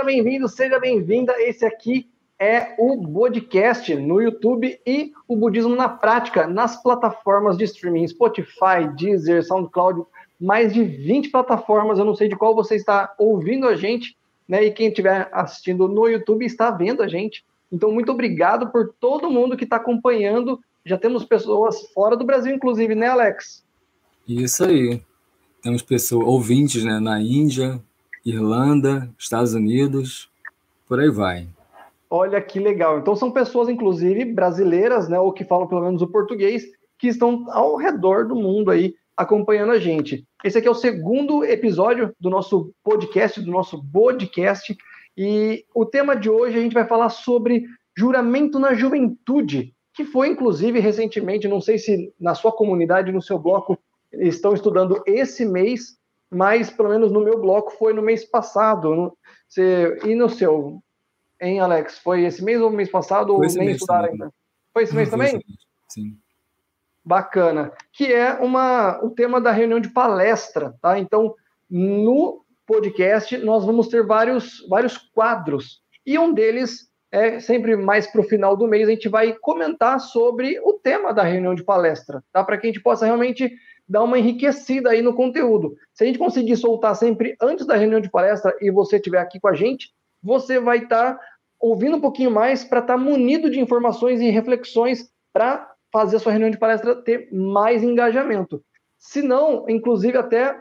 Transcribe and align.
seja 0.00 0.04
bem-vindo, 0.04 0.48
seja 0.48 0.78
bem-vinda. 0.78 1.34
Esse 1.42 1.64
aqui 1.64 2.08
é 2.38 2.74
o 2.78 3.06
podcast 3.12 3.94
no 3.94 4.20
YouTube 4.20 4.80
e 4.86 5.12
o 5.28 5.36
Budismo 5.36 5.76
na 5.76 5.90
Prática 5.90 6.46
nas 6.46 6.82
plataformas 6.82 7.58
de 7.58 7.64
streaming 7.64 8.08
Spotify, 8.08 8.88
Deezer, 8.96 9.44
SoundCloud, 9.44 10.02
mais 10.40 10.72
de 10.72 10.82
20 10.82 11.28
plataformas. 11.28 11.98
Eu 11.98 12.06
não 12.06 12.14
sei 12.14 12.28
de 12.28 12.36
qual 12.36 12.54
você 12.54 12.76
está 12.76 13.14
ouvindo 13.18 13.66
a 13.66 13.76
gente, 13.76 14.16
né? 14.48 14.64
E 14.64 14.70
quem 14.70 14.88
estiver 14.88 15.28
assistindo 15.32 15.86
no 15.86 16.08
YouTube 16.08 16.46
está 16.46 16.70
vendo 16.70 17.02
a 17.02 17.08
gente. 17.08 17.44
Então, 17.70 17.92
muito 17.92 18.10
obrigado 18.10 18.70
por 18.70 18.94
todo 18.98 19.30
mundo 19.30 19.56
que 19.56 19.64
está 19.64 19.76
acompanhando. 19.76 20.58
Já 20.82 20.96
temos 20.96 21.24
pessoas 21.24 21.92
fora 21.92 22.16
do 22.16 22.24
Brasil, 22.24 22.54
inclusive, 22.54 22.94
né, 22.94 23.08
Alex? 23.08 23.62
Isso 24.26 24.64
aí. 24.64 25.02
Temos 25.62 25.82
pessoas, 25.82 26.26
ouvintes 26.26 26.84
né, 26.84 26.98
na 26.98 27.20
Índia, 27.20 27.82
Irlanda, 28.24 29.10
Estados 29.18 29.54
Unidos, 29.54 30.30
por 30.86 31.00
aí 31.00 31.10
vai. 31.10 31.48
Olha 32.08 32.40
que 32.40 32.58
legal. 32.58 32.98
Então 32.98 33.14
são 33.14 33.30
pessoas, 33.30 33.68
inclusive, 33.68 34.24
brasileiras, 34.24 35.08
né, 35.08 35.18
ou 35.18 35.32
que 35.32 35.44
falam 35.44 35.68
pelo 35.68 35.82
menos 35.82 36.02
o 36.02 36.08
português, 36.08 36.64
que 36.98 37.08
estão 37.08 37.46
ao 37.50 37.76
redor 37.76 38.26
do 38.26 38.34
mundo 38.34 38.70
aí 38.70 38.94
acompanhando 39.16 39.72
a 39.72 39.78
gente. 39.78 40.26
Esse 40.42 40.58
aqui 40.58 40.66
é 40.66 40.70
o 40.70 40.74
segundo 40.74 41.44
episódio 41.44 42.14
do 42.18 42.30
nosso 42.30 42.72
podcast, 42.82 43.40
do 43.40 43.50
nosso 43.50 43.82
podcast, 43.92 44.76
e 45.16 45.64
o 45.74 45.84
tema 45.84 46.16
de 46.16 46.30
hoje 46.30 46.58
a 46.58 46.60
gente 46.60 46.74
vai 46.74 46.86
falar 46.86 47.10
sobre 47.10 47.64
juramento 47.96 48.58
na 48.58 48.74
juventude, 48.74 49.74
que 49.94 50.04
foi 50.04 50.28
inclusive 50.28 50.80
recentemente, 50.80 51.46
não 51.46 51.60
sei 51.60 51.78
se 51.78 52.12
na 52.18 52.34
sua 52.34 52.52
comunidade, 52.52 53.12
no 53.12 53.20
seu 53.20 53.38
bloco, 53.38 53.78
estão 54.12 54.54
estudando 54.54 55.02
esse 55.06 55.44
mês, 55.44 55.98
mas 56.30 56.70
pelo 56.70 56.88
menos 56.88 57.10
no 57.10 57.20
meu 57.20 57.40
bloco 57.40 57.72
foi 57.72 57.92
no 57.92 58.02
mês 58.02 58.24
passado. 58.24 59.16
Você, 59.48 59.98
e 60.04 60.14
no 60.14 60.28
seu, 60.28 60.80
hein, 61.40 61.60
Alex? 61.60 61.98
Foi 61.98 62.24
esse 62.24 62.42
mês 62.44 62.60
ou 62.60 62.70
mês 62.70 62.90
passado? 62.90 63.36
Foi 63.36 63.46
ou 63.46 63.54
nem 63.54 63.70
estudaram 63.70 64.08
ainda? 64.08 64.32
Foi 64.72 64.84
esse 64.84 64.94
mês 64.94 65.10
também? 65.10 65.42
Sim. 65.88 66.16
Bacana. 67.04 67.72
Que 67.92 68.12
é 68.12 68.34
uma, 68.34 69.02
o 69.02 69.10
tema 69.10 69.40
da 69.40 69.50
reunião 69.50 69.80
de 69.80 69.88
palestra, 69.90 70.74
tá? 70.80 70.98
Então, 70.98 71.34
no 71.68 72.44
podcast, 72.66 73.36
nós 73.38 73.64
vamos 73.64 73.88
ter 73.88 74.06
vários, 74.06 74.64
vários 74.68 74.96
quadros. 74.96 75.82
E 76.06 76.16
um 76.16 76.32
deles 76.32 76.90
é 77.10 77.40
sempre 77.40 77.74
mais 77.76 78.06
para 78.06 78.20
o 78.20 78.24
final 78.24 78.56
do 78.56 78.68
mês, 78.68 78.86
a 78.86 78.92
gente 78.92 79.08
vai 79.08 79.32
comentar 79.32 79.98
sobre 79.98 80.60
o 80.60 80.74
tema 80.74 81.12
da 81.12 81.24
reunião 81.24 81.54
de 81.54 81.64
palestra, 81.64 82.22
tá? 82.32 82.44
Para 82.44 82.56
que 82.56 82.68
a 82.68 82.70
gente 82.70 82.82
possa 82.82 83.04
realmente 83.04 83.52
dar 83.90 84.04
uma 84.04 84.16
enriquecida 84.16 84.90
aí 84.90 85.02
no 85.02 85.12
conteúdo. 85.12 85.74
Se 85.92 86.04
a 86.04 86.06
gente 86.06 86.18
conseguir 86.18 86.56
soltar 86.56 86.94
sempre 86.94 87.34
antes 87.42 87.66
da 87.66 87.74
reunião 87.74 88.00
de 88.00 88.08
palestra 88.08 88.56
e 88.60 88.70
você 88.70 88.96
estiver 88.96 89.18
aqui 89.18 89.40
com 89.40 89.48
a 89.48 89.54
gente, 89.54 89.90
você 90.22 90.60
vai 90.60 90.78
estar 90.78 91.14
tá 91.14 91.20
ouvindo 91.58 91.96
um 91.96 92.00
pouquinho 92.00 92.30
mais 92.30 92.62
para 92.62 92.78
estar 92.78 92.94
tá 92.94 92.98
munido 92.98 93.50
de 93.50 93.58
informações 93.58 94.20
e 94.20 94.30
reflexões 94.30 95.10
para 95.32 95.68
fazer 95.92 96.16
a 96.16 96.18
sua 96.20 96.30
reunião 96.30 96.52
de 96.52 96.58
palestra 96.58 96.94
ter 96.94 97.28
mais 97.32 97.82
engajamento. 97.82 98.62
Se 98.96 99.22
não, 99.22 99.68
inclusive 99.68 100.16
até 100.16 100.56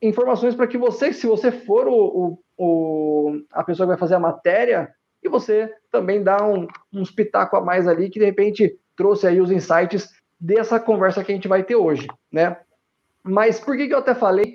informações 0.00 0.54
para 0.54 0.66
que 0.66 0.78
você, 0.78 1.12
se 1.12 1.26
você 1.26 1.52
for 1.52 1.86
o, 1.86 1.92
o, 1.94 2.38
o, 2.56 3.40
a 3.52 3.62
pessoa 3.62 3.86
que 3.86 3.90
vai 3.90 3.98
fazer 3.98 4.14
a 4.14 4.20
matéria, 4.20 4.90
e 5.22 5.28
você 5.28 5.70
também 5.92 6.22
dá 6.22 6.42
um, 6.46 6.66
um 6.90 7.02
espetáculo 7.02 7.60
a 7.60 7.66
mais 7.66 7.86
ali, 7.86 8.08
que 8.08 8.18
de 8.18 8.24
repente 8.24 8.74
trouxe 8.96 9.26
aí 9.26 9.38
os 9.38 9.50
insights 9.50 10.08
dessa 10.40 10.80
conversa 10.80 11.22
que 11.22 11.30
a 11.30 11.34
gente 11.34 11.46
vai 11.46 11.62
ter 11.62 11.76
hoje, 11.76 12.06
né? 12.32 12.56
Mas 13.24 13.60
por 13.60 13.76
que, 13.76 13.86
que 13.86 13.94
eu 13.94 13.98
até 13.98 14.14
falei 14.14 14.54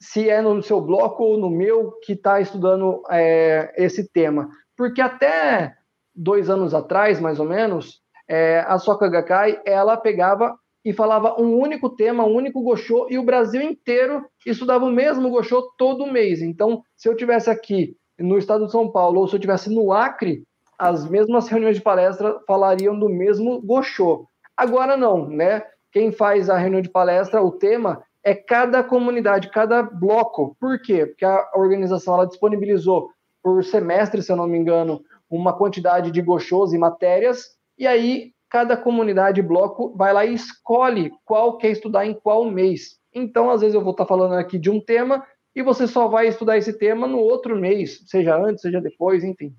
se 0.00 0.28
é 0.28 0.40
no 0.40 0.62
seu 0.62 0.80
bloco 0.80 1.24
ou 1.24 1.38
no 1.38 1.50
meu 1.50 1.92
que 2.02 2.12
está 2.12 2.40
estudando 2.40 3.02
é, 3.10 3.72
esse 3.76 4.10
tema? 4.10 4.48
Porque 4.76 5.00
até 5.00 5.74
dois 6.14 6.48
anos 6.48 6.74
atrás, 6.74 7.20
mais 7.20 7.40
ou 7.40 7.46
menos, 7.46 8.00
é, 8.28 8.60
a 8.66 8.78
Soka 8.78 9.08
Gakkai, 9.08 9.60
ela 9.64 9.96
pegava 9.96 10.56
e 10.84 10.92
falava 10.92 11.40
um 11.40 11.56
único 11.56 11.90
tema, 11.90 12.24
um 12.24 12.34
único 12.34 12.62
Gosho, 12.62 13.06
e 13.10 13.18
o 13.18 13.24
Brasil 13.24 13.60
inteiro 13.60 14.24
estudava 14.46 14.84
o 14.84 14.92
mesmo 14.92 15.30
Gosho 15.30 15.62
todo 15.76 16.10
mês. 16.10 16.40
Então, 16.40 16.82
se 16.96 17.08
eu 17.08 17.16
tivesse 17.16 17.50
aqui 17.50 17.96
no 18.18 18.38
estado 18.38 18.66
de 18.66 18.72
São 18.72 18.90
Paulo, 18.90 19.20
ou 19.20 19.28
se 19.28 19.34
eu 19.34 19.40
tivesse 19.40 19.68
no 19.68 19.92
Acre, 19.92 20.44
as 20.78 21.08
mesmas 21.08 21.48
reuniões 21.48 21.76
de 21.76 21.82
palestra 21.82 22.38
falariam 22.46 22.98
do 22.98 23.08
mesmo 23.08 23.60
Gosho. 23.62 24.26
Agora 24.56 24.96
não, 24.96 25.28
né? 25.28 25.62
Quem 25.96 26.12
faz 26.12 26.50
a 26.50 26.58
reunião 26.58 26.82
de 26.82 26.90
palestra, 26.90 27.42
o 27.42 27.50
tema 27.50 28.04
é 28.22 28.34
cada 28.34 28.84
comunidade, 28.84 29.48
cada 29.48 29.82
bloco. 29.82 30.54
Por 30.60 30.78
quê? 30.78 31.06
Porque 31.06 31.24
a 31.24 31.52
organização 31.54 32.12
ela 32.12 32.26
disponibilizou 32.26 33.08
por 33.42 33.64
semestre, 33.64 34.22
se 34.22 34.30
eu 34.30 34.36
não 34.36 34.46
me 34.46 34.58
engano, 34.58 35.02
uma 35.30 35.56
quantidade 35.56 36.10
de 36.10 36.20
gochos 36.20 36.74
e 36.74 36.78
matérias, 36.78 37.56
e 37.78 37.86
aí 37.86 38.34
cada 38.50 38.76
comunidade, 38.76 39.40
bloco, 39.40 39.96
vai 39.96 40.12
lá 40.12 40.26
e 40.26 40.34
escolhe 40.34 41.10
qual 41.24 41.56
quer 41.56 41.70
estudar 41.70 42.04
em 42.04 42.12
qual 42.12 42.44
mês. 42.44 42.98
Então, 43.10 43.48
às 43.50 43.62
vezes 43.62 43.74
eu 43.74 43.80
vou 43.80 43.92
estar 43.92 44.04
falando 44.04 44.34
aqui 44.34 44.58
de 44.58 44.68
um 44.68 44.78
tema 44.78 45.26
e 45.54 45.62
você 45.62 45.86
só 45.86 46.08
vai 46.08 46.28
estudar 46.28 46.58
esse 46.58 46.74
tema 46.74 47.06
no 47.06 47.20
outro 47.20 47.56
mês, 47.56 48.02
seja 48.06 48.36
antes, 48.36 48.60
seja 48.60 48.82
depois, 48.82 49.24
enfim. 49.24 49.56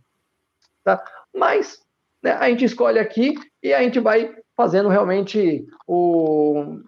Tá? 0.83 1.03
Mas 1.35 1.81
né, 2.21 2.33
a 2.33 2.47
gente 2.47 2.63
escolhe 2.63 2.99
aqui 2.99 3.33
e 3.63 3.73
a 3.73 3.81
gente 3.81 3.99
vai 3.99 4.35
fazendo 4.57 4.89
realmente 4.89 5.67
o, 5.87 6.79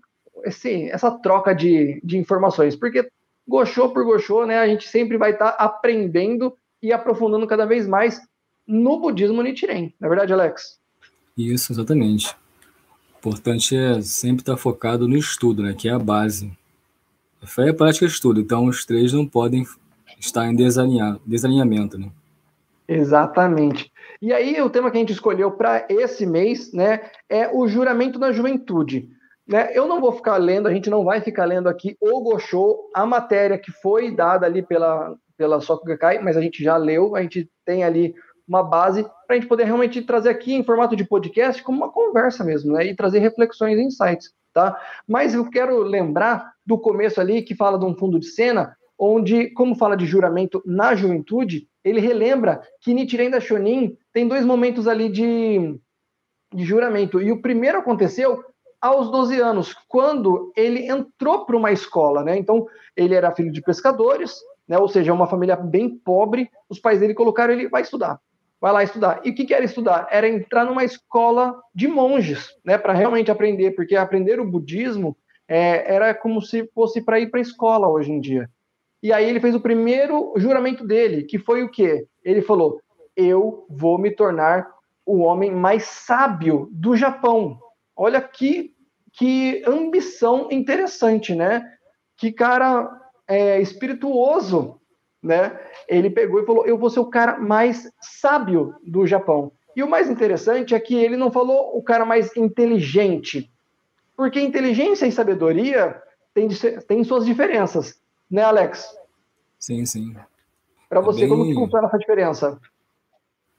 esse, 0.44 0.90
essa 0.90 1.12
troca 1.12 1.53
de, 1.53 2.02
de 2.03 2.18
informações, 2.18 2.75
porque 2.75 3.07
gochou 3.47 3.94
por 3.94 4.03
gochou, 4.03 4.46
né, 4.46 4.57
a 4.57 4.68
gente 4.68 4.88
sempre 4.88 5.18
vai 5.18 5.31
estar 5.31 5.52
tá 5.52 5.63
aprendendo 5.63 6.58
e 6.81 6.91
aprofundando 6.91 7.46
cada 7.46 7.68
vez 7.68 7.88
mais 7.88 8.19
no 8.68 9.00
budismo 9.00 9.44
Nichiren. 9.44 9.94
Não 10.00 10.08
é 10.08 10.09
verdade, 10.09 10.34
Alex? 10.34 10.79
Isso, 11.38 11.72
exatamente. 11.72 12.35
O 13.16 13.19
importante 13.19 13.78
é 13.78 14.02
sempre 14.02 14.41
estar 14.41 14.53
tá 14.53 14.58
focado 14.58 15.08
no 15.08 15.16
estudo, 15.16 15.62
né, 15.62 15.74
que 15.74 15.88
é 15.88 15.91
a 15.91 16.00
base. 16.00 16.52
A 17.41 17.46
fé 17.46 17.69
é 17.69 17.74
prática 17.74 18.06
e 18.06 18.08
estudo, 18.08 18.41
então 18.41 18.66
os 18.66 18.84
três 18.84 19.13
não 19.13 19.28
podem 19.28 19.63
estar 20.19 20.46
em 20.47 20.56
desalinhamento, 20.56 21.97
né? 21.97 22.12
Exatamente. 22.90 23.92
E 24.20 24.34
aí 24.34 24.60
o 24.62 24.70
tema 24.70 24.90
que 24.90 24.98
a 24.98 25.00
gente 25.00 25.14
escolheu 25.14 25.52
para 25.52 25.86
esse 25.88 26.26
mês, 26.26 26.74
né, 26.74 27.02
é 27.30 27.48
o 27.48 27.68
juramento 27.68 28.18
na 28.18 28.32
juventude. 28.32 29.08
Né, 29.48 29.70
eu 29.74 29.88
não 29.88 30.02
vou 30.02 30.12
ficar 30.12 30.38
lendo, 30.38 30.68
a 30.68 30.74
gente 30.74 30.90
não 30.90 31.04
vai 31.04 31.22
ficar 31.22 31.46
lendo 31.46 31.70
aqui 31.70 31.96
o 32.02 32.20
Gosho, 32.22 32.78
a 32.94 33.06
matéria 33.06 33.58
que 33.58 33.72
foi 33.72 34.12
dada 34.16 34.46
ali 34.46 34.64
pela, 34.64 35.16
pela 35.38 35.62
Soku 35.62 35.86
Gakkai, 35.86 36.20
mas 36.20 36.36
a 36.36 36.42
gente 36.42 36.64
já 36.64 36.78
leu, 36.78 37.16
a 37.16 37.22
gente 37.22 37.50
tem 37.64 37.84
ali 37.84 38.16
uma 38.48 38.64
base 38.64 39.04
para 39.04 39.36
a 39.36 39.40
gente 39.40 39.48
poder 39.48 39.66
realmente 39.66 40.02
trazer 40.02 40.30
aqui 40.30 40.56
em 40.56 40.64
formato 40.64 40.96
de 40.96 41.06
podcast 41.06 41.62
como 41.62 41.78
uma 41.78 41.92
conversa 41.92 42.44
mesmo, 42.44 42.74
né, 42.74 42.86
e 42.88 42.96
trazer 42.96 43.20
reflexões 43.20 43.78
e 43.78 43.84
insights, 43.84 44.32
tá? 44.52 44.76
Mas 45.08 45.36
eu 45.36 45.48
quero 45.50 45.80
lembrar 45.84 46.54
do 46.66 46.78
começo 46.78 47.22
ali 47.22 47.44
que 47.44 47.56
fala 47.56 47.78
de 47.78 47.86
um 47.86 47.96
fundo 47.96 48.20
de 48.20 48.28
cena, 48.28 48.76
onde, 49.00 49.50
como 49.52 49.76
fala 49.76 49.96
de 49.96 50.06
juramento 50.06 50.62
na 50.66 50.94
juventude, 50.94 51.68
ele 51.84 52.02
relembra 52.02 52.62
que 52.82 52.94
Nichiren 52.94 53.30
da 53.30 53.40
Shonin 53.40 53.98
tem 54.12 54.28
dois 54.28 54.46
momentos 54.46 54.88
ali 54.88 55.08
de, 55.08 55.79
de 56.53 56.66
juramento. 56.66 57.22
E 57.22 57.32
o 57.32 57.41
primeiro 57.41 57.78
aconteceu 57.78 58.44
aos 58.82 59.09
12 59.09 59.40
anos, 59.40 59.73
quando 59.88 60.52
ele 60.56 60.90
entrou 60.90 61.46
para 61.46 61.56
uma 61.56 61.72
escola, 61.72 62.23
né? 62.23 62.38
Então, 62.38 62.68
ele 62.96 63.16
era 63.16 63.34
filho 63.34 63.52
de 63.52 63.62
pescadores, 63.62 64.40
né? 64.68 64.78
Ou 64.78 64.88
seja, 64.88 65.14
uma 65.14 65.28
família 65.28 65.56
bem 65.56 65.90
pobre. 65.90 66.50
Os 66.70 66.79
pais 66.79 67.00
dele 67.00 67.14
colocaram 67.14 67.53
ele 67.53 67.70
vai 67.70 67.82
estudar, 67.82 68.20
vai 68.59 68.72
lá 68.72 68.84
estudar. 68.84 69.22
E 69.23 69.29
o 69.29 69.35
que, 69.35 69.46
que 69.46 69.53
era 69.53 69.64
estudar? 69.64 70.08
Era 70.12 70.28
entrar 70.28 70.66
numa 70.66 70.84
escola 70.84 71.58
de 71.73 71.88
monges, 71.88 72.50
né? 72.66 72.78
Para 72.78 72.94
realmente 72.94 73.32
aprender, 73.32 73.72
porque 73.72 73.96
aprender 73.96 74.40
o 74.40 74.50
budismo 74.50 75.16
é, 75.47 75.94
era 75.94 76.14
como 76.14 76.41
se 76.41 76.70
fosse 76.73 77.02
para 77.02 77.20
ir 77.20 77.29
para 77.29 77.40
a 77.40 77.41
escola 77.41 77.88
hoje 77.88 78.12
em 78.12 78.20
dia. 78.20 78.50
E 79.01 79.13
aí 79.13 79.29
ele 79.29 79.40
fez 79.40 79.55
o 79.55 79.61
primeiro 79.61 80.34
juramento 80.35 80.85
dele, 80.85 81.23
que 81.23 81.40
foi 81.40 81.63
o 81.63 81.69
quê? 81.69 82.05
Ele 82.23 82.41
falou: 82.41 82.81
Eu 83.16 83.66
vou 83.69 83.97
me 83.97 84.11
tornar 84.11 84.67
o 85.05 85.19
homem 85.19 85.51
mais 85.51 85.84
sábio 85.84 86.67
do 86.72 86.96
Japão. 86.96 87.57
Olha 87.96 88.22
que, 88.22 88.73
que 89.13 89.63
ambição 89.66 90.49
interessante, 90.51 91.34
né? 91.34 91.66
Que 92.17 92.31
cara 92.31 92.90
é, 93.28 93.61
espirituoso, 93.61 94.79
né? 95.23 95.57
Ele 95.87 96.09
pegou 96.09 96.41
e 96.41 96.46
falou: 96.46 96.66
Eu 96.66 96.78
vou 96.78 96.90
ser 96.90 96.99
o 96.99 97.09
cara 97.09 97.40
mais 97.40 97.90
sábio 98.01 98.75
do 98.85 99.07
Japão. 99.07 99.51
E 99.75 99.84
o 99.84 99.90
mais 99.90 100.09
interessante 100.09 100.75
é 100.75 100.79
que 100.79 100.96
ele 100.96 101.16
não 101.16 101.31
falou 101.31 101.78
o 101.78 101.81
cara 101.81 102.05
mais 102.05 102.35
inteligente, 102.35 103.49
porque 104.16 104.41
inteligência 104.41 105.05
e 105.05 105.11
sabedoria 105.11 106.01
têm, 106.34 106.49
têm 106.87 107.03
suas 107.03 107.25
diferenças. 107.25 107.98
Né, 108.29 108.43
Alex? 108.43 108.96
Sim, 109.58 109.85
sim. 109.85 110.16
Para 110.87 111.02
você, 111.02 111.20
é 111.20 111.28
bem... 111.28 111.29
como 111.29 111.46
que 111.46 111.53
funciona 111.53 111.87
essa 111.87 111.97
diferença? 111.97 112.59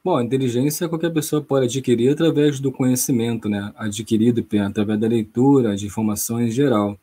Bom, 0.03 0.17
a 0.17 0.25
inteligência 0.25 0.89
qualquer 0.89 1.13
pessoa 1.13 1.43
pode 1.43 1.67
adquirir 1.67 2.13
através 2.13 2.59
do 2.59 2.73
conhecimento, 2.73 3.49
né? 3.49 3.73
Adquirido 3.77 4.47
através 4.65 4.99
da 4.99 5.07
leitura, 5.07 5.77
de 5.77 5.87
informações 5.87 6.49
em 6.49 6.53
geral. 6.53 6.99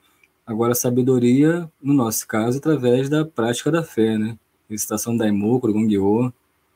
Agora, 0.45 0.71
a 0.71 0.75
sabedoria, 0.75 1.69
no 1.81 1.93
nosso 1.93 2.27
caso, 2.27 2.57
através 2.57 3.09
da 3.09 3.23
prática 3.23 3.69
da 3.69 3.83
fé, 3.83 4.17
né? 4.17 4.37
Recitação 4.69 5.15
da 5.15 5.25
Daimoku, 5.25 5.71
Gongyo, 5.71 6.33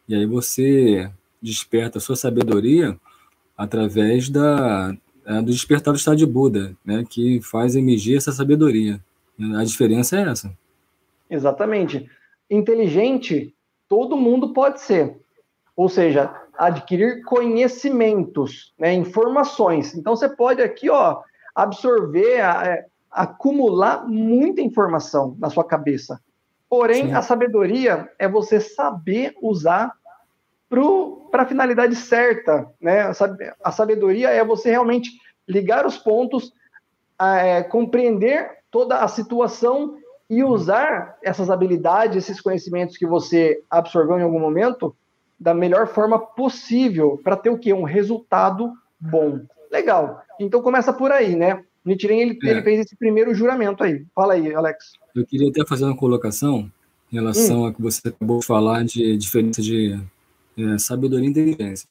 E 0.07 0.15
aí 0.15 0.25
você 0.25 1.09
desperta 1.41 1.97
a 1.97 2.01
sua 2.01 2.15
sabedoria 2.15 2.97
através 3.57 4.29
da, 4.29 4.95
é, 5.25 5.41
do 5.41 5.51
despertar 5.51 5.93
do 5.93 5.97
estado 5.97 6.17
de 6.17 6.25
Buda, 6.25 6.75
né, 6.85 7.03
que 7.09 7.41
faz 7.41 7.75
emergir 7.75 8.17
essa 8.17 8.31
sabedoria. 8.31 8.99
A 9.55 9.63
diferença 9.63 10.17
é 10.17 10.29
essa. 10.29 10.51
Exatamente. 11.31 12.07
Inteligente, 12.49 13.55
todo 13.87 14.17
mundo 14.17 14.53
pode 14.53 14.81
ser. 14.81 15.17
Ou 15.75 15.87
seja, 15.87 16.35
adquirir 16.57 17.23
conhecimentos, 17.23 18.73
né, 18.77 18.93
informações. 18.93 19.95
Então 19.95 20.15
você 20.15 20.29
pode 20.29 20.61
aqui, 20.61 20.89
ó, 20.89 21.21
absorver, 21.55 22.39
é, 22.39 22.85
acumular 23.09 24.07
muita 24.07 24.61
informação 24.61 25.35
na 25.39 25.49
sua 25.49 25.63
cabeça. 25.63 26.19
Porém, 26.69 27.07
Sim. 27.07 27.13
a 27.13 27.21
sabedoria 27.21 28.09
é 28.19 28.27
você 28.27 28.59
saber 28.59 29.33
usar 29.41 29.91
para 31.31 31.43
a 31.43 31.45
finalidade 31.45 31.95
certa. 31.95 32.69
Né? 32.79 33.11
A 33.63 33.71
sabedoria 33.71 34.29
é 34.29 34.43
você 34.43 34.69
realmente 34.69 35.09
ligar 35.47 35.85
os 35.85 35.97
pontos, 35.97 36.53
é, 37.19 37.63
compreender 37.63 38.49
toda 38.69 38.99
a 38.99 39.07
situação 39.07 39.97
e 40.31 40.45
usar 40.45 41.17
essas 41.21 41.49
habilidades, 41.49 42.15
esses 42.15 42.39
conhecimentos 42.39 42.95
que 42.95 43.05
você 43.05 43.61
absorveu 43.69 44.17
em 44.17 44.23
algum 44.23 44.39
momento 44.39 44.95
da 45.37 45.53
melhor 45.53 45.87
forma 45.87 46.17
possível 46.17 47.19
para 47.21 47.35
ter 47.35 47.49
o 47.49 47.57
quê? 47.57 47.73
Um 47.73 47.83
resultado 47.83 48.71
bom. 48.97 49.41
Legal. 49.69 50.23
Então 50.39 50.61
começa 50.61 50.93
por 50.93 51.11
aí, 51.11 51.35
né? 51.35 51.61
Nichiren, 51.83 52.21
ele, 52.21 52.39
é. 52.43 52.49
ele 52.49 52.61
fez 52.61 52.79
esse 52.79 52.95
primeiro 52.95 53.33
juramento 53.33 53.83
aí. 53.83 54.05
Fala 54.15 54.35
aí, 54.35 54.53
Alex. 54.53 54.93
Eu 55.13 55.25
queria 55.25 55.49
até 55.49 55.65
fazer 55.65 55.83
uma 55.83 55.97
colocação 55.97 56.71
em 57.11 57.15
relação 57.15 57.63
hum. 57.63 57.65
a 57.65 57.73
que 57.73 57.81
você 57.81 58.07
acabou 58.07 58.39
de 58.39 58.45
falar 58.45 58.85
de 58.85 59.17
diferença 59.17 59.61
de 59.61 59.99
é, 60.57 60.77
sabedoria 60.77 61.27
e 61.27 61.29
inteligência. 61.29 61.89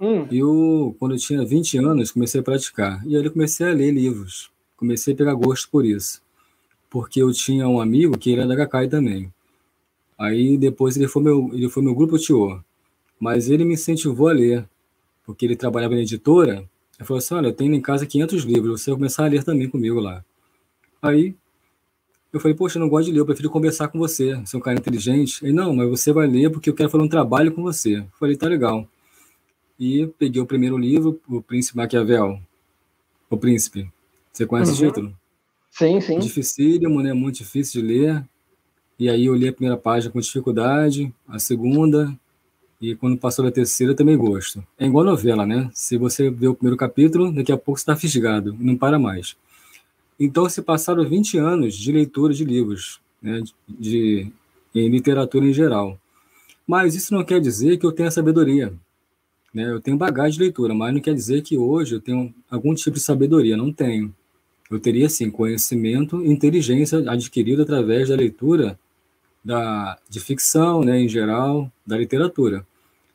Hum. 0.00 0.28
Eu, 0.30 0.94
quando 1.00 1.16
eu 1.16 1.18
tinha 1.18 1.44
20 1.44 1.78
anos, 1.78 2.12
comecei 2.12 2.40
a 2.40 2.44
praticar. 2.44 3.04
E 3.04 3.16
aí 3.16 3.24
eu 3.24 3.32
comecei 3.32 3.68
a 3.68 3.72
ler 3.72 3.90
livros. 3.90 4.52
Comecei 4.76 5.14
a 5.14 5.16
pegar 5.16 5.34
gosto 5.34 5.68
por 5.68 5.84
isso. 5.84 6.21
Porque 6.92 7.22
eu 7.22 7.32
tinha 7.32 7.66
um 7.66 7.80
amigo 7.80 8.18
que 8.18 8.32
era 8.32 8.46
da 8.46 8.54
Gakai 8.54 8.86
também. 8.86 9.32
Aí 10.18 10.58
depois 10.58 10.96
ele 10.96 11.08
foi 11.08 11.22
meu, 11.22 11.50
ele 11.52 11.68
foi 11.68 11.82
meu 11.82 11.94
grupo 11.94 12.18
Tio. 12.18 12.62
Mas 13.18 13.48
ele 13.48 13.64
me 13.64 13.74
incentivou 13.74 14.28
a 14.28 14.32
ler. 14.32 14.68
Porque 15.24 15.46
ele 15.46 15.56
trabalhava 15.56 15.94
na 15.94 16.02
editora 16.02 16.68
ele 17.02 17.06
falou 17.06 17.18
assim: 17.18 17.34
Olha, 17.34 17.48
eu 17.48 17.52
tenho 17.52 17.74
em 17.74 17.80
casa 17.80 18.06
500 18.06 18.44
livros, 18.44 18.80
você 18.80 18.90
vai 18.90 18.98
começar 18.98 19.24
a 19.24 19.28
ler 19.28 19.42
também 19.42 19.68
comigo 19.68 19.98
lá. 19.98 20.24
Aí 21.02 21.34
eu 22.32 22.38
falei: 22.38 22.56
Poxa, 22.56 22.78
eu 22.78 22.80
não 22.80 22.88
gosto 22.88 23.06
de 23.06 23.12
ler, 23.12 23.20
eu 23.20 23.26
prefiro 23.26 23.50
conversar 23.50 23.88
com 23.88 23.98
você. 23.98 24.36
Você 24.36 24.54
é 24.56 24.58
um 24.58 24.62
cara 24.62 24.78
inteligente. 24.78 25.44
Ele: 25.44 25.52
Não, 25.52 25.74
mas 25.74 25.88
você 25.88 26.12
vai 26.12 26.26
ler 26.28 26.50
porque 26.50 26.70
eu 26.70 26.74
quero 26.74 26.88
fazer 26.88 27.02
um 27.02 27.08
trabalho 27.08 27.52
com 27.52 27.62
você. 27.62 27.98
Eu 27.98 28.06
falei: 28.18 28.36
Tá 28.36 28.46
legal. 28.46 28.86
E 29.78 30.06
peguei 30.18 30.40
o 30.40 30.46
primeiro 30.46 30.78
livro, 30.78 31.20
O 31.28 31.42
Príncipe 31.42 31.76
Maquiavel. 31.76 32.40
O 33.28 33.36
Príncipe. 33.36 33.90
Você 34.32 34.46
conhece 34.46 34.70
uhum. 34.70 34.76
o 34.76 34.80
título? 34.80 35.21
Sim, 35.72 36.00
sim. 36.00 36.18
Dificílimo, 36.18 37.02
né? 37.02 37.12
Muito 37.12 37.36
difícil 37.36 37.80
de 37.80 37.88
ler. 37.88 38.24
E 38.98 39.08
aí 39.08 39.26
eu 39.26 39.34
li 39.34 39.48
a 39.48 39.52
primeira 39.52 39.76
página 39.76 40.12
com 40.12 40.20
dificuldade, 40.20 41.12
a 41.26 41.38
segunda, 41.38 42.16
e 42.80 42.94
quando 42.94 43.16
passou 43.16 43.44
da 43.44 43.50
terceira, 43.50 43.94
também 43.94 44.16
gosto. 44.16 44.64
É 44.78 44.86
igual 44.86 45.04
novela, 45.04 45.46
né? 45.46 45.70
Se 45.72 45.96
você 45.96 46.30
vê 46.30 46.46
o 46.46 46.54
primeiro 46.54 46.76
capítulo, 46.76 47.32
daqui 47.32 47.50
a 47.50 47.56
pouco 47.56 47.78
está 47.78 47.96
fisgado, 47.96 48.54
não 48.58 48.76
para 48.76 48.98
mais. 48.98 49.36
Então, 50.20 50.48
se 50.48 50.60
passaram 50.60 51.08
20 51.08 51.38
anos 51.38 51.74
de 51.74 51.90
leitura 51.90 52.34
de 52.34 52.44
livros, 52.44 53.00
né? 53.20 53.40
de, 53.68 54.30
de, 54.74 54.80
em 54.80 54.88
literatura 54.88 55.46
em 55.46 55.52
geral. 55.52 55.98
Mas 56.66 56.94
isso 56.94 57.14
não 57.14 57.24
quer 57.24 57.40
dizer 57.40 57.78
que 57.78 57.86
eu 57.86 57.92
tenha 57.92 58.10
sabedoria. 58.10 58.72
Né? 59.54 59.70
Eu 59.70 59.80
tenho 59.80 59.96
bagagem 59.96 60.32
de 60.32 60.40
leitura, 60.40 60.74
mas 60.74 60.92
não 60.92 61.00
quer 61.00 61.14
dizer 61.14 61.42
que 61.42 61.56
hoje 61.56 61.94
eu 61.94 62.00
tenho 62.00 62.34
algum 62.50 62.74
tipo 62.74 62.96
de 62.96 63.02
sabedoria. 63.02 63.56
Não 63.56 63.72
tenho. 63.72 64.14
Eu 64.70 64.80
teria, 64.80 65.08
sim, 65.08 65.30
conhecimento 65.30 66.24
inteligência 66.24 66.98
adquirido 67.10 67.62
através 67.62 68.08
da 68.08 68.16
leitura 68.16 68.78
da, 69.44 69.98
de 70.08 70.20
ficção, 70.20 70.82
né, 70.82 71.00
em 71.00 71.08
geral, 71.08 71.70
da 71.86 71.98
literatura. 71.98 72.66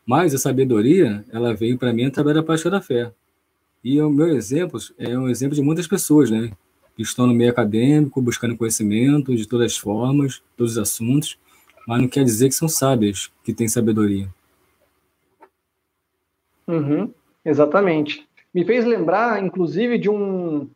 Mas 0.05 0.33
a 0.33 0.38
sabedoria, 0.38 1.25
ela 1.31 1.53
veio 1.53 1.77
para 1.77 1.94
mim 1.94 2.05
através 2.05 2.35
da 2.35 2.44
prática 2.44 2.69
da 2.69 2.81
fé. 2.81 3.11
E 3.83 4.01
o 4.01 4.09
meu 4.09 4.27
exemplo 4.29 4.79
é 4.97 5.17
um 5.17 5.29
exemplo 5.29 5.55
de 5.55 5.61
muitas 5.61 5.88
pessoas, 5.88 6.29
né? 6.29 6.51
Que 6.95 7.03
estão 7.03 7.27
no 7.27 7.33
meio 7.33 7.51
acadêmico, 7.51 8.21
buscando 8.21 8.57
conhecimento 8.57 9.35
de 9.35 9.47
todas 9.47 9.73
as 9.73 9.77
formas, 9.77 10.41
todos 10.55 10.73
os 10.73 10.77
assuntos, 10.77 11.38
mas 11.88 12.01
não 12.01 12.07
quer 12.07 12.23
dizer 12.23 12.49
que 12.49 12.55
são 12.55 12.67
sábias, 12.67 13.31
que 13.44 13.53
têm 13.53 13.67
sabedoria. 13.67 14.27
Uhum, 16.67 17.13
exatamente. 17.45 18.27
Me 18.53 18.65
fez 18.65 18.85
lembrar, 18.85 19.44
inclusive, 19.44 19.97
de 19.97 20.09
um, 20.09 20.69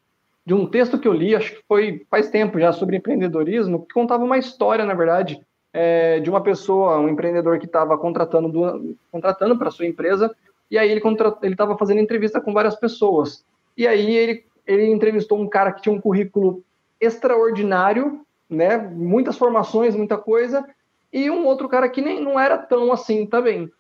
de 0.45 0.53
um 0.53 0.65
texto 0.65 0.99
que 0.99 1.07
eu 1.07 1.13
li, 1.13 1.35
acho 1.35 1.55
que 1.55 1.63
foi 1.67 2.05
faz 2.09 2.29
tempo 2.29 2.59
já, 2.59 2.71
sobre 2.71 2.97
empreendedorismo, 2.97 3.85
que 3.85 3.93
contava 3.93 4.23
uma 4.23 4.37
história, 4.37 4.85
na 4.85 4.93
verdade, 4.93 5.39
é, 5.73 6.19
de 6.19 6.29
uma 6.29 6.41
pessoa, 6.41 6.99
um 6.99 7.09
empreendedor 7.09 7.59
que 7.59 7.65
estava 7.65 7.97
contratando 7.97 8.97
contratando 9.11 9.57
para 9.57 9.71
sua 9.71 9.85
empresa, 9.85 10.33
e 10.69 10.77
aí 10.77 10.89
ele 10.89 11.01
ele 11.41 11.53
estava 11.53 11.77
fazendo 11.77 11.99
entrevista 11.99 12.41
com 12.41 12.53
várias 12.53 12.75
pessoas. 12.75 13.45
E 13.77 13.87
aí 13.87 14.15
ele, 14.15 14.45
ele 14.65 14.87
entrevistou 14.87 15.39
um 15.39 15.47
cara 15.47 15.71
que 15.71 15.81
tinha 15.81 15.93
um 15.93 16.01
currículo 16.01 16.63
extraordinário, 16.99 18.21
né, 18.49 18.77
muitas 18.77 19.37
formações, 19.37 19.95
muita 19.95 20.17
coisa, 20.17 20.65
e 21.11 21.29
um 21.29 21.45
outro 21.45 21.69
cara 21.69 21.89
que 21.89 22.01
nem 22.01 22.21
não 22.21 22.39
era 22.39 22.57
tão 22.57 22.91
assim 22.91 23.25
também. 23.25 23.71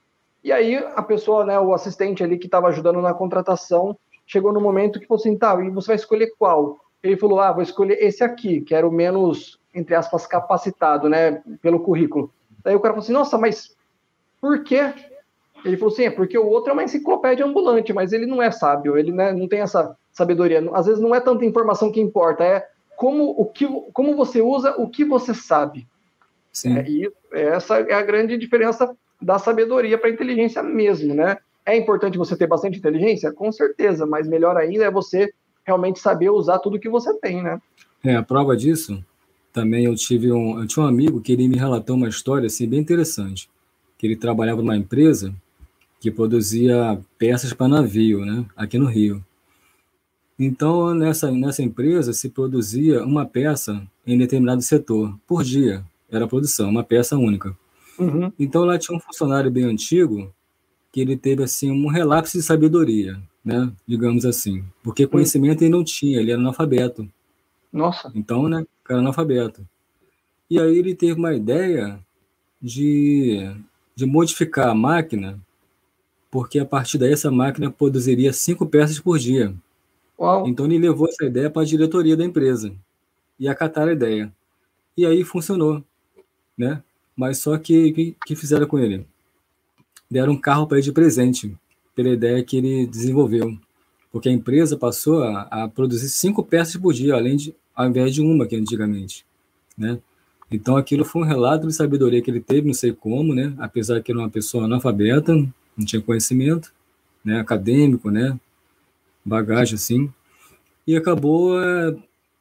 E 0.43 0.51
aí 0.51 0.75
a 0.95 1.01
pessoa, 1.01 1.45
né, 1.45 1.59
o 1.59 1.73
assistente 1.73 2.23
ali 2.23 2.37
que 2.37 2.47
estava 2.47 2.67
ajudando 2.67 3.01
na 3.01 3.13
contratação, 3.13 3.97
chegou 4.31 4.53
no 4.53 4.61
momento 4.61 4.99
que 4.99 5.07
falou 5.07 5.19
assim, 5.19 5.37
tá, 5.37 5.59
e 5.61 5.69
você 5.69 5.87
vai 5.87 5.95
escolher 5.95 6.33
qual? 6.37 6.79
Ele 7.03 7.17
falou, 7.17 7.39
ah, 7.39 7.51
vou 7.51 7.63
escolher 7.63 7.97
esse 8.01 8.23
aqui, 8.23 8.61
que 8.61 8.73
era 8.73 8.87
o 8.87 8.91
menos 8.91 9.59
entre 9.73 9.95
aspas, 9.95 10.27
capacitado, 10.27 11.09
né, 11.09 11.41
pelo 11.61 11.79
currículo. 11.79 12.31
Daí 12.63 12.75
o 12.75 12.79
cara 12.79 12.93
falou 12.93 13.03
assim, 13.03 13.13
nossa, 13.13 13.37
mas 13.37 13.75
por 14.39 14.63
quê? 14.63 14.93
Ele 15.63 15.77
falou 15.77 15.93
assim, 15.93 16.05
é 16.05 16.11
porque 16.11 16.37
o 16.37 16.47
outro 16.47 16.71
é 16.71 16.73
uma 16.73 16.83
enciclopédia 16.83 17.45
ambulante, 17.45 17.93
mas 17.93 18.11
ele 18.11 18.25
não 18.25 18.41
é 18.41 18.51
sábio, 18.51 18.97
ele 18.97 19.11
né, 19.11 19.31
não 19.31 19.47
tem 19.47 19.61
essa 19.61 19.95
sabedoria. 20.11 20.61
Às 20.73 20.87
vezes 20.87 21.01
não 21.01 21.15
é 21.15 21.19
tanta 21.19 21.45
informação 21.45 21.91
que 21.91 22.01
importa, 22.01 22.43
é 22.43 22.67
como, 22.95 23.29
o 23.29 23.45
que, 23.45 23.67
como 23.93 24.15
você 24.15 24.41
usa 24.41 24.75
o 24.77 24.89
que 24.89 25.05
você 25.05 25.33
sabe. 25.33 25.87
Sim. 26.51 26.77
É, 26.77 26.85
e 26.87 27.11
essa 27.31 27.79
é 27.79 27.93
a 27.93 28.01
grande 28.01 28.37
diferença 28.37 28.95
da 29.21 29.39
sabedoria 29.39 29.97
para 29.97 30.09
a 30.09 30.13
inteligência 30.13 30.61
mesmo, 30.61 31.13
né? 31.13 31.37
É 31.65 31.77
importante 31.77 32.17
você 32.17 32.35
ter 32.35 32.47
bastante 32.47 32.77
inteligência? 32.77 33.31
Com 33.31 33.51
certeza, 33.51 34.05
mas 34.05 34.27
melhor 34.27 34.57
ainda 34.57 34.85
é 34.85 34.91
você 34.91 35.31
realmente 35.65 35.99
saber 35.99 36.29
usar 36.29 36.59
tudo 36.59 36.79
que 36.79 36.89
você 36.89 37.13
tem, 37.19 37.43
né? 37.43 37.61
É, 38.03 38.15
a 38.15 38.23
prova 38.23 38.57
disso 38.57 39.03
também 39.53 39.85
eu 39.85 39.95
tive 39.95 40.31
um, 40.31 40.59
eu 40.59 40.67
tinha 40.67 40.83
um 40.83 40.87
amigo 40.87 41.21
que 41.21 41.31
ele 41.31 41.47
me 41.47 41.57
relatou 41.57 41.95
uma 41.95 42.07
história 42.07 42.47
assim 42.47 42.67
bem 42.67 42.79
interessante, 42.79 43.49
que 43.97 44.07
ele 44.07 44.15
trabalhava 44.15 44.61
numa 44.61 44.77
empresa 44.77 45.33
que 45.99 46.09
produzia 46.09 46.99
peças 47.17 47.53
para 47.53 47.67
navio, 47.67 48.25
né, 48.25 48.45
aqui 48.55 48.77
no 48.77 48.87
Rio. 48.87 49.23
Então 50.39 50.95
nessa 50.95 51.31
nessa 51.31 51.61
empresa 51.61 52.13
se 52.13 52.29
produzia 52.29 53.03
uma 53.03 53.25
peça 53.25 53.85
em 54.07 54.17
determinado 54.17 54.61
setor 54.61 55.15
por 55.27 55.43
dia, 55.43 55.83
era 56.09 56.25
a 56.25 56.27
produção, 56.27 56.69
uma 56.69 56.83
peça 56.83 57.17
única. 57.17 57.55
Uhum. 57.99 58.31
Então 58.39 58.63
lá 58.63 58.79
tinha 58.79 58.97
um 58.97 59.01
funcionário 59.01 59.51
bem 59.51 59.65
antigo 59.65 60.33
que 60.91 60.99
ele 60.99 61.15
teve 61.15 61.43
assim 61.43 61.71
um 61.71 61.87
relapso 61.87 62.37
de 62.37 62.43
sabedoria, 62.43 63.17
né, 63.43 63.71
digamos 63.87 64.25
assim, 64.25 64.63
porque 64.83 65.07
conhecimento 65.07 65.61
ele 65.61 65.71
não 65.71 65.83
tinha, 65.83 66.19
ele 66.19 66.31
era 66.31 66.39
analfabeto. 66.39 67.07
Nossa. 67.71 68.11
Então, 68.13 68.49
né, 68.49 68.65
cara 68.83 68.99
analfabeto. 68.99 69.65
E 70.49 70.59
aí 70.59 70.77
ele 70.77 70.93
teve 70.93 71.13
uma 71.13 71.33
ideia 71.33 71.97
de, 72.61 73.55
de 73.95 74.05
modificar 74.05 74.67
a 74.67 74.75
máquina, 74.75 75.39
porque 76.29 76.59
a 76.59 76.65
partir 76.65 76.97
daí 76.97 77.13
essa 77.13 77.31
máquina 77.31 77.71
produziria 77.71 78.33
cinco 78.33 78.65
peças 78.65 78.99
por 78.99 79.17
dia. 79.17 79.55
Uau. 80.19 80.47
Então 80.47 80.65
ele 80.65 80.77
levou 80.77 81.07
essa 81.07 81.25
ideia 81.25 81.49
para 81.49 81.61
a 81.61 81.65
diretoria 81.65 82.17
da 82.17 82.25
empresa 82.25 82.73
e 83.39 83.47
acataram 83.47 83.89
a 83.89 83.93
ideia. 83.93 84.31
E 84.95 85.05
aí 85.05 85.23
funcionou, 85.23 85.83
né? 86.57 86.83
Mas 87.15 87.39
só 87.39 87.57
que 87.57 87.91
que, 87.91 88.15
que 88.25 88.35
fizeram 88.35 88.67
com 88.67 88.77
ele? 88.77 89.05
Deram 90.11 90.33
um 90.33 90.37
carro 90.37 90.67
para 90.67 90.77
ele 90.77 90.83
de 90.83 90.91
presente 90.91 91.55
pela 91.95 92.09
ideia 92.09 92.43
que 92.43 92.57
ele 92.57 92.85
desenvolveu, 92.85 93.57
porque 94.11 94.27
a 94.27 94.31
empresa 94.31 94.77
passou 94.77 95.23
a, 95.23 95.43
a 95.43 95.67
produzir 95.69 96.09
cinco 96.09 96.43
peças 96.43 96.75
por 96.75 96.93
dia, 96.93 97.15
além 97.15 97.37
de 97.37 97.55
ao 97.73 97.87
invés 97.87 98.13
de 98.13 98.21
uma 98.21 98.45
que 98.45 98.57
antigamente, 98.57 99.25
né? 99.77 99.97
Então 100.51 100.75
aquilo 100.75 101.05
foi 101.05 101.21
um 101.21 101.25
relato 101.25 101.65
de 101.65 101.73
sabedoria 101.73 102.21
que 102.21 102.29
ele 102.29 102.41
teve, 102.41 102.67
não 102.67 102.73
sei 102.73 102.91
como, 102.91 103.33
né? 103.33 103.53
Apesar 103.57 104.01
que 104.01 104.11
era 104.11 104.19
uma 104.19 104.29
pessoa 104.29 104.65
analfabeta, 104.65 105.33
não 105.33 105.85
tinha 105.85 106.01
conhecimento, 106.01 106.73
né? 107.23 107.39
Acadêmico, 107.39 108.11
né? 108.11 108.37
Bagagem 109.23 109.75
assim, 109.75 110.11
e 110.85 110.97
acabou, 110.97 111.57
é, 111.61 111.95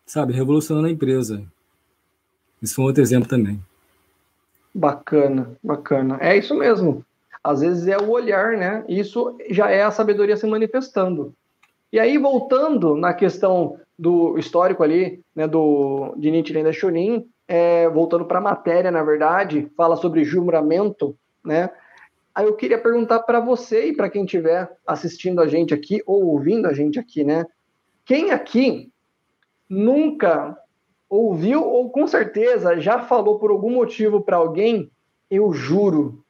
sabe, 0.06 0.32
revolucionando 0.32 0.88
a 0.88 0.90
empresa. 0.90 1.44
Isso 2.60 2.74
foi 2.74 2.84
um 2.84 2.88
outro 2.88 3.02
exemplo 3.02 3.28
também. 3.28 3.62
Bacana, 4.74 5.52
bacana. 5.62 6.18
É 6.20 6.36
isso 6.36 6.54
mesmo. 6.54 7.04
Às 7.42 7.60
vezes 7.60 7.86
é 7.88 7.96
o 7.96 8.10
olhar, 8.10 8.56
né? 8.56 8.84
Isso 8.88 9.36
já 9.48 9.70
é 9.70 9.82
a 9.82 9.90
sabedoria 9.90 10.36
se 10.36 10.46
manifestando. 10.46 11.34
E 11.92 11.98
aí, 11.98 12.18
voltando 12.18 12.94
na 12.94 13.12
questão 13.12 13.78
do 13.98 14.38
histórico 14.38 14.82
ali, 14.82 15.20
né, 15.34 15.46
do, 15.46 16.14
de 16.16 16.30
Nichiren 16.30 16.62
da 16.62 16.72
Shonin, 16.72 17.26
é, 17.48 17.88
voltando 17.88 18.24
para 18.24 18.38
a 18.38 18.42
matéria, 18.42 18.90
na 18.90 19.02
verdade, 19.02 19.70
fala 19.76 19.96
sobre 19.96 20.24
juramento, 20.24 21.16
né? 21.44 21.70
Aí 22.32 22.46
eu 22.46 22.54
queria 22.54 22.78
perguntar 22.78 23.20
para 23.20 23.40
você 23.40 23.88
e 23.88 23.96
para 23.96 24.08
quem 24.08 24.24
estiver 24.24 24.70
assistindo 24.86 25.40
a 25.40 25.48
gente 25.48 25.74
aqui 25.74 26.00
ou 26.06 26.24
ouvindo 26.26 26.66
a 26.66 26.72
gente 26.72 26.98
aqui, 26.98 27.24
né? 27.24 27.44
Quem 28.04 28.30
aqui 28.30 28.92
nunca 29.68 30.56
ouviu 31.08 31.64
ou 31.64 31.90
com 31.90 32.06
certeza 32.06 32.80
já 32.80 33.00
falou 33.00 33.38
por 33.38 33.50
algum 33.50 33.70
motivo 33.70 34.20
para 34.20 34.36
alguém, 34.36 34.90
eu 35.28 35.52
juro, 35.52 36.24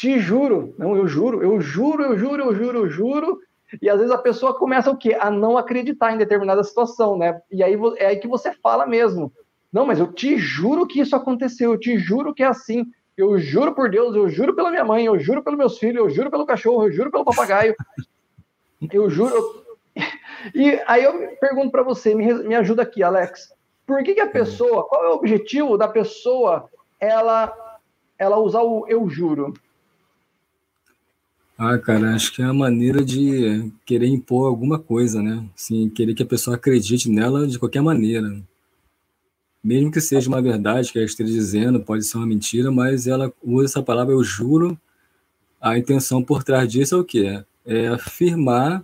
te 0.00 0.18
juro, 0.18 0.74
não, 0.78 0.96
eu 0.96 1.06
juro, 1.06 1.42
eu 1.42 1.60
juro, 1.60 2.02
eu 2.02 2.16
juro, 2.16 2.42
eu 2.42 2.54
juro, 2.54 2.78
eu 2.78 2.88
juro, 2.90 3.40
e 3.82 3.90
às 3.90 3.98
vezes 3.98 4.10
a 4.10 4.16
pessoa 4.16 4.58
começa 4.58 4.90
o 4.90 4.96
quê? 4.96 5.14
A 5.20 5.30
não 5.30 5.58
acreditar 5.58 6.10
em 6.10 6.16
determinada 6.16 6.64
situação, 6.64 7.18
né? 7.18 7.38
E 7.52 7.62
aí 7.62 7.76
é 7.98 8.06
aí 8.06 8.16
que 8.16 8.26
você 8.26 8.50
fala 8.50 8.86
mesmo. 8.86 9.30
Não, 9.70 9.84
mas 9.84 9.98
eu 9.98 10.10
te 10.10 10.38
juro 10.38 10.86
que 10.86 11.00
isso 11.00 11.14
aconteceu, 11.14 11.72
eu 11.72 11.78
te 11.78 11.98
juro 11.98 12.32
que 12.32 12.42
é 12.42 12.46
assim. 12.46 12.86
Eu 13.14 13.38
juro 13.38 13.74
por 13.74 13.90
Deus, 13.90 14.16
eu 14.16 14.26
juro 14.30 14.56
pela 14.56 14.70
minha 14.70 14.86
mãe, 14.86 15.04
eu 15.04 15.18
juro 15.18 15.42
pelos 15.42 15.58
meus 15.58 15.78
filhos, 15.78 15.98
eu 15.98 16.08
juro 16.08 16.30
pelo 16.30 16.46
cachorro, 16.46 16.86
eu 16.86 16.92
juro 16.92 17.10
pelo 17.10 17.24
papagaio. 17.24 17.74
Eu 18.90 19.10
juro. 19.10 19.62
E 20.54 20.80
aí 20.86 21.04
eu 21.04 21.36
pergunto 21.38 21.70
para 21.70 21.82
você, 21.82 22.14
me, 22.14 22.32
me 22.44 22.54
ajuda 22.54 22.80
aqui, 22.80 23.02
Alex. 23.02 23.52
Por 23.86 24.02
que, 24.02 24.14
que 24.14 24.20
a 24.22 24.26
pessoa, 24.26 24.88
qual 24.88 25.04
é 25.04 25.08
o 25.10 25.16
objetivo 25.16 25.76
da 25.76 25.86
pessoa 25.86 26.70
ela, 26.98 27.54
ela 28.18 28.38
usar 28.38 28.62
o 28.62 28.86
eu 28.88 29.06
juro? 29.06 29.52
Ah, 31.62 31.76
cara, 31.76 32.14
acho 32.14 32.32
que 32.32 32.40
é 32.40 32.46
a 32.46 32.54
maneira 32.54 33.04
de 33.04 33.70
querer 33.84 34.06
impor 34.06 34.46
alguma 34.46 34.78
coisa, 34.78 35.22
né? 35.22 35.46
Assim, 35.54 35.90
querer 35.90 36.14
que 36.14 36.22
a 36.22 36.26
pessoa 36.26 36.56
acredite 36.56 37.10
nela 37.10 37.46
de 37.46 37.58
qualquer 37.58 37.82
maneira. 37.82 38.34
Mesmo 39.62 39.90
que 39.90 40.00
seja 40.00 40.26
uma 40.26 40.40
verdade 40.40 40.90
que 40.90 40.98
ela 40.98 41.04
esteja 41.04 41.30
dizendo, 41.30 41.78
pode 41.78 42.02
ser 42.04 42.16
uma 42.16 42.26
mentira, 42.26 42.70
mas 42.70 43.06
ela 43.06 43.30
usa 43.44 43.66
essa 43.66 43.82
palavra 43.82 44.14
eu 44.14 44.24
juro. 44.24 44.80
A 45.60 45.76
intenção 45.76 46.22
por 46.22 46.42
trás 46.42 46.66
disso 46.66 46.94
é 46.94 46.98
o 46.98 47.04
quê? 47.04 47.44
É 47.66 47.88
afirmar 47.88 48.82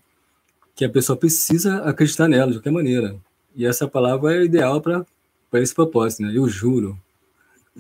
que 0.75 0.85
a 0.85 0.91
pessoa 0.91 1.17
precisa 1.17 1.79
acreditar 1.79 2.29
nela 2.29 2.49
de 2.49 2.59
qualquer 2.59 2.73
maneira. 2.73 3.17
E 3.55 3.65
essa 3.65 3.89
palavra 3.89 4.37
é 4.37 4.45
ideal 4.45 4.83
para 4.83 5.07
esse 5.55 5.75
propósito, 5.75 6.25
né? 6.25 6.33
Eu 6.35 6.47
juro. 6.47 7.01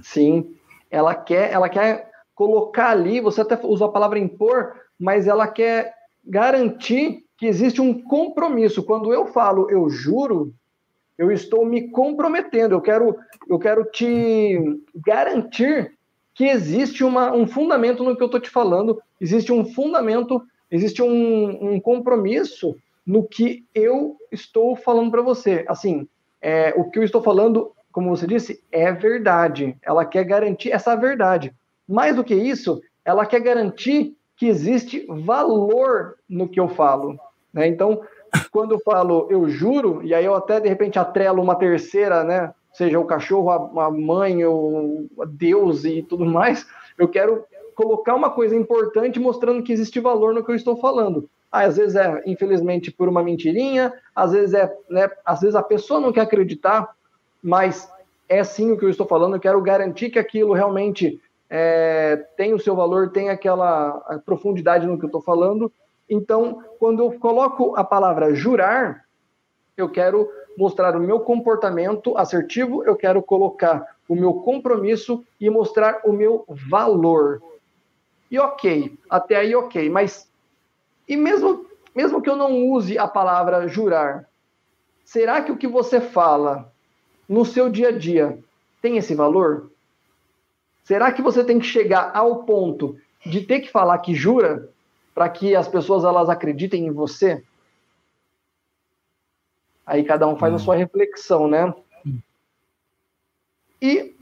Sim, 0.02 0.56
ela 0.90 1.14
quer, 1.14 1.52
ela 1.52 1.68
quer 1.68 2.10
colocar 2.34 2.92
ali, 2.92 3.20
você 3.20 3.42
até 3.42 3.60
usou 3.62 3.88
a 3.88 3.92
palavra 3.92 4.18
impor, 4.18 4.85
mas 4.98 5.26
ela 5.26 5.46
quer 5.46 5.94
garantir 6.24 7.24
que 7.36 7.46
existe 7.46 7.80
um 7.80 8.02
compromisso. 8.02 8.82
Quando 8.82 9.12
eu 9.12 9.26
falo 9.26 9.70
eu 9.70 9.88
juro, 9.88 10.54
eu 11.18 11.30
estou 11.30 11.64
me 11.64 11.90
comprometendo, 11.90 12.72
eu 12.74 12.80
quero, 12.80 13.16
eu 13.48 13.58
quero 13.58 13.84
te 13.84 14.58
garantir 14.94 15.92
que 16.34 16.44
existe 16.44 17.02
uma, 17.02 17.32
um 17.32 17.46
fundamento 17.46 18.04
no 18.04 18.14
que 18.14 18.22
eu 18.22 18.26
estou 18.26 18.40
te 18.40 18.50
falando, 18.50 19.00
existe 19.18 19.50
um 19.50 19.64
fundamento, 19.64 20.42
existe 20.70 21.02
um, 21.02 21.72
um 21.72 21.80
compromisso 21.80 22.76
no 23.06 23.26
que 23.26 23.64
eu 23.74 24.16
estou 24.30 24.76
falando 24.76 25.10
para 25.10 25.22
você. 25.22 25.64
Assim, 25.66 26.06
é, 26.42 26.74
o 26.76 26.90
que 26.90 26.98
eu 26.98 27.02
estou 27.02 27.22
falando, 27.22 27.72
como 27.90 28.14
você 28.14 28.26
disse, 28.26 28.62
é 28.70 28.92
verdade. 28.92 29.76
Ela 29.80 30.04
quer 30.04 30.24
garantir 30.24 30.70
essa 30.70 30.94
verdade. 30.94 31.54
Mais 31.88 32.16
do 32.16 32.24
que 32.24 32.34
isso, 32.34 32.82
ela 33.02 33.24
quer 33.24 33.40
garantir 33.40 34.14
que 34.36 34.46
existe 34.46 35.06
valor 35.08 36.16
no 36.28 36.48
que 36.48 36.60
eu 36.60 36.68
falo. 36.68 37.18
Né? 37.52 37.66
Então, 37.66 38.02
quando 38.50 38.72
eu 38.72 38.80
falo 38.80 39.26
eu 39.30 39.48
juro, 39.48 40.00
e 40.04 40.14
aí 40.14 40.24
eu 40.24 40.34
até 40.34 40.60
de 40.60 40.68
repente 40.68 40.98
atrelo 40.98 41.42
uma 41.42 41.54
terceira, 41.54 42.22
né? 42.22 42.52
Seja 42.72 43.00
o 43.00 43.06
cachorro, 43.06 43.50
a, 43.80 43.90
mãe, 43.90 44.44
o 44.44 45.08
Deus 45.26 45.86
e 45.86 46.02
tudo 46.02 46.26
mais, 46.26 46.66
eu 46.98 47.08
quero 47.08 47.44
colocar 47.74 48.14
uma 48.14 48.28
coisa 48.28 48.54
importante 48.54 49.18
mostrando 49.18 49.62
que 49.62 49.72
existe 49.72 49.98
valor 49.98 50.34
no 50.34 50.44
que 50.44 50.50
eu 50.50 50.54
estou 50.54 50.76
falando. 50.76 51.26
Ah, 51.50 51.62
às 51.62 51.78
vezes 51.78 51.96
é, 51.96 52.22
infelizmente, 52.26 52.90
por 52.90 53.08
uma 53.08 53.22
mentirinha, 53.22 53.94
às 54.14 54.32
vezes 54.32 54.52
é, 54.52 54.70
né, 54.90 55.08
às 55.24 55.40
vezes 55.40 55.54
a 55.54 55.62
pessoa 55.62 56.00
não 56.00 56.12
quer 56.12 56.22
acreditar, 56.22 56.94
mas 57.42 57.90
é 58.28 58.44
sim 58.44 58.72
o 58.72 58.78
que 58.78 58.84
eu 58.84 58.90
estou 58.90 59.06
falando, 59.06 59.36
eu 59.36 59.40
quero 59.40 59.60
garantir 59.62 60.10
que 60.10 60.18
aquilo 60.18 60.52
realmente 60.52 61.20
é, 61.48 62.16
tem 62.36 62.54
o 62.54 62.58
seu 62.58 62.74
valor, 62.74 63.10
tem 63.10 63.30
aquela 63.30 64.20
profundidade 64.24 64.86
no 64.86 64.98
que 64.98 65.04
eu 65.04 65.08
estou 65.08 65.22
falando. 65.22 65.72
Então, 66.08 66.62
quando 66.78 67.02
eu 67.02 67.12
coloco 67.18 67.76
a 67.76 67.84
palavra 67.84 68.34
jurar, 68.34 69.04
eu 69.76 69.88
quero 69.88 70.28
mostrar 70.56 70.96
o 70.96 71.00
meu 71.00 71.20
comportamento 71.20 72.16
assertivo, 72.16 72.82
eu 72.84 72.96
quero 72.96 73.22
colocar 73.22 73.96
o 74.08 74.14
meu 74.14 74.34
compromisso 74.34 75.24
e 75.40 75.50
mostrar 75.50 76.00
o 76.04 76.12
meu 76.12 76.44
valor. 76.48 77.42
E 78.30 78.38
ok, 78.38 78.96
até 79.08 79.36
aí 79.36 79.54
ok, 79.54 79.88
mas 79.90 80.28
e 81.08 81.16
mesmo, 81.16 81.66
mesmo 81.94 82.20
que 82.20 82.28
eu 82.28 82.36
não 82.36 82.68
use 82.68 82.98
a 82.98 83.06
palavra 83.06 83.68
jurar, 83.68 84.28
será 85.04 85.40
que 85.42 85.52
o 85.52 85.56
que 85.56 85.68
você 85.68 86.00
fala 86.00 86.72
no 87.28 87.44
seu 87.44 87.68
dia 87.68 87.88
a 87.88 87.92
dia 87.92 88.38
tem 88.82 88.96
esse 88.96 89.14
valor? 89.14 89.70
Será 90.86 91.10
que 91.10 91.20
você 91.20 91.42
tem 91.42 91.58
que 91.58 91.66
chegar 91.66 92.12
ao 92.14 92.44
ponto 92.44 92.96
de 93.24 93.40
ter 93.40 93.58
que 93.58 93.72
falar 93.72 93.98
que 93.98 94.14
jura 94.14 94.70
para 95.12 95.28
que 95.28 95.56
as 95.56 95.66
pessoas 95.66 96.04
elas 96.04 96.28
acreditem 96.28 96.86
em 96.86 96.92
você? 96.92 97.42
Aí 99.84 100.04
cada 100.04 100.28
um 100.28 100.36
faz 100.36 100.52
a 100.52 100.56
hum. 100.56 100.60
sua 100.60 100.76
reflexão, 100.76 101.48
né? 101.48 101.74
E 103.82 104.14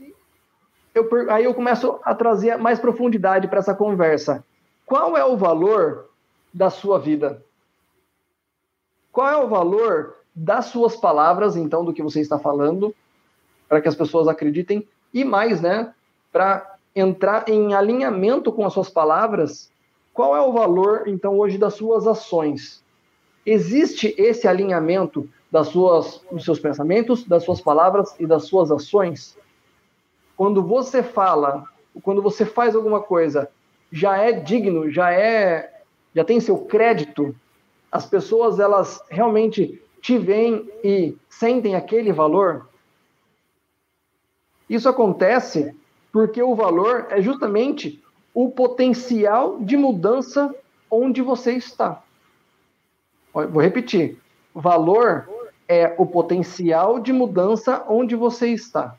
eu, 0.95 1.07
aí 1.29 1.43
eu 1.43 1.53
começo 1.53 1.99
a 2.03 2.15
trazer 2.15 2.57
mais 2.57 2.79
profundidade 2.79 3.47
para 3.47 3.59
essa 3.59 3.75
conversa. 3.75 4.43
Qual 4.87 5.15
é 5.15 5.23
o 5.23 5.37
valor 5.37 6.09
da 6.51 6.71
sua 6.71 6.97
vida? 6.97 7.45
Qual 9.11 9.29
é 9.29 9.37
o 9.37 9.47
valor 9.47 10.15
das 10.35 10.65
suas 10.65 10.95
palavras, 10.95 11.55
então, 11.55 11.85
do 11.85 11.93
que 11.93 12.01
você 12.01 12.21
está 12.21 12.39
falando, 12.39 12.93
para 13.69 13.79
que 13.81 13.87
as 13.87 13.95
pessoas 13.95 14.27
acreditem? 14.27 14.87
E 15.13 15.23
mais, 15.23 15.61
né? 15.61 15.93
Para 16.35 16.75
entrar 16.93 17.47
em 17.47 17.73
alinhamento 17.73 18.51
com 18.51 18.65
as 18.65 18.73
suas 18.73 18.89
palavras, 18.89 19.71
qual 20.13 20.35
é 20.35 20.41
o 20.41 20.51
valor, 20.51 21.07
então, 21.07 21.39
hoje 21.39 21.57
das 21.57 21.75
suas 21.75 22.05
ações? 22.05 22.83
Existe 23.45 24.13
esse 24.17 24.45
alinhamento 24.45 25.29
das 25.49 25.69
suas, 25.69 26.21
dos 26.29 26.43
seus 26.43 26.59
pensamentos, 26.59 27.23
das 27.23 27.45
suas 27.45 27.61
palavras 27.61 28.13
e 28.19 28.25
das 28.25 28.47
suas 28.47 28.69
ações? 28.69 29.37
Quando 30.35 30.61
você 30.61 31.01
fala, 31.01 31.63
quando 32.03 32.21
você 32.21 32.45
faz 32.45 32.75
alguma 32.75 32.99
coisa, 32.99 33.49
já 33.89 34.17
é 34.17 34.33
digno, 34.33 34.91
já 34.91 35.13
é, 35.13 35.83
já 36.13 36.25
tem 36.25 36.41
seu 36.41 36.57
crédito, 36.57 37.33
as 37.89 38.05
pessoas 38.05 38.59
elas 38.59 39.01
realmente 39.09 39.81
te 40.01 40.17
veem 40.17 40.69
e 40.83 41.15
sentem 41.29 41.75
aquele 41.75 42.11
valor. 42.11 42.67
Isso 44.69 44.89
acontece 44.89 45.73
porque 46.15 46.41
o 46.41 46.55
valor 46.55 47.07
é 47.09 47.21
justamente 47.21 48.01
o 48.33 48.49
potencial 48.49 49.59
de 49.59 49.75
mudança 49.75 50.55
onde 50.89 51.21
você 51.21 51.51
está. 51.51 52.01
Vou 53.33 53.61
repetir. 53.61 54.17
Valor 54.53 55.27
é 55.67 55.93
o 55.97 56.05
potencial 56.05 57.01
de 57.01 57.11
mudança 57.11 57.83
onde 57.89 58.15
você 58.15 58.47
está. 58.47 58.95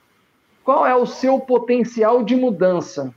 Qual 0.63 0.87
é 0.87 0.95
o 0.95 1.07
seu 1.07 1.41
potencial 1.41 2.23
de 2.23 2.37
mudança? 2.37 3.15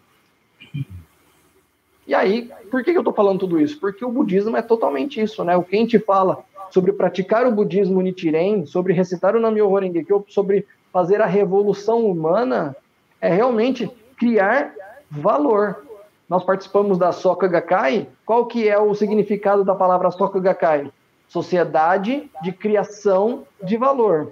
E 2.08 2.15
aí, 2.15 2.50
por 2.72 2.86
que 2.86 2.91
eu 2.91 3.00
estou 3.00 3.13
falando 3.13 3.39
tudo 3.39 3.60
isso? 3.60 3.77
Porque 3.82 4.06
o 4.06 4.12
budismo 4.13 4.56
é 4.56 4.62
totalmente 4.62 5.20
isso, 5.20 5.44
né? 5.44 5.58
O 5.58 5.63
que 5.63 5.75
a 5.75 5.79
gente 5.79 6.00
fala 6.00 6.41
sobre 6.72 6.94
praticar 6.94 7.46
o 7.46 7.51
budismo 7.51 8.01
Nichiren, 8.01 8.65
sobre 8.65 8.94
recitar 8.94 9.36
o 9.36 9.41
Nam-myoho 9.41 9.77
Renge-kyo, 9.77 10.24
sobre 10.29 10.65
fazer 10.89 11.22
a 11.22 11.25
revolução 11.25 12.10
humana, 12.10 12.74
é 13.22 13.34
realmente 13.34 13.90
criar 14.18 14.74
valor. 15.10 15.86
Nós 16.28 16.44
participamos 16.44 16.98
da 16.98 17.12
Soka 17.12 17.48
Gakkai. 17.48 18.08
Qual 18.26 18.46
que 18.46 18.68
é 18.68 18.78
o 18.78 18.94
significado 18.94 19.64
da 19.64 19.74
palavra 19.76 20.12
Soka 20.12 20.40
Gakkai? 20.40 20.92
Sociedade 21.28 22.30
de 22.42 22.52
criação 22.52 23.44
de 23.64 23.78
valor. 23.78 24.32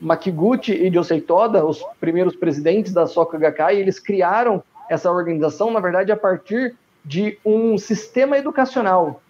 Makiguchi 0.00 0.72
e 0.72 0.92
Josei 0.92 1.20
Toda, 1.20 1.64
os 1.64 1.82
primeiros 2.00 2.36
presidentes 2.36 2.92
da 2.92 3.06
Soka 3.06 3.36
Gakkai, 3.36 3.76
eles 3.76 3.98
criaram 3.98 4.62
essa 4.88 5.10
organização, 5.10 5.70
na 5.70 5.80
verdade, 5.80 6.12
a 6.12 6.16
partir 6.16 6.76
de 7.04 7.38
um 7.44 7.76
sistema 7.76 8.38
educacional. 8.38 9.20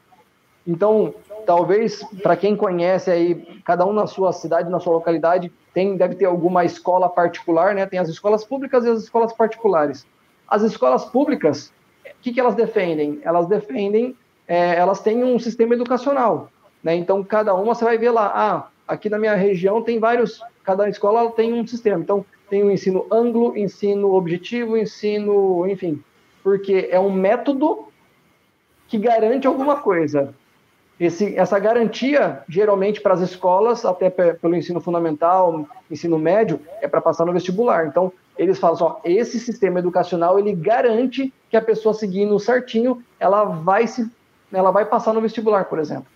Então, 0.66 1.14
talvez 1.46 2.02
para 2.22 2.36
quem 2.36 2.56
conhece 2.56 3.10
aí, 3.10 3.34
cada 3.64 3.86
um 3.86 3.92
na 3.92 4.06
sua 4.06 4.32
cidade, 4.32 4.70
na 4.70 4.80
sua 4.80 4.94
localidade, 4.94 5.52
tem 5.72 5.96
deve 5.96 6.14
ter 6.14 6.24
alguma 6.24 6.64
escola 6.64 7.08
particular, 7.08 7.74
né? 7.74 7.86
Tem 7.86 7.98
as 7.98 8.08
escolas 8.08 8.44
públicas 8.44 8.84
e 8.84 8.90
as 8.90 9.02
escolas 9.02 9.32
particulares. 9.32 10.06
As 10.46 10.62
escolas 10.62 11.04
públicas, 11.04 11.72
o 12.04 12.22
que, 12.22 12.32
que 12.32 12.40
elas 12.40 12.54
defendem? 12.54 13.20
Elas 13.22 13.46
defendem, 13.46 14.16
é, 14.46 14.76
elas 14.76 15.00
têm 15.00 15.22
um 15.22 15.38
sistema 15.38 15.74
educacional, 15.74 16.50
né? 16.82 16.94
Então, 16.94 17.22
cada 17.22 17.54
uma 17.54 17.74
você 17.74 17.84
vai 17.84 17.98
ver 17.98 18.10
lá, 18.10 18.32
ah, 18.34 18.68
aqui 18.86 19.08
na 19.08 19.18
minha 19.18 19.34
região 19.34 19.82
tem 19.82 19.98
vários, 19.98 20.42
cada 20.64 20.88
escola 20.88 21.30
tem 21.32 21.52
um 21.52 21.66
sistema. 21.66 22.00
Então, 22.00 22.24
tem 22.48 22.62
o 22.62 22.70
ensino 22.70 23.06
anglo, 23.10 23.56
ensino 23.56 24.14
objetivo, 24.14 24.76
ensino, 24.76 25.68
enfim, 25.68 26.02
porque 26.42 26.88
é 26.90 26.98
um 26.98 27.12
método 27.12 27.88
que 28.88 28.98
garante 28.98 29.46
alguma 29.46 29.76
coisa. 29.76 30.34
Esse, 31.00 31.36
essa 31.36 31.58
garantia, 31.60 32.42
geralmente, 32.48 33.00
para 33.00 33.14
as 33.14 33.20
escolas, 33.20 33.84
até 33.84 34.10
pelo 34.10 34.56
ensino 34.56 34.80
fundamental, 34.80 35.66
ensino 35.88 36.18
médio, 36.18 36.60
é 36.80 36.88
para 36.88 37.00
passar 37.00 37.24
no 37.24 37.32
vestibular. 37.32 37.86
Então, 37.86 38.12
eles 38.36 38.58
falam 38.58 38.76
só, 38.76 39.00
esse 39.04 39.38
sistema 39.38 39.78
educacional, 39.78 40.38
ele 40.38 40.52
garante 40.52 41.32
que 41.50 41.56
a 41.56 41.62
pessoa 41.62 41.94
seguindo 41.94 42.38
certinho, 42.38 43.02
ela 43.18 43.44
vai, 43.44 43.86
se, 43.86 44.10
ela 44.52 44.70
vai 44.72 44.84
passar 44.86 45.12
no 45.12 45.20
vestibular, 45.20 45.64
por 45.66 45.78
exemplo. 45.78 46.06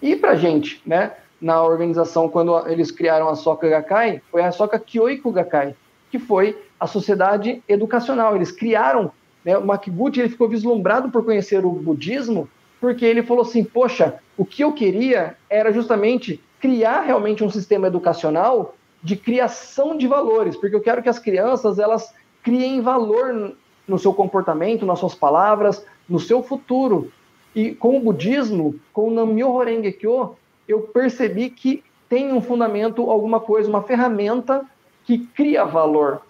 E 0.00 0.14
para 0.14 0.32
a 0.32 0.36
gente, 0.36 0.80
né, 0.86 1.12
na 1.40 1.62
organização, 1.62 2.28
quando 2.28 2.68
eles 2.68 2.90
criaram 2.90 3.28
a 3.28 3.34
Soka 3.34 3.68
Gakkai, 3.68 4.22
foi 4.30 4.42
a 4.42 4.52
Soka 4.52 4.78
Kyoiku 4.78 5.32
Gakkai, 5.32 5.74
que 6.10 6.18
foi 6.18 6.58
a 6.78 6.86
sociedade 6.86 7.62
educacional. 7.68 8.36
Eles 8.36 8.52
criaram, 8.52 9.10
né, 9.44 9.56
o 9.58 9.64
Makiguchi 9.64 10.20
ele 10.20 10.28
ficou 10.28 10.48
vislumbrado 10.48 11.10
por 11.10 11.24
conhecer 11.24 11.64
o 11.64 11.70
budismo, 11.70 12.48
porque 12.84 13.06
ele 13.06 13.22
falou 13.22 13.40
assim, 13.40 13.64
poxa, 13.64 14.20
o 14.36 14.44
que 14.44 14.62
eu 14.62 14.70
queria 14.70 15.38
era 15.48 15.72
justamente 15.72 16.38
criar 16.60 17.00
realmente 17.00 17.42
um 17.42 17.48
sistema 17.48 17.86
educacional 17.86 18.74
de 19.02 19.16
criação 19.16 19.96
de 19.96 20.06
valores, 20.06 20.54
porque 20.54 20.76
eu 20.76 20.82
quero 20.82 21.02
que 21.02 21.08
as 21.08 21.18
crianças 21.18 21.78
elas 21.78 22.14
criem 22.42 22.82
valor 22.82 23.54
no 23.88 23.98
seu 23.98 24.12
comportamento, 24.12 24.84
nas 24.84 24.98
suas 24.98 25.14
palavras, 25.14 25.82
no 26.06 26.20
seu 26.20 26.42
futuro. 26.42 27.10
E 27.54 27.74
com 27.74 27.96
o 27.96 28.00
budismo, 28.00 28.78
com 28.92 29.08
o 29.08 29.10
Nammyo 29.10 29.56
Renge 29.56 29.90
Kyo, 29.92 30.36
eu 30.68 30.80
percebi 30.80 31.48
que 31.48 31.82
tem 32.06 32.34
um 32.34 32.42
fundamento, 32.42 33.10
alguma 33.10 33.40
coisa, 33.40 33.66
uma 33.66 33.82
ferramenta 33.82 34.62
que 35.06 35.20
cria 35.28 35.64
valor. 35.64 36.20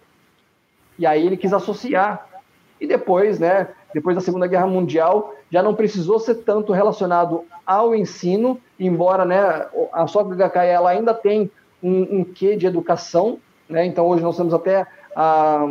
E 0.96 1.04
aí 1.04 1.26
ele 1.26 1.36
quis 1.36 1.52
associar. 1.52 2.28
E 2.80 2.86
depois, 2.86 3.40
né, 3.40 3.70
depois 3.94 4.16
da 4.16 4.20
Segunda 4.20 4.48
Guerra 4.48 4.66
Mundial, 4.66 5.34
já 5.50 5.62
não 5.62 5.74
precisou 5.74 6.18
ser 6.18 6.34
tanto 6.36 6.72
relacionado 6.72 7.44
ao 7.64 7.94
ensino, 7.94 8.60
embora 8.78 9.24
né, 9.24 9.38
a 9.92 10.04
Gakkai 10.34 10.68
ela 10.68 10.90
ainda 10.90 11.14
tem 11.14 11.48
um, 11.80 12.18
um 12.18 12.24
quê 12.24 12.56
de 12.56 12.66
educação, 12.66 13.38
né? 13.68 13.86
Então 13.86 14.06
hoje 14.06 14.22
nós 14.22 14.36
temos 14.36 14.52
até 14.52 14.84
a 15.14 15.64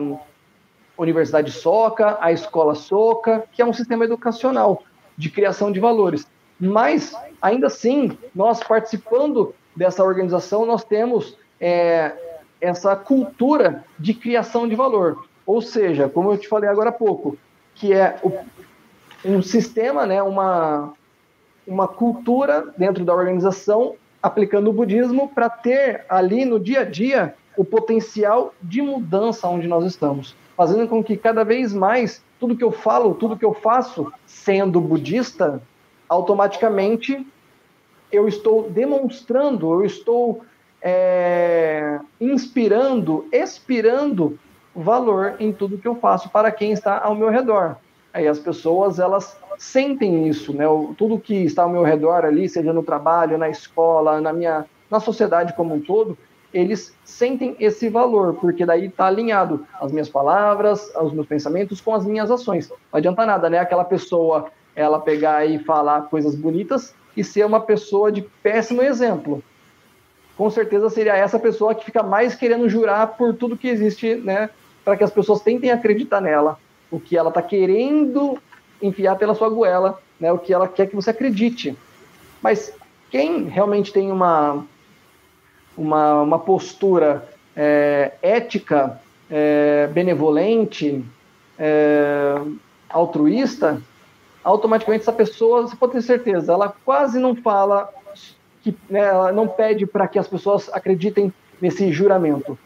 Universidade 0.97 1.51
Soca, 1.51 2.17
a 2.21 2.31
Escola 2.31 2.75
Soca, 2.75 3.43
que 3.51 3.61
é 3.61 3.65
um 3.65 3.73
sistema 3.73 4.05
educacional 4.05 4.83
de 5.17 5.29
criação 5.29 5.69
de 5.69 5.81
valores. 5.81 6.25
Mas, 6.57 7.13
ainda 7.41 7.67
assim, 7.67 8.17
nós 8.33 8.63
participando 8.63 9.53
dessa 9.75 10.03
organização, 10.03 10.65
nós 10.65 10.83
temos 10.85 11.37
é, 11.59 12.13
essa 12.61 12.95
cultura 12.95 13.83
de 13.99 14.13
criação 14.13 14.67
de 14.67 14.75
valor. 14.75 15.25
Ou 15.45 15.61
seja, 15.61 16.07
como 16.07 16.31
eu 16.31 16.37
te 16.37 16.47
falei 16.47 16.69
agora 16.69 16.89
há 16.89 16.93
pouco, 16.93 17.37
que 17.75 17.93
é 17.93 18.19
o, 18.23 18.31
um 19.25 19.41
sistema, 19.41 20.05
né, 20.05 20.21
uma, 20.21 20.93
uma 21.65 21.87
cultura 21.87 22.73
dentro 22.77 23.03
da 23.05 23.13
organização 23.13 23.95
aplicando 24.21 24.69
o 24.69 24.73
budismo 24.73 25.27
para 25.27 25.49
ter 25.49 26.05
ali 26.07 26.45
no 26.45 26.59
dia 26.59 26.81
a 26.81 26.85
dia 26.85 27.35
o 27.57 27.65
potencial 27.65 28.53
de 28.61 28.81
mudança 28.81 29.47
onde 29.47 29.67
nós 29.67 29.85
estamos, 29.85 30.35
fazendo 30.55 30.87
com 30.87 31.03
que 31.03 31.17
cada 31.17 31.43
vez 31.43 31.73
mais 31.73 32.23
tudo 32.39 32.55
que 32.55 32.63
eu 32.63 32.71
falo, 32.71 33.15
tudo 33.15 33.37
que 33.37 33.45
eu 33.45 33.53
faço, 33.53 34.11
sendo 34.25 34.81
budista, 34.81 35.61
automaticamente 36.09 37.25
eu 38.11 38.27
estou 38.27 38.69
demonstrando, 38.69 39.73
eu 39.73 39.85
estou 39.85 40.41
é, 40.81 41.99
inspirando, 42.19 43.25
expirando 43.31 44.37
valor 44.75 45.35
em 45.39 45.51
tudo 45.51 45.77
que 45.77 45.87
eu 45.87 45.95
faço 45.95 46.29
para 46.29 46.51
quem 46.51 46.71
está 46.71 46.99
ao 46.99 47.15
meu 47.15 47.29
redor. 47.29 47.77
Aí 48.13 48.27
as 48.27 48.39
pessoas 48.39 48.99
elas 48.99 49.37
sentem 49.57 50.27
isso, 50.27 50.53
né? 50.53 50.65
Tudo 50.97 51.19
que 51.19 51.35
está 51.35 51.63
ao 51.63 51.69
meu 51.69 51.83
redor 51.83 52.25
ali, 52.25 52.47
seja 52.47 52.73
no 52.73 52.83
trabalho, 52.83 53.37
na 53.37 53.49
escola, 53.49 54.21
na 54.21 54.33
minha, 54.33 54.65
na 54.89 54.99
sociedade 54.99 55.53
como 55.53 55.75
um 55.75 55.79
todo, 55.79 56.17
eles 56.53 56.95
sentem 57.03 57.55
esse 57.59 57.89
valor, 57.89 58.35
porque 58.35 58.65
daí 58.65 58.85
está 58.85 59.07
alinhado 59.07 59.65
as 59.81 59.91
minhas 59.91 60.09
palavras, 60.09 60.93
os 60.95 61.11
meus 61.11 61.25
pensamentos 61.25 61.81
com 61.81 61.95
as 61.95 62.05
minhas 62.05 62.29
ações. 62.29 62.69
Não 62.69 62.77
adianta 62.91 63.25
nada, 63.25 63.49
né? 63.49 63.57
Aquela 63.57 63.83
pessoa 63.83 64.51
ela 64.75 64.99
pegar 64.99 65.45
e 65.45 65.59
falar 65.59 66.03
coisas 66.03 66.35
bonitas 66.35 66.93
e 67.15 67.23
ser 67.23 67.45
uma 67.45 67.59
pessoa 67.59 68.11
de 68.11 68.21
péssimo 68.21 68.81
exemplo. 68.81 69.43
Com 70.37 70.49
certeza 70.49 70.89
seria 70.89 71.15
essa 71.15 71.39
pessoa 71.39 71.75
que 71.75 71.85
fica 71.85 72.01
mais 72.01 72.35
querendo 72.35 72.67
jurar 72.67 73.15
por 73.17 73.35
tudo 73.35 73.57
que 73.57 73.67
existe, 73.67 74.15
né? 74.15 74.49
Para 74.83 74.97
que 74.97 75.03
as 75.03 75.11
pessoas 75.11 75.41
tentem 75.41 75.71
acreditar 75.71 76.21
nela, 76.21 76.57
o 76.91 76.99
que 76.99 77.17
ela 77.17 77.29
está 77.29 77.41
querendo 77.41 78.37
enfiar 78.81 79.15
pela 79.15 79.35
sua 79.35 79.49
goela, 79.49 79.99
né? 80.19 80.31
O 80.31 80.37
que 80.37 80.53
ela 80.53 80.67
quer 80.67 80.87
que 80.87 80.95
você 80.95 81.09
acredite. 81.09 81.77
Mas 82.41 82.73
quem 83.09 83.45
realmente 83.45 83.93
tem 83.93 84.11
uma 84.11 84.65
uma, 85.77 86.21
uma 86.21 86.39
postura 86.39 87.27
é, 87.55 88.13
ética, 88.21 88.99
é, 89.29 89.87
benevolente, 89.87 91.03
é, 91.57 92.35
altruísta, 92.89 93.81
automaticamente 94.43 95.01
essa 95.01 95.13
pessoa, 95.13 95.63
você 95.63 95.75
pode 95.75 95.93
ter 95.93 96.01
certeza, 96.01 96.53
ela 96.53 96.73
quase 96.85 97.19
não 97.19 97.35
fala, 97.35 97.89
que, 98.61 98.75
né, 98.89 98.99
ela 98.99 99.31
não 99.31 99.47
pede 99.47 99.85
para 99.85 100.07
que 100.07 100.19
as 100.19 100.27
pessoas 100.27 100.69
acreditem 100.73 101.33
nesse 101.61 101.91
juramento. 101.91 102.57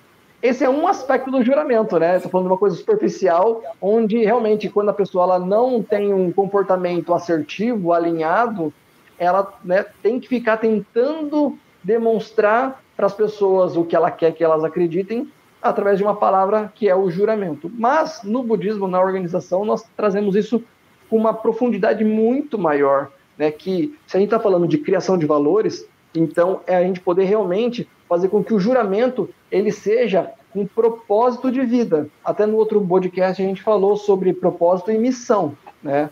Esse 0.41 0.63
é 0.63 0.69
um 0.69 0.88
aspecto 0.88 1.32
do 1.32 1.43
juramento, 1.43 1.97
né? 1.97 2.15
Estou 2.15 2.30
falando 2.32 2.47
de 2.47 2.54
uma 2.54 2.60
coisa 2.60 2.76
superficial, 2.76 3.63
onde 3.82 4.23
realmente 4.23 4.69
quando 4.69 4.89
a 4.89 4.93
pessoa 4.93 5.23
ela 5.23 5.39
não 5.39 5.82
tem 5.82 6.13
um 6.13 6.32
comportamento 6.32 7.13
assertivo, 7.13 7.91
alinhado, 7.91 8.71
ela 9.17 9.52
né, 9.63 9.84
tem 10.04 10.19
que 10.19 10.28
ficar 10.28 10.58
tentando 10.58 11.58
demonstrar 11.84 12.84
para 12.95 13.08
as 13.08 13.13
pessoas 13.13 13.76
o 13.76 13.84
que 13.84 13.95
ela 13.95 14.12
quer 14.12 14.32
que 14.32 14.43
elas 14.43 14.63
acreditem 14.63 15.32
através 15.62 15.97
de 15.97 16.04
uma 16.04 16.15
palavra 16.15 16.71
que 16.76 16.88
é 16.88 16.95
o 16.95 17.10
juramento. 17.10 17.71
Mas 17.73 18.21
no 18.23 18.43
budismo, 18.43 18.88
na 18.88 19.02
organização, 19.02 19.65
nós 19.65 19.84
trazemos 19.95 20.36
isso 20.36 20.63
com 21.10 21.17
uma 21.17 21.34
profundidade 21.34 22.04
muito 22.06 22.60
maior, 22.60 23.10
né? 23.38 23.50
Que 23.50 23.97
se 24.06 24.15
a 24.15 24.19
gente 24.19 24.28
está 24.28 24.39
falando 24.39 24.67
de 24.67 24.78
criação 24.78 25.17
de 25.17 25.26
valores, 25.26 25.88
então 26.19 26.62
é 26.65 26.75
a 26.75 26.84
gente 26.84 26.99
poder 26.99 27.25
realmente 27.25 27.88
fazer 28.08 28.30
com 28.30 28.43
que 28.43 28.53
o 28.53 28.60
juramento 28.60 29.30
ele 29.51 29.71
seja 29.71 30.32
um 30.56 30.65
propósito 30.65 31.51
de 31.51 31.62
vida. 31.62 32.08
Até 32.23 32.45
no 32.45 32.56
outro 32.56 32.82
podcast 32.86 33.41
a 33.41 33.45
gente 33.45 33.62
falou 33.62 33.95
sobre 33.97 34.34
propósito 34.34 34.91
e 34.91 34.97
missão, 34.97 35.56
né? 35.84 36.10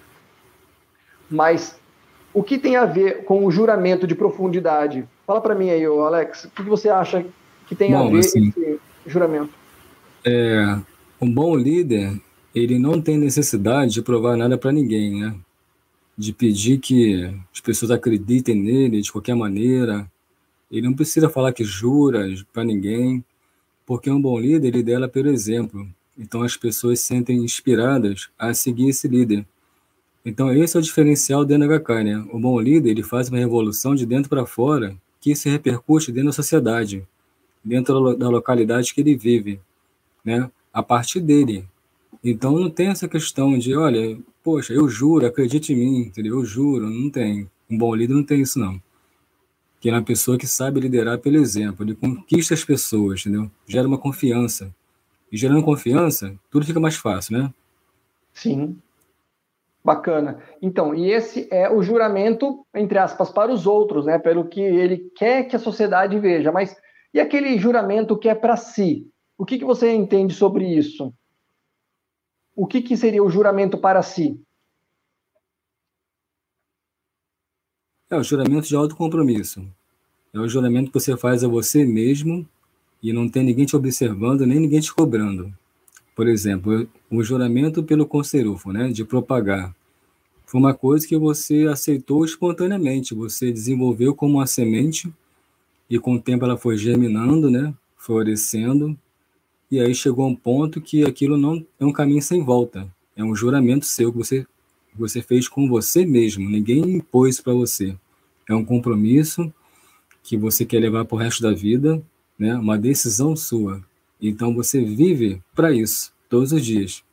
Mas 1.30 1.80
o 2.34 2.44
que 2.44 2.58
tem 2.58 2.76
a 2.76 2.86
ver 2.86 3.24
com 3.24 3.46
o 3.46 3.52
juramento 3.52 4.06
de 4.06 4.14
profundidade? 4.14 5.06
Fala 5.26 5.42
para 5.42 5.56
mim 5.56 5.70
aí, 5.70 5.84
Alex, 5.86 6.46
o 6.46 6.50
que 6.50 6.64
você 6.64 6.90
acha 6.90 7.26
que 7.68 7.76
tem 7.76 7.92
Bom, 7.92 8.08
a 8.08 8.12
ver 8.12 8.20
assim, 8.20 8.50
esse 8.50 8.80
juramento? 9.08 9.52
É, 10.24 10.78
um 11.20 11.32
bom 11.32 11.56
líder, 11.56 12.20
ele 12.54 12.78
não 12.78 13.02
tem 13.02 13.18
necessidade 13.18 13.94
de 13.94 14.02
provar 14.02 14.38
nada 14.38 14.58
para 14.58 14.72
ninguém, 14.72 15.20
né? 15.20 15.36
De 16.18 16.32
pedir 16.32 16.80
que 16.80 17.26
as 17.54 17.60
pessoas 17.60 17.92
acreditem 17.92 18.56
nele 18.56 19.02
de 19.02 19.12
qualquer 19.12 19.36
maneira. 19.36 20.10
Ele 20.72 20.88
não 20.88 20.94
precisa 20.94 21.30
falar 21.30 21.52
que 21.54 21.64
jura 21.64 22.26
para 22.54 22.64
ninguém, 22.64 23.24
porque 23.86 24.10
um 24.10 24.22
bom 24.22 24.40
líder, 24.40 24.70
ele 24.70 24.84
dela 24.84 25.08
pelo 25.08 25.30
exemplo. 25.30 25.88
Então 26.18 26.42
as 26.42 26.56
pessoas 26.56 27.00
se 27.00 27.08
sentem 27.08 27.44
inspiradas 27.44 28.30
a 28.40 28.54
seguir 28.54 28.90
esse 28.90 29.08
líder. 29.08 29.46
Então 30.26 30.52
esse 30.52 30.76
é 30.76 30.80
o 30.80 30.84
diferencial 30.84 31.46
do 31.46 31.58
NHK, 31.58 32.04
né? 32.04 32.26
O 32.32 32.40
bom 32.40 32.60
líder, 32.60 32.92
ele 32.92 33.04
faz 33.04 33.30
uma 33.30 33.38
revolução 33.38 33.94
de 33.94 34.06
dentro 34.06 34.30
para 34.30 34.46
fora 34.46 34.98
que 35.22 35.36
se 35.36 35.50
repercute 35.50 36.12
dentro 36.12 36.30
da 36.30 36.34
sociedade, 36.34 37.06
dentro 37.64 38.16
da 38.16 38.30
localidade 38.30 38.94
que 38.94 39.02
ele 39.02 39.16
vive, 39.16 39.60
né? 40.24 40.50
A 40.74 40.82
partir 40.82 41.20
dele. 41.20 41.66
Então 42.24 42.58
não 42.60 42.70
tem 42.70 42.88
essa 42.88 43.08
questão 43.08 43.58
de, 43.58 43.76
olha, 43.76 44.18
poxa, 44.46 44.72
eu 44.72 44.88
juro, 44.88 45.26
acredite 45.26 45.74
em 45.74 45.76
mim, 45.76 45.98
entendeu? 46.02 46.36
Eu 46.36 46.46
juro, 46.46 46.88
não 46.88 47.10
tem. 47.10 47.50
Um 47.68 47.76
bom 47.76 47.96
líder 47.96 48.14
não 48.14 48.24
tem 48.24 48.42
isso 48.42 48.60
não. 48.60 48.80
Que 49.82 49.90
é 49.90 49.92
uma 49.92 50.04
pessoa 50.04 50.38
que 50.38 50.46
sabe 50.46 50.80
liderar 50.80 51.18
pelo 51.18 51.38
exemplo, 51.38 51.84
ele 51.84 51.96
conquista 51.96 52.54
as 52.54 52.64
pessoas, 52.64 53.22
entendeu? 53.22 53.50
Gera 53.68 53.88
uma 53.88 53.98
confiança. 53.98 54.72
E 55.32 55.38
gerando 55.38 55.64
confiança, 55.64 56.36
tudo 56.52 56.64
fica 56.64 56.80
mais 56.80 56.96
fácil, 56.96 57.40
né? 57.40 57.54
Sim. 58.32 58.78
Bacana. 59.84 60.40
Então, 60.62 60.94
e 60.94 61.12
esse 61.12 61.48
é 61.52 61.68
o 61.70 61.82
juramento, 61.82 62.64
entre 62.74 63.00
aspas, 63.00 63.32
para 63.32 63.52
os 63.52 63.66
outros, 63.66 64.06
né? 64.06 64.20
Pelo 64.20 64.46
que 64.46 64.62
ele 64.62 65.12
quer 65.16 65.46
que 65.46 65.56
a 65.56 65.60
sociedade 65.60 66.20
veja. 66.20 66.52
Mas 66.52 66.76
e 67.12 67.20
aquele 67.20 67.58
juramento 67.58 68.18
que 68.18 68.30
é 68.30 68.36
para 68.36 68.56
si? 68.56 69.08
O 69.38 69.46
que, 69.46 69.58
que 69.58 69.66
você 69.66 69.92
entende 69.92 70.36
sobre 70.36 70.68
isso? 70.68 71.12
O 72.56 72.66
que, 72.66 72.82
que 72.82 72.96
seria 72.96 73.24
o 73.24 73.30
juramento 73.30 73.78
para 73.78 74.02
si? 74.02 74.40
É 78.10 78.16
o 78.16 78.24
juramento 78.24 78.68
de 78.68 78.76
autocompromisso. 78.76 79.68
É 80.34 80.40
o 80.40 80.48
juramento 80.48 80.92
que 80.92 81.00
você 81.00 81.18
faz 81.18 81.44
a 81.44 81.48
você 81.48 81.86
mesmo 81.86 82.48
e 83.02 83.12
não 83.12 83.28
tem 83.28 83.44
ninguém 83.44 83.66
te 83.66 83.76
observando, 83.76 84.46
nem 84.46 84.60
ninguém 84.60 84.80
te 84.80 84.94
cobrando. 84.94 85.54
Por 86.16 86.28
exemplo, 86.28 86.88
o 87.12 87.24
juramento 87.24 87.84
pelo 87.84 88.06
conserufo, 88.06 88.72
né, 88.72 88.90
de 88.90 89.04
propagar. 89.04 89.76
Foi 90.46 90.60
uma 90.60 90.74
coisa 90.74 91.06
que 91.06 91.18
você 91.18 91.68
aceitou 91.68 92.24
espontaneamente, 92.24 93.14
você 93.14 93.52
desenvolveu 93.52 94.16
como 94.16 94.36
uma 94.36 94.48
semente 94.48 95.12
e 95.90 96.00
com 96.00 96.16
o 96.16 96.22
tempo 96.22 96.46
ela 96.46 96.58
foi 96.58 96.78
germinando, 96.78 97.50
né, 97.50 97.74
florescendo, 97.98 98.98
e 99.72 99.80
aí 99.80 99.94
chegou 99.94 100.26
a 100.26 100.28
um 100.28 100.36
ponto 100.36 100.80
que 100.82 101.04
aquilo 101.04 101.38
não 101.38 101.66
é 101.80 101.86
um 101.86 101.92
caminho 101.92 102.22
sem 102.22 102.44
volta. 102.44 102.88
É 103.16 103.24
um 103.24 103.36
juramento 103.36 103.86
seu 103.86 104.12
que 104.12 104.18
você 104.18 104.46
você 104.98 105.22
fez 105.22 105.48
com 105.48 105.68
você 105.68 106.06
mesmo, 106.06 106.50
ninguém 106.50 106.80
impôs 106.96 107.42
para 107.42 107.54
você. 107.54 107.98
É 108.50 108.56
um 108.56 108.64
compromisso 108.64 109.54
que 110.24 110.38
você 110.38 110.66
quer 110.66 110.80
levar 110.80 111.04
para 111.04 111.16
o 111.16 111.20
resto 111.20 111.42
da 111.42 111.52
vida, 111.52 112.02
né? 112.40 112.56
Uma 112.56 112.78
decisão 112.78 113.36
sua. 113.36 113.84
Então 114.22 114.56
você 114.56 114.84
vive 114.84 115.42
para 115.54 115.74
isso 115.74 116.14
todos 116.30 116.52
os 116.52 116.66
dias. 116.66 117.04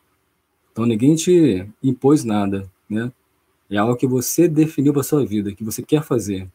Então 0.71 0.87
ninguém 0.87 1.15
te 1.17 1.67
impôs 1.83 2.25
nada, 2.25 2.71
né? 2.89 3.13
É 3.69 3.77
algo 3.79 3.97
que 3.97 4.07
você 4.07 4.47
definiu 4.47 4.93
para 4.93 5.03
sua 5.03 5.25
vida, 5.27 5.55
que 5.55 5.65
você 5.65 5.83
quer 5.83 6.03
fazer. 6.03 6.49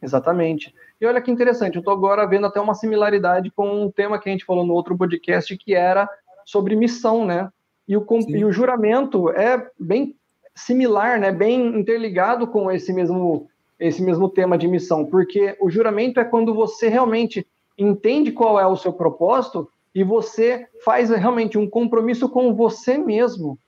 Exatamente. 0.00 0.74
E 1.00 1.06
olha 1.06 1.20
que 1.20 1.30
interessante, 1.30 1.76
eu 1.76 1.80
estou 1.80 1.94
agora 1.94 2.26
vendo 2.26 2.46
até 2.46 2.60
uma 2.60 2.74
similaridade 2.74 3.50
com 3.50 3.84
um 3.84 3.90
tema 3.90 4.18
que 4.18 4.28
a 4.28 4.32
gente 4.32 4.44
falou 4.44 4.66
no 4.66 4.74
outro 4.74 4.96
podcast, 4.96 5.56
que 5.56 5.74
era 5.74 6.08
sobre 6.44 6.76
missão, 6.76 7.24
né? 7.24 7.48
E 7.88 7.96
o, 7.96 8.06
e 8.28 8.44
o 8.44 8.52
juramento 8.52 9.30
é 9.30 9.66
bem 9.78 10.14
similar, 10.54 11.18
né? 11.18 11.32
Bem 11.32 11.78
interligado 11.78 12.46
com 12.46 12.70
esse 12.70 12.92
mesmo 12.92 13.48
esse 13.78 14.02
mesmo 14.02 14.28
tema 14.28 14.58
de 14.58 14.68
missão, 14.68 15.06
porque 15.06 15.56
o 15.58 15.70
juramento 15.70 16.20
é 16.20 16.24
quando 16.24 16.52
você 16.52 16.88
realmente 16.88 17.46
entende 17.78 18.30
qual 18.30 18.60
é 18.60 18.66
o 18.66 18.76
seu 18.76 18.92
propósito 18.92 19.66
e 19.94 20.04
você 20.04 20.66
faz 20.84 21.08
realmente 21.08 21.56
um 21.56 21.68
compromisso 21.68 22.28
com 22.28 22.54
você 22.54 22.98
mesmo. 22.98 23.58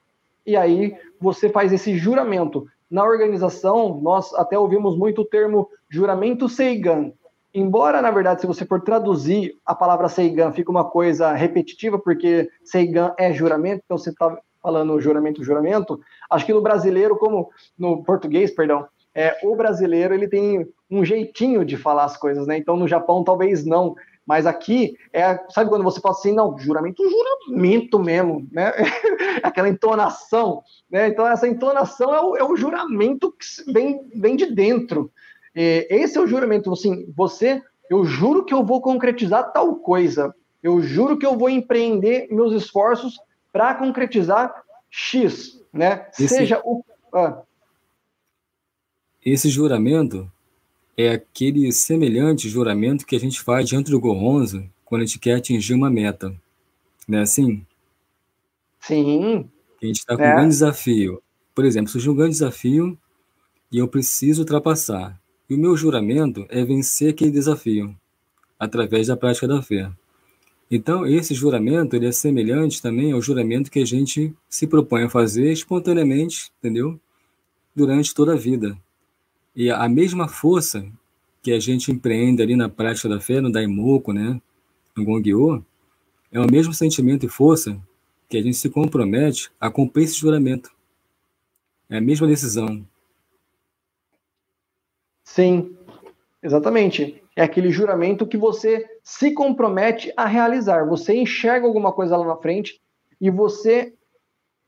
E 0.47 0.55
aí 0.55 0.95
você 1.19 1.49
faz 1.49 1.73
esse 1.73 1.97
juramento. 1.97 2.67
Na 2.91 3.03
organização, 3.05 3.99
nós 4.03 4.35
até 4.35 4.59
ouvimos 4.59 4.99
muito 4.99 5.23
o 5.23 5.25
termo 5.25 5.71
juramento 5.89 6.47
Seigan. 6.47 7.13
Embora, 7.55 8.01
na 8.01 8.11
verdade, 8.11 8.41
se 8.41 8.47
você 8.47 8.65
for 8.65 8.81
traduzir 8.81 9.59
a 9.65 9.75
palavra 9.75 10.09
Seigan, 10.09 10.53
fica 10.53 10.71
uma 10.71 10.89
coisa 10.89 11.33
repetitiva, 11.33 11.99
porque 11.99 12.49
Seigan 12.65 13.15
é 13.19 13.33
juramento, 13.33 13.83
então 13.85 13.99
você 13.99 14.11
está 14.11 14.39
falando 14.63 15.01
juramento, 15.01 15.45
juramento. 15.45 16.01
Acho 16.31 16.47
que 16.47 16.55
no 16.55 16.63
brasileiro, 16.63 17.17
como 17.17 17.51
no 17.77 18.03
português, 18.03 18.51
perdão, 18.55 18.87
é, 19.15 19.37
o 19.43 19.55
brasileiro 19.55 20.15
ele 20.15 20.29
tem 20.29 20.67
um 20.91 21.05
jeitinho 21.05 21.65
de 21.65 21.77
falar 21.77 22.05
as 22.05 22.17
coisas, 22.17 22.47
né? 22.47 22.57
Então 22.57 22.77
no 22.77 22.89
Japão 22.89 23.23
talvez 23.23 23.67
não, 23.67 23.95
mas 24.25 24.47
aqui 24.47 24.97
é, 25.13 25.39
sabe 25.51 25.69
quando 25.69 25.85
você 25.85 26.01
fala 26.01 26.15
assim, 26.15 26.33
não, 26.33 26.57
juramento, 26.59 27.03
juramento 27.09 27.99
mesmo, 27.99 28.47
né? 28.51 28.73
Aquela 29.43 29.69
entonação, 29.69 30.63
né? 30.91 31.09
Então 31.09 31.27
essa 31.27 31.47
entonação 31.47 32.15
é 32.15 32.21
o, 32.21 32.37
é 32.37 32.45
o 32.45 32.57
juramento 32.57 33.33
que 33.33 33.73
vem, 33.73 34.09
vem 34.15 34.37
de 34.37 34.47
dentro. 34.55 35.11
E 35.55 35.87
esse 35.91 36.17
é 36.17 36.21
o 36.21 36.27
juramento, 36.27 36.73
assim, 36.73 37.11
você, 37.15 37.63
eu 37.91 38.05
juro 38.05 38.45
que 38.45 38.55
eu 38.55 38.65
vou 38.65 38.81
concretizar 38.81 39.53
tal 39.53 39.77
coisa, 39.77 40.35
eu 40.63 40.81
juro 40.81 41.19
que 41.19 41.27
eu 41.27 41.37
vou 41.37 41.51
empreender 41.51 42.29
meus 42.31 42.55
esforços 42.55 43.19
para 43.53 43.75
concretizar 43.75 44.55
X, 44.91 45.61
né? 45.73 46.09
Esse... 46.19 46.29
Seja 46.29 46.61
o 46.65 46.85
ah, 47.15 47.43
esse 49.25 49.49
juramento 49.49 50.31
é 50.97 51.11
aquele 51.11 51.71
semelhante 51.71 52.49
juramento 52.49 53.07
que 53.07 53.15
a 53.15 53.21
gente 53.21 53.41
faz 53.41 53.69
diante 53.69 53.91
do 53.91 54.01
Gorronzo 54.01 54.69
quando 54.85 55.03
a 55.03 55.05
gente 55.05 55.21
quer 55.21 55.37
atingir 55.37 55.75
uma 55.75 55.89
meta. 55.89 56.35
Não 57.07 57.19
é 57.19 57.23
assim? 57.23 57.65
Sim. 58.81 59.49
A 59.81 59.87
gente 59.87 60.01
está 60.01 60.17
com 60.17 60.23
é. 60.23 60.33
um 60.33 60.35
grande 60.35 60.49
desafio. 60.49 61.23
Por 61.55 61.65
exemplo, 61.65 61.89
surgiu 61.89 62.13
um 62.13 62.17
grande 62.17 62.33
desafio 62.33 62.99
e 63.71 63.79
eu 63.79 63.87
preciso 63.87 64.43
ultrapassar. 64.43 65.21
E 65.53 65.55
o 65.55 65.59
meu 65.59 65.77
juramento 65.77 66.47
é 66.49 66.65
vencer 66.65 67.11
aquele 67.11 67.31
desafio 67.31 67.95
através 68.59 69.09
da 69.09 69.19
prática 69.19 69.47
da 69.47 69.61
fé. 69.61 69.93
Então, 70.71 71.07
esse 71.07 71.35
juramento 71.35 71.95
ele 71.95 72.07
é 72.07 72.11
semelhante 72.11 72.81
também 72.81 73.13
ao 73.13 73.21
juramento 73.21 73.71
que 73.71 73.81
a 73.81 73.85
gente 73.85 74.35
se 74.49 74.67
propõe 74.67 75.03
a 75.03 75.11
fazer 75.11 75.53
espontaneamente, 75.53 76.51
entendeu? 76.59 76.99
Durante 77.77 78.15
toda 78.15 78.33
a 78.33 78.35
vida. 78.35 78.75
E 79.55 79.71
a 79.71 79.87
mesma 79.91 80.27
força 80.27 80.91
que 81.43 81.53
a 81.53 81.61
gente 81.61 81.93
empreende 81.93 82.41
ali 82.41 82.57
na 82.57 82.71
prática 82.71 83.07
da 83.07 83.21
fé, 83.21 83.39
no 83.39 83.53
Daimoku, 83.53 84.15
né, 84.15 84.41
no 84.97 85.05
Gongyo, 85.05 85.63
é 86.33 86.41
o 86.41 86.51
mesmo 86.51 86.73
sentimento 86.73 87.27
e 87.27 87.29
força 87.29 87.79
que 88.27 88.39
a 88.39 88.43
gente 88.43 88.57
se 88.57 88.71
compromete 88.71 89.51
a 89.61 89.71
cumprir 89.71 90.05
esse 90.05 90.19
juramento. 90.19 90.71
É 91.91 91.99
a 91.99 92.01
mesma 92.01 92.27
decisão. 92.27 92.83
Sim, 95.35 95.75
exatamente. 96.43 97.23
É 97.35 97.43
aquele 97.43 97.71
juramento 97.71 98.27
que 98.27 98.37
você 98.37 98.85
se 99.03 99.33
compromete 99.33 100.13
a 100.15 100.27
realizar. 100.27 100.87
Você 100.87 101.15
enxerga 101.15 101.67
alguma 101.67 101.91
coisa 101.91 102.19
lá 102.19 102.27
na 102.27 102.37
frente 102.37 102.79
e 103.19 103.31
você 103.31 103.95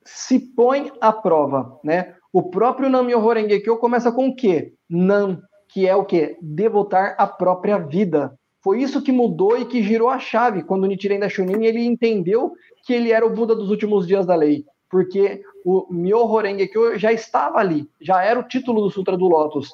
se 0.03 0.39
põe 0.39 0.91
à 1.03 1.13
prova, 1.13 1.79
né? 1.85 2.15
O 2.33 2.45
próprio 2.45 2.89
Nam-myoho 2.89 3.35
Renge-kyo 3.35 3.77
começa 3.77 4.11
com 4.11 4.29
o 4.29 4.35
quê? 4.35 4.73
Nam, 4.89 5.43
que 5.69 5.87
é 5.87 5.95
o 5.95 6.07
quê? 6.07 6.39
Devotar 6.41 7.15
a 7.19 7.27
própria 7.27 7.77
vida. 7.77 8.35
Foi 8.63 8.81
isso 8.81 9.03
que 9.03 9.13
mudou 9.13 9.59
e 9.59 9.67
que 9.67 9.83
girou 9.83 10.09
a 10.09 10.19
chave 10.19 10.63
quando 10.63 10.87
Nichiren 10.87 11.21
Daishonin 11.21 11.67
ele 11.67 11.85
entendeu 11.85 12.55
que 12.87 12.95
ele 12.95 13.13
era 13.13 13.27
o 13.27 13.35
Buda 13.35 13.55
dos 13.55 13.69
últimos 13.71 14.07
dias 14.07 14.25
da 14.25 14.35
lei, 14.35 14.65
porque 14.91 15.43
o 15.63 15.87
Myoho 15.93 16.39
Renge-kyo 16.39 16.99
já 16.99 17.13
estava 17.13 17.59
ali, 17.59 17.87
já 18.01 18.25
era 18.25 18.41
o 18.41 18.49
título 18.49 18.81
do 18.81 18.91
Sutra 18.91 19.15
do 19.15 19.29
Lótus, 19.29 19.71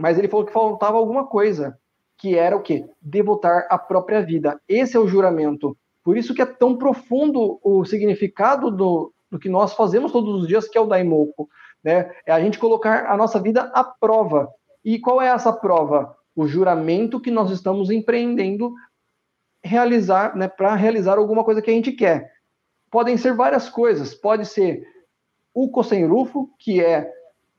mas 0.00 0.18
ele 0.18 0.28
falou 0.28 0.46
que 0.46 0.52
faltava 0.52 0.96
alguma 0.96 1.26
coisa, 1.26 1.78
que 2.16 2.36
era 2.36 2.56
o 2.56 2.62
quê? 2.62 2.88
Devotar 3.00 3.66
a 3.70 3.78
própria 3.78 4.22
vida. 4.22 4.60
Esse 4.68 4.96
é 4.96 5.00
o 5.00 5.08
juramento. 5.08 5.76
Por 6.02 6.16
isso 6.16 6.34
que 6.34 6.42
é 6.42 6.46
tão 6.46 6.76
profundo 6.76 7.60
o 7.62 7.84
significado 7.84 8.70
do, 8.70 9.12
do 9.30 9.38
que 9.38 9.48
nós 9.48 9.74
fazemos 9.74 10.12
todos 10.12 10.42
os 10.42 10.48
dias, 10.48 10.68
que 10.68 10.76
é 10.76 10.80
o 10.80 10.86
Daimoku 10.86 11.48
né? 11.82 12.10
É 12.26 12.32
a 12.32 12.40
gente 12.40 12.58
colocar 12.58 13.06
a 13.10 13.16
nossa 13.16 13.40
vida 13.40 13.62
à 13.74 13.82
prova. 13.82 14.52
E 14.84 14.98
qual 14.98 15.20
é 15.20 15.28
essa 15.28 15.52
prova? 15.52 16.16
O 16.34 16.46
juramento 16.46 17.20
que 17.20 17.30
nós 17.30 17.50
estamos 17.50 17.90
empreendendo 17.90 18.72
realizar, 19.62 20.34
né, 20.36 20.48
para 20.48 20.74
realizar 20.74 21.18
alguma 21.18 21.44
coisa 21.44 21.60
que 21.60 21.70
a 21.70 21.74
gente 21.74 21.92
quer. 21.92 22.32
Podem 22.90 23.16
ser 23.16 23.34
várias 23.34 23.68
coisas. 23.68 24.14
Pode 24.14 24.46
ser 24.46 24.86
o 25.52 25.70
Kosenrufo, 25.70 26.50
que 26.58 26.82
é 26.82 27.10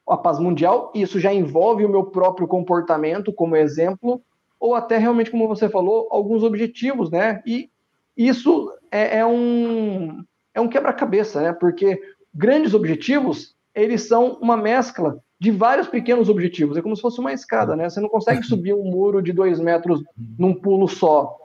a 0.08 0.18
paz 0.18 0.40
mundial, 0.40 0.92
isso 0.94 1.20
já 1.20 1.34
envolve 1.34 1.86
o 1.86 1.90
meu 1.90 2.06
próprio 2.06 2.48
comportamento 2.48 3.32
como 3.32 3.56
exemplo, 3.56 4.22
ou 4.60 4.76
até 4.76 4.98
realmente, 4.98 5.32
como 5.32 5.48
você 5.48 5.70
falou, 5.70 6.08
alguns 6.12 6.44
objetivos, 6.44 7.10
né? 7.10 7.42
E 7.46 7.70
isso 8.16 8.72
é, 8.92 9.20
é 9.20 9.26
um, 9.26 10.24
é 10.54 10.62
um 10.62 10.68
quebra-cabeça, 10.68 11.42
né? 11.42 11.54
Porque 11.54 12.00
grandes 12.34 12.74
objetivos 12.74 13.56
eles 13.74 14.08
são 14.08 14.38
uma 14.42 14.58
mescla 14.58 15.18
de 15.40 15.50
vários 15.50 15.88
pequenos 15.88 16.30
objetivos. 16.30 16.78
É 16.78 16.82
como 16.82 16.96
se 16.96 17.02
fosse 17.02 17.20
uma 17.20 17.34
escada, 17.34 17.76
né? 17.76 17.90
Você 17.90 18.00
não 18.00 18.10
consegue 18.10 18.44
subir 18.46 18.74
um 18.74 18.84
muro 18.84 19.22
de 19.22 19.34
dois 19.34 19.60
metros 19.60 20.04
num 20.38 20.54
pulo 20.54 20.88
só. 20.88 21.36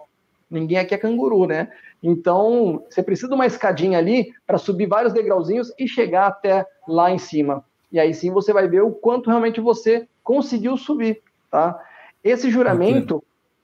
Ninguém 0.50 0.78
aqui 0.78 0.94
é 0.94 0.98
canguru, 0.98 1.46
né? 1.46 1.70
Então, 2.02 2.84
você 2.88 3.02
precisa 3.02 3.28
de 3.28 3.34
uma 3.34 3.46
escadinha 3.46 3.98
ali 3.98 4.32
para 4.46 4.58
subir 4.58 4.86
vários 4.86 5.12
degrauzinhos 5.12 5.72
e 5.78 5.88
chegar 5.88 6.26
até 6.26 6.66
lá 6.86 7.10
em 7.10 7.18
cima. 7.18 7.64
E 7.90 7.98
aí 7.98 8.12
sim 8.12 8.30
você 8.30 8.52
vai 8.52 8.68
ver 8.68 8.82
o 8.82 8.90
quanto 8.90 9.30
realmente 9.30 9.60
você 9.60 10.08
conseguiu 10.22 10.76
subir, 10.76 11.22
tá? 11.50 11.80
Esse 12.22 12.50
juramento, 12.50 13.22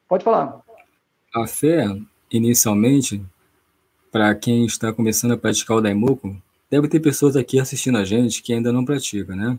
pode 0.08 0.24
falar. 0.24 0.60
A 1.34 1.46
fé, 1.46 1.84
inicialmente, 2.30 3.24
para 4.10 4.34
quem 4.34 4.64
está 4.64 4.92
começando 4.92 5.32
a 5.32 5.36
praticar 5.36 5.76
o 5.76 5.80
Daimoku, 5.80 6.36
Deve 6.72 6.88
ter 6.88 7.00
pessoas 7.00 7.36
aqui 7.36 7.60
assistindo 7.60 7.98
a 7.98 8.04
gente 8.04 8.42
que 8.42 8.50
ainda 8.50 8.72
não 8.72 8.82
pratica, 8.82 9.36
né? 9.36 9.58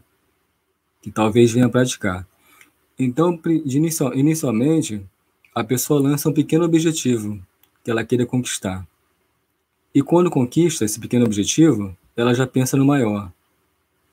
Que 1.00 1.12
talvez 1.12 1.52
venha 1.52 1.70
praticar. 1.70 2.28
Então, 2.98 3.40
inicial, 3.46 4.16
inicialmente, 4.16 5.06
a 5.54 5.64
pessoa 5.64 6.02
lança 6.02 6.28
um 6.28 6.34
pequeno 6.34 6.66
objetivo 6.66 7.40
que 7.84 7.92
ela 7.92 8.04
queira 8.04 8.26
conquistar. 8.26 8.84
E 9.94 10.02
quando 10.02 10.32
conquista 10.32 10.86
esse 10.86 11.00
pequeno 11.00 11.24
objetivo, 11.24 11.96
ela 12.18 12.34
já 12.34 12.48
pensa 12.48 12.76
no 12.76 12.84
maior. 12.84 13.32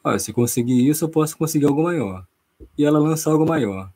Ah, 0.02 0.18
se 0.18 0.32
conseguir 0.32 0.88
isso, 0.88 1.04
eu 1.04 1.08
posso 1.08 1.36
conseguir 1.36 1.66
algo 1.66 1.82
maior. 1.82 2.26
E 2.76 2.84
ela 2.84 2.98
lança 2.98 3.30
algo 3.30 3.46
maior. 3.46 3.90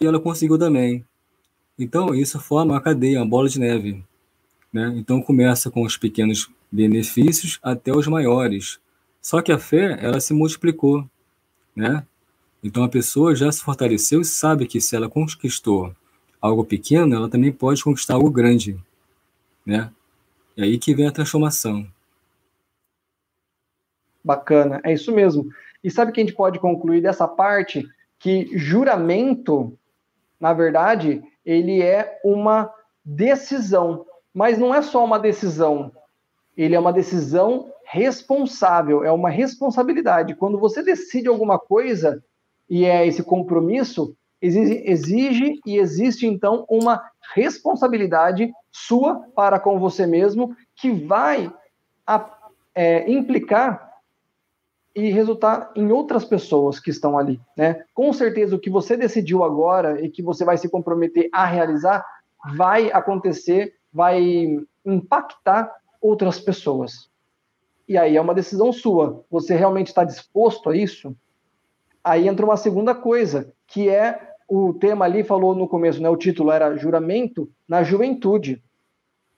E 0.00 0.06
ela 0.06 0.18
conseguiu 0.18 0.58
também. 0.58 1.04
Então, 1.78 2.14
isso 2.14 2.40
forma 2.40 2.74
uma 2.74 2.80
cadeia, 2.80 3.18
uma 3.18 3.26
bola 3.26 3.48
de 3.48 3.58
neve. 3.58 4.04
Né? 4.72 4.92
Então, 4.96 5.20
começa 5.20 5.70
com 5.70 5.82
os 5.82 5.96
pequenos 5.96 6.50
benefícios 6.70 7.58
até 7.62 7.94
os 7.94 8.06
maiores. 8.06 8.80
Só 9.20 9.42
que 9.42 9.52
a 9.52 9.58
fé, 9.58 9.98
ela 10.00 10.18
se 10.18 10.32
multiplicou, 10.32 11.08
né? 11.76 12.04
Então 12.62 12.84
a 12.84 12.88
pessoa 12.88 13.34
já 13.34 13.50
se 13.50 13.60
fortaleceu 13.60 14.20
e 14.20 14.24
sabe 14.24 14.66
que 14.66 14.80
se 14.80 14.94
ela 14.94 15.08
conquistou 15.08 15.94
algo 16.40 16.64
pequeno, 16.64 17.14
ela 17.14 17.28
também 17.28 17.52
pode 17.52 17.82
conquistar 17.82 18.14
algo 18.14 18.30
grande, 18.30 18.78
né? 19.66 19.90
E 20.56 20.62
aí 20.62 20.78
que 20.78 20.94
vem 20.94 21.06
a 21.06 21.12
transformação. 21.12 21.86
Bacana, 24.24 24.80
é 24.84 24.92
isso 24.92 25.12
mesmo. 25.12 25.46
E 25.82 25.90
sabe 25.90 26.12
que 26.12 26.20
a 26.20 26.24
gente 26.24 26.36
pode 26.36 26.58
concluir 26.58 27.00
dessa 27.00 27.26
parte 27.26 27.84
que 28.18 28.56
juramento, 28.56 29.76
na 30.38 30.52
verdade, 30.52 31.22
ele 31.44 31.82
é 31.82 32.20
uma 32.24 32.72
decisão, 33.04 34.06
mas 34.32 34.58
não 34.58 34.72
é 34.74 34.80
só 34.80 35.04
uma 35.04 35.18
decisão. 35.18 35.90
Ele 36.56 36.74
é 36.74 36.78
uma 36.78 36.92
decisão 36.92 37.72
responsável, 37.84 39.04
é 39.04 39.10
uma 39.10 39.28
responsabilidade. 39.28 40.36
Quando 40.36 40.58
você 40.58 40.82
decide 40.82 41.28
alguma 41.28 41.58
coisa 41.58 42.22
e 42.70 42.84
é 42.84 43.06
esse 43.06 43.22
compromisso, 43.22 44.16
exige, 44.40 44.82
exige 44.84 45.60
e 45.66 45.78
existe 45.78 46.26
então 46.26 46.64
uma 46.68 47.02
responsabilidade 47.34 48.52
sua 48.70 49.20
para 49.34 49.58
com 49.58 49.78
você 49.78 50.06
mesmo 50.06 50.56
que 50.76 50.90
vai 50.90 51.52
a, 52.06 52.30
é, 52.74 53.10
implicar 53.10 53.91
e 54.94 55.10
resultar 55.10 55.70
em 55.74 55.90
outras 55.90 56.24
pessoas 56.24 56.78
que 56.78 56.90
estão 56.90 57.18
ali, 57.18 57.40
né? 57.56 57.84
Com 57.94 58.12
certeza 58.12 58.54
o 58.54 58.58
que 58.58 58.68
você 58.68 58.96
decidiu 58.96 59.42
agora 59.42 60.00
e 60.04 60.10
que 60.10 60.22
você 60.22 60.44
vai 60.44 60.58
se 60.58 60.68
comprometer 60.68 61.28
a 61.32 61.46
realizar 61.46 62.04
vai 62.54 62.90
acontecer, 62.90 63.74
vai 63.92 64.58
impactar 64.84 65.72
outras 66.00 66.40
pessoas. 66.40 67.08
E 67.88 67.96
aí 67.96 68.16
é 68.16 68.20
uma 68.20 68.34
decisão 68.34 68.72
sua. 68.72 69.24
Você 69.30 69.54
realmente 69.54 69.88
está 69.88 70.04
disposto 70.04 70.70
a 70.70 70.76
isso? 70.76 71.16
Aí 72.02 72.26
entra 72.26 72.44
uma 72.44 72.56
segunda 72.56 72.94
coisa, 72.94 73.52
que 73.66 73.88
é 73.88 74.32
o 74.48 74.74
tema 74.74 75.04
ali 75.04 75.22
falou 75.22 75.54
no 75.54 75.68
começo, 75.68 76.02
né? 76.02 76.08
O 76.10 76.16
título 76.16 76.50
era 76.50 76.76
juramento 76.76 77.50
na 77.66 77.82
juventude. 77.82 78.62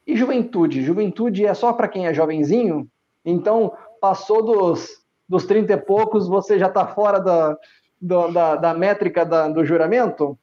E 0.07 0.17
juventude, 0.17 0.83
juventude 0.83 1.47
é 1.47 1.55
só 1.55 1.73
para 1.73 1.89
quem 1.89 2.07
é 2.07 2.15
jovenzinho? 2.15 2.89
Então, 3.25 3.73
passou 4.01 4.43
dos 4.43 5.04
dos 5.29 5.47
30 5.47 5.73
e 5.73 5.77
poucos, 5.77 6.29
você 6.29 6.59
já 6.59 6.67
está 6.67 6.87
fora 6.87 7.19
da, 7.19 7.59
da, 8.01 8.57
da, 8.57 8.75
métrica 8.75 9.25
da, 9.25 9.49
do 9.49 9.65
juramento? 9.65 10.39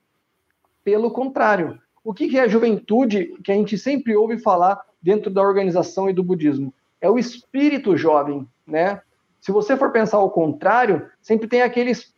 Pelo 0.84 1.12
contrário. 1.12 1.80
O 2.04 2.14
que, 2.14 2.38
é 2.38 2.42
a 2.42 2.48
juventude 2.48 3.36
que 3.44 3.52
a 3.52 3.56
gente 3.56 3.78
sempre 3.78 4.16
ouve 4.16 4.40
falar 4.40 4.82
dentro 5.02 5.30
da 5.30 5.42
organização 5.42 6.10
e 6.10 6.14
do 6.14 6.24
budismo? 6.24 6.74
É 7.00 7.10
o 7.10 7.20
espírito 7.20 7.96
jovem, 7.96 8.48
né? 8.66 9.02
Se 9.40 9.52
você 9.52 9.76
for 9.76 9.92
pensar 9.92 10.18
ao 10.18 10.30
contrário, 10.30 11.10
sempre 11.22 11.48
tem 11.48 11.62
aqueles, 11.62 12.14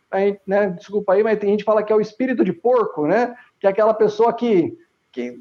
né, 0.46 0.68
desculpa 0.70 1.14
aí, 1.14 1.22
mas 1.22 1.38
tem 1.38 1.50
gente 1.50 1.60
que 1.60 1.64
fala 1.64 1.82
que 1.82 1.92
é 1.92 1.96
o 1.96 2.00
espírito 2.00 2.44
de 2.44 2.52
porco, 2.52 3.06
né? 3.06 3.34
Que 3.60 3.66
é 3.66 3.70
aquela 3.70 3.94
pessoa 3.94 4.32
que, 4.32 4.76
que 5.10 5.40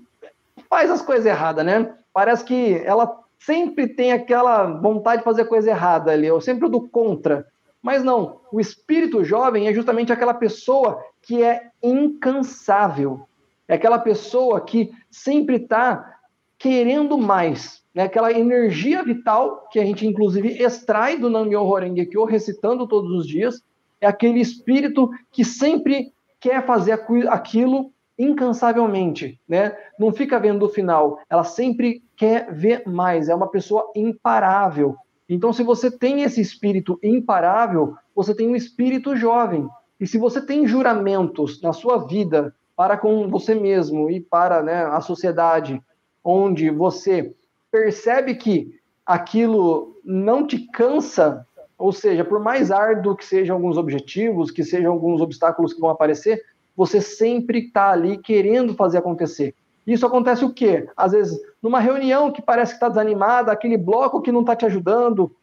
faz 0.70 0.90
as 0.90 1.02
coisas 1.02 1.26
erradas, 1.26 1.66
né? 1.66 1.94
Parece 2.14 2.44
que 2.44 2.82
ela 2.86 3.23
sempre 3.46 3.88
tem 3.88 4.12
aquela 4.12 4.66
vontade 4.66 5.20
de 5.20 5.26
fazer 5.26 5.46
coisa 5.46 5.70
errada 5.70 6.12
ali, 6.12 6.28
eu 6.28 6.40
sempre 6.40 6.70
do 6.70 6.88
contra. 6.88 7.46
Mas 7.82 8.04
não, 8.04 8.40
o 8.52 8.60
espírito 8.60 9.24
jovem 9.24 9.68
é 9.68 9.74
justamente 9.74 10.14
aquela 10.14 10.34
pessoa 10.34 11.04
que 11.22 11.44
é 11.44 11.70
incansável. 11.82 13.28
É 13.68 13.76
aquela 13.76 14.00
pessoa 14.00 14.62
que 14.62 14.92
sempre 15.12 15.58
está 15.58 16.18
querendo 16.58 17.18
mais, 17.18 17.84
né? 17.94 18.04
Aquela 18.04 18.32
energia 18.32 19.04
vital 19.04 19.68
que 19.70 19.80
a 19.80 19.86
gente 19.86 20.08
inclusive 20.08 20.62
extrai 20.64 21.18
do 21.18 21.30
Nam-myoho 21.30 21.76
Renge 21.76 22.06
Kyo 22.06 22.24
recitando 22.24 22.88
todos 22.88 23.12
os 23.12 23.28
dias, 23.28 23.62
é 24.00 24.08
aquele 24.08 24.40
espírito 24.40 25.10
que 25.32 25.44
sempre 25.44 26.14
quer 26.40 26.66
fazer 26.66 26.94
aquilo 27.30 27.92
incansavelmente, 28.18 29.40
né? 29.48 29.76
Não 30.00 30.14
fica 30.14 30.40
vendo 30.40 30.64
o 30.64 30.70
final, 30.70 31.20
ela 31.30 31.44
sempre 31.44 32.02
quer 32.24 32.54
ver 32.54 32.84
mais, 32.88 33.28
é 33.28 33.36
uma 33.36 33.50
pessoa 33.50 33.92
imparável. 33.94 34.96
Então, 35.28 35.52
se 35.52 35.62
você 35.62 35.92
tem 35.92 36.22
esse 36.22 36.40
espírito 36.40 36.98
imparável, 37.04 37.96
você 38.16 38.34
tem 38.34 38.48
um 38.48 38.56
espírito 38.56 39.14
jovem. 39.14 39.68
E 40.00 40.08
se 40.08 40.18
você 40.18 40.40
tem 40.40 40.66
juramentos 40.66 41.62
na 41.62 41.74
sua 41.74 42.08
vida 42.08 42.56
para 42.78 42.96
com 42.96 43.30
você 43.30 43.54
mesmo 43.54 44.10
e 44.10 44.22
para 44.22 44.64
né, 44.64 44.86
a 44.86 45.02
sociedade, 45.02 45.84
onde 46.24 46.70
você 46.70 47.36
percebe 47.70 48.36
que 48.36 48.80
aquilo 49.06 50.00
não 50.02 50.48
te 50.48 50.60
cansa, 50.60 51.46
ou 51.78 51.92
seja, 51.92 52.24
por 52.24 52.40
mais 52.40 52.72
árduo 52.72 53.18
que 53.18 53.26
sejam 53.26 53.58
alguns 53.58 53.78
objetivos, 53.78 54.50
que 54.50 54.64
sejam 54.64 54.94
alguns 54.94 55.20
obstáculos 55.20 55.74
que 55.74 55.82
vão 55.82 55.90
aparecer, 55.90 56.42
você 56.74 57.02
sempre 57.02 57.66
está 57.66 57.92
ali 57.92 58.18
querendo 58.18 58.76
fazer 58.76 59.00
acontecer. 59.00 59.54
Isso 59.86 60.06
acontece 60.06 60.46
o 60.46 60.54
quê? 60.54 60.88
Às 60.96 61.12
vezes, 61.12 61.40
numa 61.62 61.80
reunião 61.80 62.32
que 62.32 62.42
parece 62.42 62.72
que 62.72 62.78
está 62.78 62.90
desanimada, 62.90 63.52
aquele 63.52 63.78
bloco 63.78 64.22
que 64.22 64.32
não 64.32 64.42
está 64.42 64.56
te 64.56 64.66
ajudando, 64.66 65.36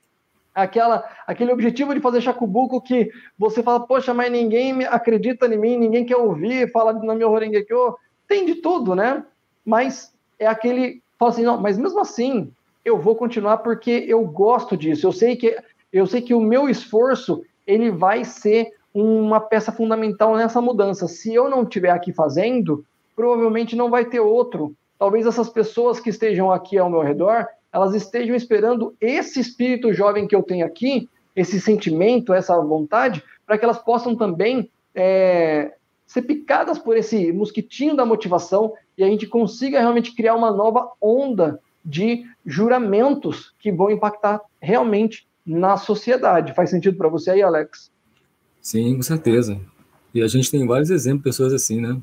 aquela, 0.55 1.05
aquele 1.27 1.53
objetivo 1.53 1.95
de 1.95 2.01
fazer 2.01 2.21
chacubuco 2.21 2.81
que 2.81 3.11
você 3.39 3.63
fala, 3.63 3.81
poxa, 3.81 4.15
mas 4.15 4.33
ninguém 4.33 4.85
acredita 4.85 5.47
em 5.47 5.59
mim, 5.59 5.77
ninguém 5.77 6.05
quer 6.05 6.17
ouvir, 6.17 6.71
fala 6.71 6.93
na 6.93 7.15
meu 7.15 7.31
Horengekyo, 7.31 7.97
tem 8.27 8.47
de 8.47 8.57
tudo, 8.57 8.95
né? 8.95 9.25
Mas 9.65 10.13
é 10.39 10.47
aquele, 10.47 11.03
fala 11.19 11.33
assim, 11.33 11.43
não, 11.43 11.61
mas 11.61 11.77
mesmo 11.77 12.01
assim, 12.01 12.53
eu 12.85 12.99
vou 12.99 13.15
continuar 13.15 13.59
porque 13.59 14.05
eu 14.09 14.25
gosto 14.25 14.77
disso, 14.77 15.07
eu 15.07 15.13
sei 15.13 15.37
que 15.37 15.57
eu 15.93 16.07
sei 16.07 16.23
que 16.23 16.33
o 16.33 16.41
meu 16.41 16.69
esforço 16.69 17.43
ele 17.67 17.91
vai 17.91 18.25
ser 18.25 18.73
uma 18.95 19.41
peça 19.41 19.73
fundamental 19.73 20.37
nessa 20.37 20.61
mudança. 20.61 21.09
Se 21.09 21.35
eu 21.35 21.49
não 21.49 21.63
estiver 21.65 21.91
aqui 21.91 22.13
fazendo, 22.13 22.85
provavelmente 23.21 23.77
não 23.77 23.91
vai 23.91 24.07
ter 24.07 24.19
outro. 24.19 24.75
Talvez 24.99 25.27
essas 25.27 25.51
pessoas 25.51 26.01
que 26.01 26.09
estejam 26.09 26.51
aqui 26.51 26.79
ao 26.79 26.89
meu 26.89 27.03
redor, 27.03 27.47
elas 27.71 27.95
estejam 27.95 28.35
esperando 28.35 28.97
esse 28.99 29.39
espírito 29.39 29.93
jovem 29.93 30.27
que 30.27 30.35
eu 30.35 30.43
tenho 30.43 30.65
aqui, 30.65 31.07
esse 31.37 31.61
sentimento, 31.61 32.33
essa 32.33 32.59
vontade, 32.59 33.23
para 33.45 33.59
que 33.59 33.65
elas 33.65 33.79
possam 33.79 34.17
também 34.17 34.71
é, 34.95 35.75
ser 36.07 36.23
picadas 36.23 36.79
por 36.79 36.97
esse 36.97 37.31
mosquitinho 37.31 37.95
da 37.95 38.07
motivação 38.07 38.73
e 38.97 39.05
a 39.05 39.07
gente 39.07 39.27
consiga 39.27 39.81
realmente 39.81 40.15
criar 40.15 40.35
uma 40.35 40.51
nova 40.51 40.91
onda 40.99 41.61
de 41.85 42.25
juramentos 42.47 43.55
que 43.61 43.71
vão 43.71 43.91
impactar 43.91 44.41
realmente 44.63 45.29
na 45.45 45.77
sociedade. 45.77 46.55
Faz 46.55 46.71
sentido 46.71 46.97
para 46.97 47.09
você 47.11 47.33
aí, 47.33 47.43
Alex? 47.43 47.93
Sim, 48.63 48.97
com 48.97 49.03
certeza. 49.03 49.61
E 50.15 50.23
a 50.23 50.27
gente 50.27 50.51
tem 50.51 50.67
vários 50.67 50.89
exemplos 50.89 51.21
de 51.21 51.25
pessoas 51.25 51.53
assim, 51.53 51.83
né? 51.83 52.01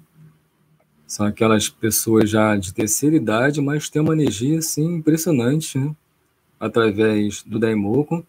São 1.07 1.25
aquelas 1.25 1.69
pessoas 1.69 2.29
já 2.29 2.57
de 2.57 2.73
terceira 2.73 3.15
idade, 3.15 3.61
mas 3.61 3.89
tem 3.89 4.01
uma 4.01 4.13
energia 4.13 4.59
assim 4.59 4.95
impressionante, 4.95 5.79
né? 5.79 5.95
Através 6.59 7.41
do 7.43 7.57
Daimoku 7.57 8.25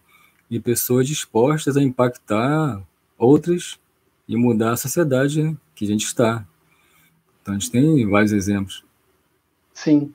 e 0.49 0.61
pessoas 0.61 1.09
dispostas 1.09 1.77
a 1.77 1.83
impactar 1.83 2.81
outras 3.19 3.81
e 4.29 4.37
mudar 4.37 4.73
a 4.73 4.77
sociedade 4.77 5.43
né? 5.43 5.57
que 5.75 5.85
a 5.85 5.89
gente 5.89 6.05
está. 6.05 6.47
Então 7.43 7.55
a 7.55 7.59
gente 7.59 7.71
tem 7.71 8.09
vários 8.09 8.33
exemplos. 8.33 8.85
Sim. 9.75 10.13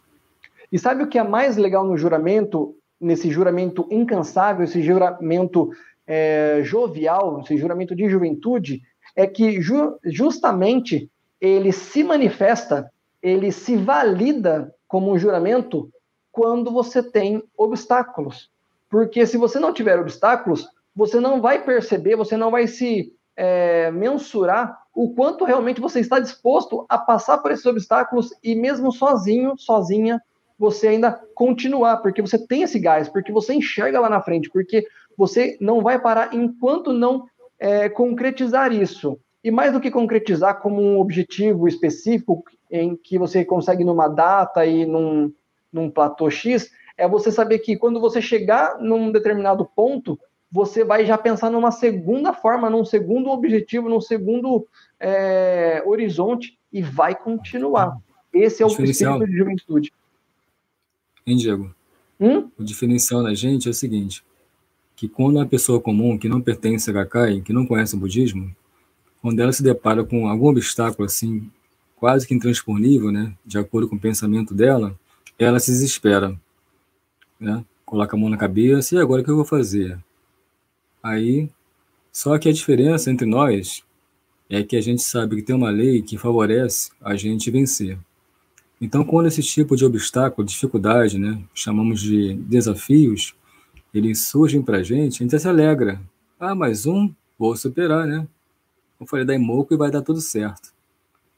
E 0.72 0.80
sabe 0.80 1.04
o 1.04 1.08
que 1.08 1.18
é 1.18 1.24
mais 1.24 1.58
legal 1.58 1.86
no 1.86 1.98
juramento, 1.98 2.76
nesse 3.00 3.30
juramento 3.30 3.88
incansável, 3.92 4.64
esse 4.64 4.82
juramento 4.82 5.70
é, 6.08 6.62
jovial, 6.64 7.42
esse 7.42 7.58
juramento 7.58 7.96
de 7.96 8.10
juventude, 8.10 8.82
é 9.16 9.28
que 9.28 9.62
ju 9.62 9.98
justamente 10.06 11.10
ele 11.44 11.74
se 11.74 12.06
manifesta, 12.06 12.90
ele 13.22 13.52
se 13.52 13.76
valida 13.76 14.74
como 14.88 15.12
um 15.12 15.20
juramento 15.20 15.92
quando 16.32 16.72
você 16.72 17.04
tem 17.04 17.44
obstáculos. 17.58 18.50
Porque 18.90 19.26
se 19.28 19.36
você 19.36 19.60
não 19.60 19.74
tiver 19.74 20.00
obstáculos, 20.00 20.66
você 20.96 21.20
não 21.20 21.42
vai 21.42 21.62
perceber, 21.62 22.16
você 22.16 22.38
não 22.38 22.50
vai 22.50 22.66
se 22.66 23.14
é, 23.36 23.92
mensurar 23.92 24.84
o 24.96 25.14
quanto 25.14 25.44
realmente 25.44 25.82
você 25.82 26.00
está 26.00 26.18
disposto 26.18 26.86
a 26.88 26.98
passar 26.98 27.40
por 27.40 27.52
esses 27.52 27.66
obstáculos 27.66 28.30
e 28.42 28.56
mesmo 28.56 28.90
sozinho, 28.94 29.58
sozinha, 29.58 30.22
você 30.58 30.88
ainda 30.88 31.12
continuar, 31.36 31.98
porque 31.98 32.22
você 32.22 32.38
tem 32.38 32.62
esse 32.62 32.80
gás, 32.80 33.10
porque 33.10 33.34
você 33.34 33.54
enxerga 33.54 34.00
lá 34.00 34.10
na 34.10 34.22
frente, 34.22 34.50
porque 34.50 34.88
você 35.18 35.58
não 35.60 35.82
vai 35.82 36.00
parar 36.00 36.34
enquanto 36.34 36.94
não 36.94 37.26
é, 37.60 37.90
concretizar 37.90 38.72
isso. 38.72 39.20
E 39.44 39.52
mais 39.52 39.74
do 39.74 39.82
que 39.82 39.92
concretizar 39.92 40.62
como 40.62 40.82
um 40.82 41.00
objetivo 41.00 41.68
específico 41.68 42.44
em 42.72 42.96
que 42.96 43.18
você 43.18 43.44
consegue 43.44 43.84
numa 43.84 44.08
data 44.08 44.66
e 44.66 44.86
num, 44.86 45.34
num 45.72 45.90
platô 45.90 46.30
X, 46.30 46.72
é 46.98 47.08
você 47.08 47.32
saber 47.32 47.60
que 47.60 47.76
quando 47.76 48.00
você 48.00 48.22
chegar 48.22 48.80
num 48.80 49.12
determinado 49.12 49.66
ponto, 49.66 50.18
você 50.52 50.84
vai 50.84 51.06
já 51.06 51.18
pensar 51.18 51.50
numa 51.50 51.72
segunda 51.72 52.32
forma, 52.32 52.70
num 52.70 52.86
segundo 52.86 53.30
objetivo, 53.30 53.90
num 53.90 54.00
segundo 54.00 54.68
é, 55.00 55.84
horizonte 55.86 56.58
e 56.72 56.82
vai 56.82 57.16
continuar. 57.16 57.98
Esse 58.32 58.64
é 58.64 58.66
o 58.66 58.70
espírito 58.70 59.26
de 59.26 59.38
juventude. 59.38 59.92
Hein, 61.26 61.38
Diego? 61.38 61.76
Hum? 62.20 62.50
O 62.58 62.64
diferencial 62.64 63.22
na 63.22 63.34
gente 63.34 63.68
é 63.68 63.72
o 63.72 63.74
seguinte, 63.74 64.24
que 64.96 65.08
quando 65.08 65.38
uma 65.38 65.46
pessoa 65.46 65.82
comum 65.82 66.18
que 66.18 66.30
não 66.30 66.42
pertence 66.42 66.90
a 66.90 66.94
Gakkai, 66.94 67.42
que 67.42 67.52
não 67.52 67.66
conhece 67.66 67.96
o 67.96 68.00
budismo, 68.00 68.56
quando 69.24 69.40
ela 69.40 69.54
se 69.54 69.64
depara 69.64 70.04
com 70.04 70.28
algum 70.28 70.50
obstáculo 70.50 71.06
assim, 71.06 71.50
quase 71.96 72.28
que 72.28 72.34
intransponível, 72.34 73.10
né, 73.10 73.34
de 73.46 73.58
acordo 73.58 73.88
com 73.88 73.96
o 73.96 74.00
pensamento 74.00 74.54
dela, 74.54 75.00
ela 75.40 75.62
se 75.62 75.72
desespera, 75.72 76.38
né? 77.40 77.64
Coloca 77.86 78.18
a 78.18 78.20
mão 78.20 78.30
na 78.30 78.36
cabeça 78.36 78.96
e 78.96 79.00
agora 79.00 79.22
o 79.22 79.24
que 79.24 79.32
eu 79.32 79.38
vou 79.38 79.46
fazer? 79.46 79.98
Aí, 81.02 81.50
só 82.12 82.38
que 82.38 82.50
a 82.50 82.52
diferença 82.52 83.10
entre 83.10 83.26
nós 83.26 83.82
é 84.50 84.62
que 84.62 84.76
a 84.76 84.82
gente 84.82 85.02
sabe 85.02 85.38
que 85.38 85.42
tem 85.42 85.56
uma 85.56 85.70
lei 85.70 86.02
que 86.02 86.18
favorece 86.18 86.92
a 87.00 87.16
gente 87.16 87.50
vencer. 87.50 87.98
Então, 88.82 89.06
quando 89.06 89.28
esse 89.28 89.42
tipo 89.42 89.78
de 89.78 89.86
obstáculo, 89.86 90.46
dificuldade, 90.46 91.18
né, 91.18 91.42
chamamos 91.54 92.02
de 92.02 92.34
desafios, 92.34 93.34
eles 93.94 94.24
surgem 94.24 94.62
para 94.62 94.80
a 94.80 94.84
gente, 94.84 95.24
a 95.24 95.26
gente 95.26 95.40
se 95.40 95.48
alegra. 95.48 96.02
Ah, 96.38 96.54
mais 96.54 96.86
um, 96.86 97.10
vou 97.40 97.56
superar, 97.56 98.06
né? 98.06 98.28
Eu 99.04 99.08
falei, 99.08 99.26
dá 99.26 99.38
moco 99.38 99.74
e 99.74 99.78
vai 99.78 99.92
dar 99.92 100.02
tudo 100.02 100.22
certo. 100.22 100.74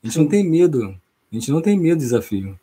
A 0.01 0.07
gente 0.07 0.13
Sim. 0.13 0.21
não 0.21 0.27
tem 0.27 0.47
medo, 0.47 0.95
a 1.31 1.35
gente 1.35 1.51
não 1.51 1.61
tem 1.61 1.77
medo 1.77 1.97
do 1.97 2.01
desafio. 2.01 2.59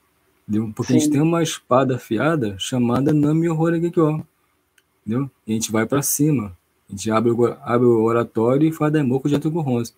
Porque 0.74 0.92
Sim. 0.92 0.96
a 0.96 1.00
gente 1.00 1.12
tem 1.12 1.20
uma 1.20 1.42
espada 1.42 1.96
afiada 1.96 2.56
chamada 2.58 3.12
Nami. 3.12 3.48
Entendeu? 3.48 5.30
E 5.46 5.50
a 5.50 5.52
gente 5.52 5.72
vai 5.72 5.86
para 5.86 6.02
cima. 6.02 6.56
A 6.88 6.92
gente 6.92 7.10
abre 7.10 7.30
o, 7.30 7.44
abre 7.62 7.86
o 7.86 8.02
oratório 8.02 8.68
e 8.68 8.72
faz 8.72 8.92
Daimoku 8.92 9.28
de 9.28 9.36
Ronso, 9.36 9.94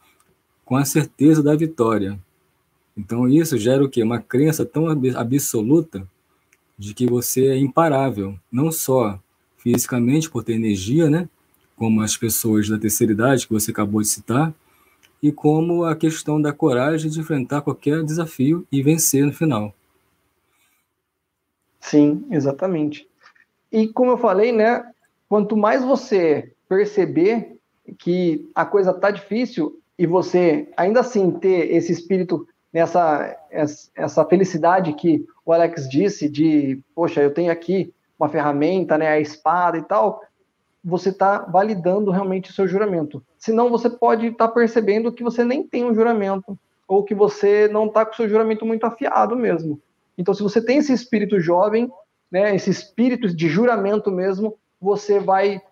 com 0.64 0.76
a 0.76 0.84
certeza 0.84 1.42
da 1.42 1.54
vitória. 1.54 2.18
Então 2.96 3.28
isso 3.28 3.58
gera 3.58 3.84
o 3.84 3.88
quê? 3.88 4.02
Uma 4.02 4.20
crença 4.20 4.64
tão 4.64 4.86
absoluta 4.88 6.08
de 6.78 6.94
que 6.94 7.06
você 7.06 7.48
é 7.48 7.58
imparável, 7.58 8.38
não 8.50 8.70
só 8.70 9.18
fisicamente 9.58 10.30
por 10.30 10.44
ter 10.44 10.54
energia, 10.54 11.10
né? 11.10 11.28
Como 11.76 12.00
as 12.00 12.16
pessoas 12.16 12.68
da 12.68 12.78
terceira 12.78 13.12
idade 13.12 13.46
que 13.46 13.52
você 13.52 13.70
acabou 13.70 14.00
de 14.00 14.08
citar, 14.08 14.54
e 15.24 15.32
como 15.32 15.84
a 15.84 15.96
questão 15.96 16.38
da 16.38 16.52
coragem 16.52 17.10
de 17.10 17.18
enfrentar 17.18 17.62
qualquer 17.62 18.04
desafio 18.04 18.66
e 18.70 18.82
vencer 18.82 19.24
no 19.24 19.32
final. 19.32 19.72
Sim, 21.80 22.26
exatamente. 22.30 23.08
E 23.72 23.88
como 23.88 24.10
eu 24.10 24.18
falei, 24.18 24.52
né? 24.52 24.84
Quanto 25.26 25.56
mais 25.56 25.82
você 25.82 26.52
perceber 26.68 27.56
que 27.98 28.46
a 28.54 28.66
coisa 28.66 28.92
tá 28.92 29.10
difícil 29.10 29.80
e 29.98 30.06
você 30.06 30.68
ainda 30.76 31.00
assim 31.00 31.30
ter 31.30 31.74
esse 31.74 31.90
espírito 31.90 32.46
nessa 32.70 33.34
essa 33.50 34.26
felicidade 34.26 34.92
que 34.92 35.24
o 35.42 35.54
Alex 35.54 35.88
disse 35.88 36.28
de, 36.28 36.78
poxa, 36.94 37.22
eu 37.22 37.32
tenho 37.32 37.50
aqui 37.50 37.94
uma 38.18 38.28
ferramenta, 38.28 38.98
né, 38.98 39.08
a 39.08 39.20
espada 39.20 39.78
e 39.78 39.82
tal, 39.82 40.20
você 40.84 41.08
está 41.08 41.38
validando 41.38 42.10
realmente 42.10 42.50
o 42.50 42.52
seu 42.52 42.68
juramento. 42.68 43.24
Senão 43.38 43.70
você 43.70 43.88
pode 43.88 44.26
estar 44.26 44.48
tá 44.48 44.54
percebendo 44.54 45.10
que 45.12 45.22
você 45.22 45.42
nem 45.42 45.66
tem 45.66 45.84
um 45.84 45.94
juramento 45.94 46.58
ou 46.86 47.02
que 47.02 47.14
você 47.14 47.66
não 47.68 47.86
está 47.86 48.04
com 48.04 48.12
o 48.12 48.16
seu 48.16 48.28
juramento 48.28 48.66
muito 48.66 48.84
afiado 48.84 49.34
mesmo. 49.34 49.80
Então, 50.18 50.34
se 50.34 50.42
você 50.42 50.62
tem 50.62 50.78
esse 50.78 50.92
espírito 50.92 51.40
jovem, 51.40 51.90
né, 52.30 52.54
esse 52.54 52.70
espírito 52.70 53.34
de 53.34 53.48
juramento 53.48 54.10
mesmo, 54.10 54.56
você 54.80 55.18
vai 55.18 55.62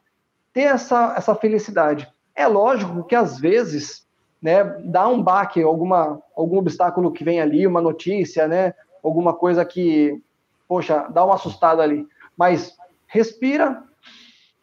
ter 0.53 0.63
essa, 0.63 1.15
essa 1.17 1.35
felicidade. 1.35 2.11
É 2.35 2.47
lógico 2.47 3.05
que 3.05 3.15
às 3.15 3.39
vezes 3.39 4.07
né, 4.41 4.65
dá 4.85 5.07
um 5.07 5.23
baque, 5.23 5.63
alguma, 5.63 6.21
algum 6.35 6.59
obstáculo 6.59 7.13
que 7.13 7.23
vem 7.23 7.41
ali, 7.41 7.67
uma 7.67 7.81
notícia, 7.81 8.49
né, 8.49 8.75
alguma 9.05 9.35
coisa 9.35 9.65
que, 9.65 10.21
poxa, 10.67 11.07
dá 11.11 11.25
uma 11.25 11.35
assustada 11.35 11.83
ali. 11.83 12.07
Mas 12.37 12.75
respira, 13.07 13.85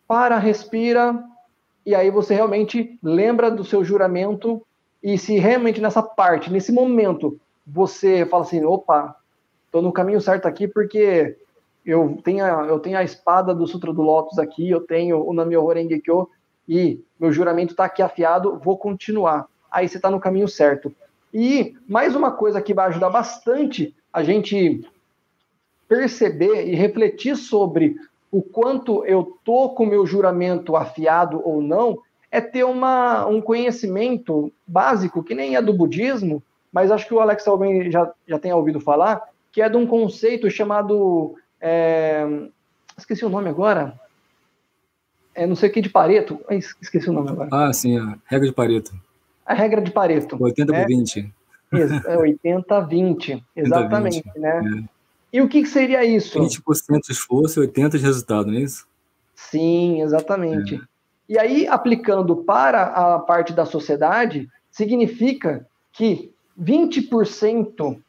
para, 0.09 0.39
respira, 0.39 1.23
e 1.85 1.93
aí 1.93 2.09
você 2.09 2.33
realmente 2.33 2.97
lembra 3.03 3.51
do 3.51 3.63
seu 3.63 3.83
juramento, 3.83 4.65
e 5.03 5.19
se 5.19 5.37
realmente 5.37 5.79
nessa 5.79 6.01
parte, 6.01 6.51
nesse 6.51 6.71
momento, 6.71 7.39
você 7.65 8.25
fala 8.25 8.41
assim, 8.41 8.65
opa, 8.65 9.15
estou 9.67 9.83
no 9.83 9.93
caminho 9.93 10.19
certo 10.19 10.47
aqui 10.47 10.67
porque 10.67 11.37
eu 11.85 12.19
tenho, 12.23 12.43
a, 12.43 12.65
eu 12.65 12.79
tenho 12.79 12.97
a 12.97 13.03
espada 13.03 13.53
do 13.53 13.67
Sutra 13.67 13.93
do 13.93 14.01
Lotus 14.01 14.39
aqui, 14.39 14.67
eu 14.67 14.81
tenho 14.81 15.23
o 15.23 15.31
Namyo 15.31 15.63
Horengekyo, 15.63 16.27
e 16.67 16.99
meu 17.19 17.31
juramento 17.31 17.73
está 17.73 17.85
aqui 17.85 18.01
afiado, 18.01 18.59
vou 18.63 18.79
continuar. 18.79 19.45
Aí 19.71 19.87
você 19.87 19.97
está 19.97 20.09
no 20.09 20.19
caminho 20.19 20.47
certo. 20.47 20.91
E 21.31 21.75
mais 21.87 22.15
uma 22.15 22.31
coisa 22.31 22.59
que 22.59 22.73
vai 22.73 22.87
ajudar 22.87 23.11
bastante 23.11 23.95
a 24.11 24.23
gente 24.23 24.83
perceber 25.87 26.67
e 26.67 26.73
refletir 26.73 27.35
sobre 27.35 27.95
o 28.31 28.41
quanto 28.41 29.03
eu 29.05 29.37
tô 29.43 29.69
com 29.69 29.85
meu 29.85 30.05
juramento 30.05 30.75
afiado 30.75 31.41
ou 31.43 31.61
não, 31.61 31.99
é 32.31 32.39
ter 32.39 32.63
uma, 32.63 33.25
um 33.25 33.41
conhecimento 33.41 34.51
básico, 34.67 35.23
que 35.23 35.33
nem 35.33 35.55
é 35.55 35.61
do 35.61 35.73
budismo, 35.73 36.43
mas 36.71 36.91
acho 36.91 37.07
que 37.07 37.13
o 37.13 37.19
Alex 37.19 37.47
Alben 37.47 37.91
já, 37.91 38.11
já 38.27 38.37
tenha 38.37 38.55
ouvido 38.55 38.79
falar, 38.79 39.23
que 39.51 39.61
é 39.61 39.69
de 39.69 39.77
um 39.77 39.87
conceito 39.87 40.49
chamado. 40.49 41.35
É, 41.59 42.25
esqueci 42.97 43.25
o 43.25 43.29
nome 43.29 43.49
agora. 43.49 43.99
É 45.33 45.47
não 45.47 45.55
sei 45.55 45.69
o 45.69 45.71
que 45.71 45.81
de 45.81 45.89
Pareto. 45.89 46.39
Esqueci 46.81 47.09
o 47.09 47.13
nome 47.13 47.29
agora. 47.29 47.49
Ah, 47.51 47.73
sim, 47.73 47.97
a 47.97 48.17
regra 48.25 48.47
de 48.47 48.53
Pareto. 48.53 48.91
A 49.45 49.53
regra 49.53 49.81
de 49.81 49.89
Pareto. 49.89 50.37
80 50.39 50.73
por 50.73 50.85
20. 50.85 51.33
É 51.71 52.17
80-20, 52.17 53.43
exatamente, 53.55 54.23
20, 54.23 54.39
né? 54.39 54.61
É. 54.85 54.98
E 55.31 55.41
o 55.41 55.47
que, 55.47 55.61
que 55.61 55.69
seria 55.69 56.03
isso? 56.03 56.39
20% 56.39 57.01
de 57.05 57.11
esforço 57.11 57.63
e 57.63 57.67
80% 57.67 57.91
de 57.91 57.97
resultado, 57.97 58.47
não 58.47 58.57
é 58.57 58.61
isso? 58.61 58.87
Sim, 59.35 60.01
exatamente. 60.01 60.75
É. 60.75 60.79
E 61.29 61.37
aí, 61.37 61.67
aplicando 61.67 62.35
para 62.37 62.83
a 62.83 63.19
parte 63.19 63.53
da 63.53 63.65
sociedade, 63.65 64.49
significa 64.71 65.67
que 65.93 66.31
20% 66.59 67.99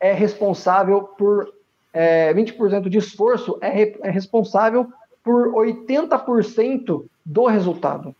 é 0.00 0.12
responsável 0.12 1.02
por. 1.02 1.52
É, 1.90 2.34
20% 2.34 2.88
de 2.88 2.98
esforço 2.98 3.58
é, 3.62 3.96
é 4.06 4.10
responsável 4.10 4.92
por 5.24 5.52
80% 5.54 7.04
do 7.24 7.46
resultado. 7.46 8.14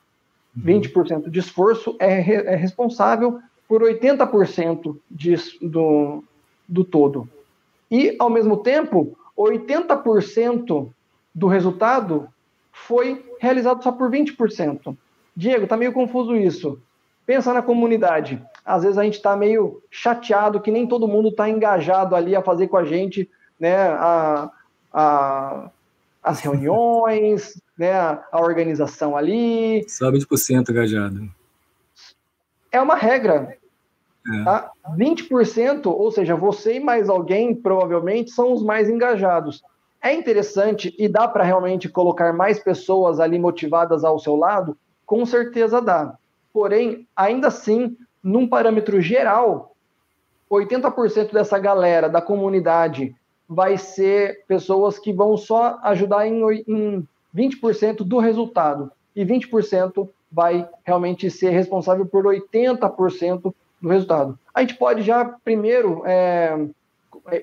Uhum. 0.57 0.81
20% 0.81 1.31
de 1.31 1.39
esforço 1.39 1.95
é, 1.99 2.19
re, 2.19 2.35
é 2.35 2.57
responsável 2.57 3.41
por 3.69 3.83
80% 3.83 4.97
de, 5.11 5.37
do, 5.61 6.25
do 6.67 6.85
todo. 6.85 7.29
E, 7.91 8.17
ao 8.19 8.29
mesmo 8.29 8.59
tempo, 8.59 9.17
80% 9.37 10.91
do 11.35 11.47
resultado 11.47 12.29
foi 12.73 13.25
realizado 13.41 13.83
só 13.83 13.93
por 13.93 14.11
20%. 14.11 14.97
Diego, 15.37 15.67
tá 15.67 15.77
meio 15.77 15.93
confuso 15.93 16.37
isso. 16.37 16.81
Pensa 17.25 17.53
na 17.53 17.63
comunidade. 17.63 18.43
Às 18.65 18.83
vezes 18.83 18.99
a 18.99 19.05
gente 19.05 19.15
está 19.15 19.37
meio 19.37 19.83
chateado 19.91 20.61
que 20.61 20.71
nem 20.71 20.87
todo 20.87 21.09
mundo 21.09 21.29
está 21.29 21.49
engajado 21.49 22.17
ali 22.17 22.35
a 22.35 22.43
fazer 22.43 22.69
com 22.69 22.77
a 22.77 22.85
gente 22.85 23.29
né, 23.59 23.77
a, 23.77 24.51
a, 24.93 25.71
as 26.23 26.41
reuniões, 26.41 27.61
né, 27.77 27.93
a 27.93 28.41
organização 28.41 29.17
ali. 29.17 29.85
Só 29.89 30.11
20% 30.11 30.71
engajado. 30.71 31.29
É 32.71 32.81
uma 32.81 32.95
regra. 32.95 33.58
Tá? 34.45 34.71
20%, 34.97 35.87
ou 35.87 36.11
seja, 36.11 36.37
você 36.37 36.75
e 36.75 36.81
mais 36.81 37.09
alguém, 37.09 37.55
provavelmente, 37.55 38.31
são 38.31 38.53
os 38.53 38.63
mais 38.63 38.89
engajados. 38.89 39.63
É 40.03 40.13
interessante 40.13 40.95
e 40.99 41.09
dá 41.09 41.27
para 41.27 41.45
realmente 41.45 41.89
colocar 41.89 42.33
mais 42.33 42.59
pessoas 42.59 43.19
ali 43.19 43.39
motivadas 43.39 44.05
ao 44.05 44.19
seu 44.19 44.37
lado? 44.37 44.77
Com 45.05 45.25
certeza 45.25 45.81
dá. 45.81 46.15
Porém, 46.53 47.07
ainda 47.17 47.49
assim, 47.49 47.97
num 48.23 48.47
parâmetro 48.47 49.01
geral, 49.01 49.75
80% 50.51 51.33
dessa 51.33 51.59
galera 51.59 52.09
da 52.09 52.21
comunidade 52.21 53.15
vai 53.49 53.79
ser 53.79 54.45
pessoas 54.47 54.99
que 54.99 55.13
vão 55.13 55.37
só 55.37 55.79
ajudar 55.83 56.27
em, 56.27 56.43
em 56.67 57.09
20% 57.35 57.99
do 57.99 58.19
resultado. 58.19 58.93
E 59.17 59.25
20% 59.25 60.09
vai 60.31 60.69
realmente 60.85 61.31
ser 61.31 61.51
responsável 61.51 62.05
por 62.05 62.25
80% 62.25 63.53
do 63.81 63.89
resultado. 63.89 64.39
A 64.55 64.61
gente 64.61 64.75
pode 64.75 65.03
já 65.03 65.25
primeiro 65.25 66.03
é, 66.05 66.67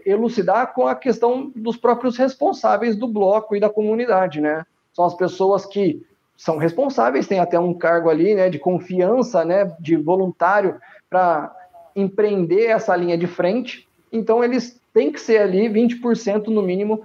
elucidar 0.05 0.73
com 0.73 0.87
a 0.87 0.95
questão 0.95 1.51
dos 1.55 1.77
próprios 1.77 2.17
responsáveis 2.17 2.95
do 2.95 3.07
bloco 3.07 3.55
e 3.55 3.59
da 3.59 3.69
comunidade, 3.69 4.41
né? 4.41 4.65
São 4.93 5.05
as 5.05 5.13
pessoas 5.13 5.65
que 5.65 6.05
são 6.37 6.57
responsáveis, 6.57 7.27
têm 7.27 7.39
até 7.39 7.59
um 7.59 7.73
cargo 7.73 8.09
ali, 8.09 8.35
né, 8.35 8.49
de 8.49 8.59
confiança, 8.59 9.45
né, 9.45 9.73
de 9.79 9.95
voluntário 9.95 10.79
para 11.09 11.55
empreender 11.95 12.65
essa 12.65 12.95
linha 12.95 13.17
de 13.17 13.25
frente. 13.25 13.87
Então 14.11 14.43
eles 14.43 14.79
têm 14.93 15.11
que 15.11 15.19
ser 15.19 15.37
ali 15.37 15.69
20% 15.69 16.47
no 16.47 16.61
mínimo 16.61 17.03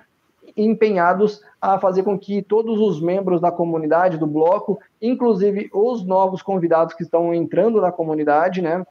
empenhados 0.57 1.43
a 1.61 1.79
fazer 1.79 2.03
com 2.03 2.19
que 2.19 2.43
todos 2.43 2.81
os 2.81 3.01
membros 3.01 3.41
da 3.41 3.53
comunidade, 3.53 4.19
do 4.19 4.27
bloco, 4.27 4.81
inclusive 5.01 5.71
os 5.73 6.05
novos 6.05 6.43
convidados 6.43 6.95
que 6.95 7.05
estão 7.05 7.33
entrando 7.33 7.81
na 7.81 7.93
comunidade, 7.93 8.61
né, 8.61 8.85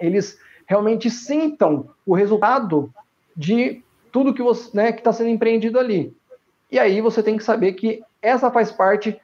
eles 0.00 0.38
realmente 0.66 1.10
sintam 1.10 1.90
o 2.06 2.14
resultado 2.14 2.92
de 3.36 3.82
tudo 4.10 4.34
que 4.34 4.42
você, 4.42 4.70
né, 4.76 4.92
que 4.92 5.00
está 5.00 5.12
sendo 5.12 5.30
empreendido 5.30 5.78
ali. 5.78 6.14
E 6.70 6.78
aí 6.78 7.00
você 7.00 7.22
tem 7.22 7.36
que 7.36 7.44
saber 7.44 7.72
que 7.72 8.02
essa 8.22 8.50
faz 8.50 8.70
parte 8.70 9.20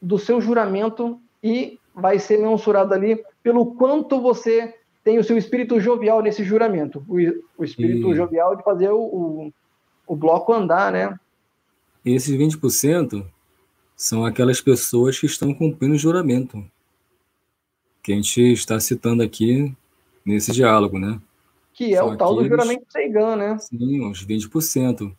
do 0.00 0.18
seu 0.18 0.40
juramento 0.40 1.20
e 1.42 1.78
vai 1.94 2.18
ser 2.18 2.38
mensurado 2.38 2.94
ali 2.94 3.22
pelo 3.42 3.74
quanto 3.74 4.20
você 4.20 4.74
tem 5.02 5.18
o 5.18 5.24
seu 5.24 5.36
espírito 5.36 5.80
jovial 5.80 6.22
nesse 6.22 6.44
juramento. 6.44 7.04
O, 7.08 7.16
o 7.58 7.64
espírito 7.64 8.12
e... 8.12 8.14
jovial 8.14 8.56
de 8.56 8.62
fazer 8.62 8.90
o, 8.90 9.00
o, 9.00 9.52
o 10.06 10.16
bloco 10.16 10.52
andar, 10.52 10.92
né? 10.92 11.18
Esses 12.04 12.34
20% 12.34 13.26
são 13.96 14.24
aquelas 14.24 14.60
pessoas 14.60 15.18
que 15.18 15.26
estão 15.26 15.52
cumprindo 15.52 15.94
o 15.94 15.98
juramento. 15.98 16.64
Que 18.02 18.12
a 18.12 18.16
gente 18.16 18.52
está 18.52 18.80
citando 18.80 19.22
aqui 19.22 19.74
nesse 20.24 20.52
diálogo, 20.52 20.98
né? 20.98 21.20
Que 21.72 21.94
é 21.94 21.98
são 21.98 22.10
o 22.10 22.16
tal 22.16 22.34
do 22.34 22.46
juramento 22.46 22.84
Seigan, 22.88 23.36
né? 23.36 23.58
Sim, 23.58 24.08
os 24.08 24.26
20%. 24.26 25.12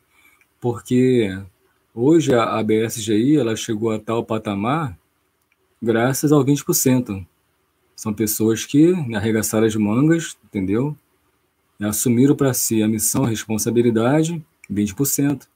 Porque 0.59 1.29
hoje 1.93 2.33
a 2.33 2.61
BSGI 2.61 3.37
ela 3.37 3.55
chegou 3.55 3.91
a 3.91 3.99
tal 3.99 4.23
patamar 4.23 4.97
graças 5.81 6.31
ao 6.31 6.43
20%. 6.43 7.25
São 7.95 8.13
pessoas 8.13 8.65
que 8.65 8.93
arregaçaram 9.15 9.65
as 9.65 9.75
mangas, 9.75 10.37
entendeu? 10.43 10.95
E 11.79 11.85
assumiram 11.85 12.35
para 12.35 12.53
si 12.53 12.83
a 12.83 12.87
missão, 12.87 13.23
a 13.23 13.29
responsabilidade, 13.29 14.43
20%, 14.71 15.47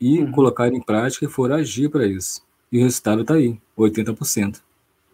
e 0.00 0.20
uhum. 0.20 0.30
colocaram 0.30 0.76
em 0.76 0.82
prática 0.82 1.24
e 1.24 1.28
foram 1.28 1.56
agir 1.56 1.88
para 1.88 2.06
isso. 2.06 2.44
E 2.70 2.78
o 2.78 2.82
resultado 2.82 3.22
está 3.22 3.34
aí, 3.34 3.58
80%. 3.76 4.60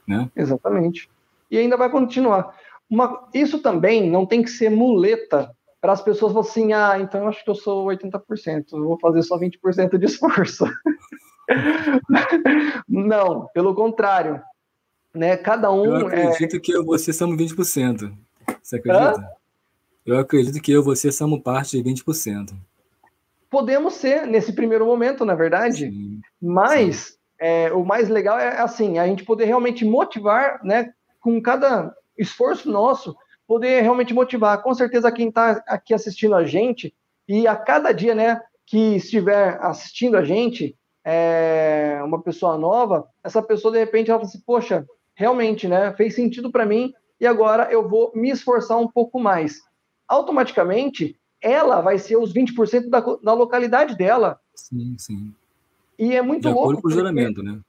Né? 0.06 0.30
Exatamente. 0.34 1.08
E 1.50 1.58
ainda 1.58 1.76
vai 1.76 1.90
continuar. 1.90 2.56
Uma, 2.92 3.26
isso 3.32 3.58
também 3.60 4.10
não 4.10 4.26
tem 4.26 4.42
que 4.42 4.50
ser 4.50 4.68
muleta 4.68 5.50
para 5.80 5.94
as 5.94 6.02
pessoas 6.02 6.34
falarem 6.34 6.50
assim, 6.50 6.72
ah, 6.74 6.98
então 7.00 7.22
eu 7.22 7.28
acho 7.28 7.42
que 7.42 7.48
eu 7.48 7.54
sou 7.54 7.86
80%, 7.86 8.66
eu 8.74 8.84
vou 8.84 8.98
fazer 9.00 9.22
só 9.22 9.38
20% 9.38 9.96
de 9.96 10.04
esforço. 10.04 10.66
não, 12.86 13.48
pelo 13.54 13.74
contrário. 13.74 14.42
Né? 15.14 15.38
Cada 15.38 15.72
um. 15.72 15.86
Eu 15.86 16.06
acredito 16.06 16.56
é... 16.56 16.60
que 16.60 16.72
eu 16.72 16.84
você 16.84 17.14
somos 17.14 17.38
20%. 17.38 18.12
Você 18.62 18.76
acredita? 18.76 19.20
Hã? 19.20 19.26
Eu 20.04 20.18
acredito 20.18 20.60
que 20.60 20.72
eu 20.72 20.82
e 20.82 20.84
você 20.84 21.10
somos 21.10 21.40
parte 21.40 21.82
de 21.82 21.90
20%. 21.90 22.52
Podemos 23.48 23.94
ser 23.94 24.26
nesse 24.26 24.52
primeiro 24.52 24.84
momento, 24.84 25.24
na 25.24 25.34
verdade. 25.34 25.86
Sim, 25.86 26.20
mas 26.40 26.96
sim. 26.96 27.14
É, 27.38 27.72
o 27.72 27.86
mais 27.86 28.10
legal 28.10 28.38
é 28.38 28.60
assim, 28.60 28.98
a 28.98 29.06
gente 29.06 29.24
poder 29.24 29.46
realmente 29.46 29.82
motivar, 29.82 30.60
né? 30.62 30.92
Com 31.20 31.40
cada 31.40 31.94
esforço 32.16 32.70
nosso, 32.70 33.16
poder 33.46 33.82
realmente 33.82 34.14
motivar. 34.14 34.62
Com 34.62 34.74
certeza 34.74 35.12
quem 35.12 35.28
está 35.28 35.62
aqui 35.66 35.92
assistindo 35.94 36.34
a 36.34 36.44
gente 36.44 36.94
e 37.28 37.46
a 37.46 37.56
cada 37.56 37.92
dia, 37.92 38.14
né? 38.14 38.40
Que 38.66 38.96
estiver 38.96 39.58
assistindo 39.60 40.16
a 40.16 40.24
gente, 40.24 40.76
é, 41.04 42.00
uma 42.04 42.22
pessoa 42.22 42.56
nova, 42.56 43.06
essa 43.24 43.42
pessoa 43.42 43.72
de 43.72 43.78
repente 43.78 44.10
ela 44.10 44.20
fala 44.20 44.28
assim, 44.28 44.42
poxa, 44.46 44.86
realmente, 45.14 45.68
né, 45.68 45.92
fez 45.96 46.14
sentido 46.14 46.50
para 46.50 46.64
mim 46.64 46.92
e 47.20 47.26
agora 47.26 47.70
eu 47.70 47.88
vou 47.88 48.12
me 48.14 48.30
esforçar 48.30 48.78
um 48.78 48.88
pouco 48.88 49.20
mais. 49.20 49.60
Automaticamente, 50.08 51.16
ela 51.40 51.80
vai 51.80 51.98
ser 51.98 52.16
os 52.16 52.32
20% 52.32 52.88
da, 52.88 53.00
da 53.00 53.32
localidade 53.32 53.96
dela. 53.96 54.40
Sim, 54.54 54.96
sim. 54.98 55.34
E 55.98 56.14
é 56.14 56.22
muito 56.22 56.42
de 56.42 56.48
louco. 56.48 56.72
De 56.72 56.78
acordo 56.78 56.82
com 56.82 56.88
o 56.88 56.90
juramento, 56.90 57.42
né? 57.42 57.60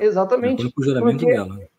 Exatamente. 0.00 0.62
De 0.62 0.68
acordo 0.68 0.74
com 0.74 0.80
o 0.80 0.84
juramento 0.84 1.26
dela. 1.26 1.71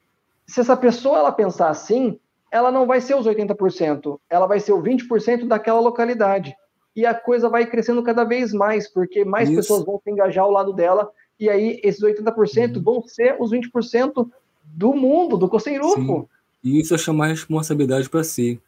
Se 0.45 0.59
essa 0.61 0.75
pessoa 0.75 1.19
ela 1.19 1.31
pensar 1.31 1.69
assim, 1.69 2.19
ela 2.51 2.71
não 2.71 2.85
vai 2.85 3.01
ser 3.01 3.15
os 3.15 3.25
80%, 3.25 4.19
ela 4.29 4.45
vai 4.45 4.59
ser 4.59 4.73
o 4.73 4.81
20% 4.81 5.47
daquela 5.47 5.79
localidade. 5.79 6.55
E 6.95 7.05
a 7.05 7.13
coisa 7.13 7.49
vai 7.49 7.65
crescendo 7.65 8.03
cada 8.03 8.23
vez 8.23 8.53
mais, 8.53 8.87
porque 8.87 9.25
mais 9.25 9.49
Isso. 9.49 9.57
pessoas 9.57 9.83
vão 9.83 9.99
se 10.03 10.11
engajar 10.11 10.43
ao 10.43 10.51
lado 10.51 10.71
dela, 10.73 11.09
e 11.39 11.49
aí 11.49 11.79
esses 11.83 12.01
80% 12.01 12.75
uhum. 12.75 12.83
vão 12.83 13.07
ser 13.07 13.35
os 13.39 13.51
20% 13.51 14.29
do 14.63 14.93
mundo, 14.93 15.37
do 15.37 15.49
Coceirupo. 15.49 16.29
E 16.63 16.79
isso 16.79 16.93
é 16.93 16.97
chamar 16.97 17.27
responsabilidade 17.27 18.09
para 18.09 18.23
si. 18.23 18.59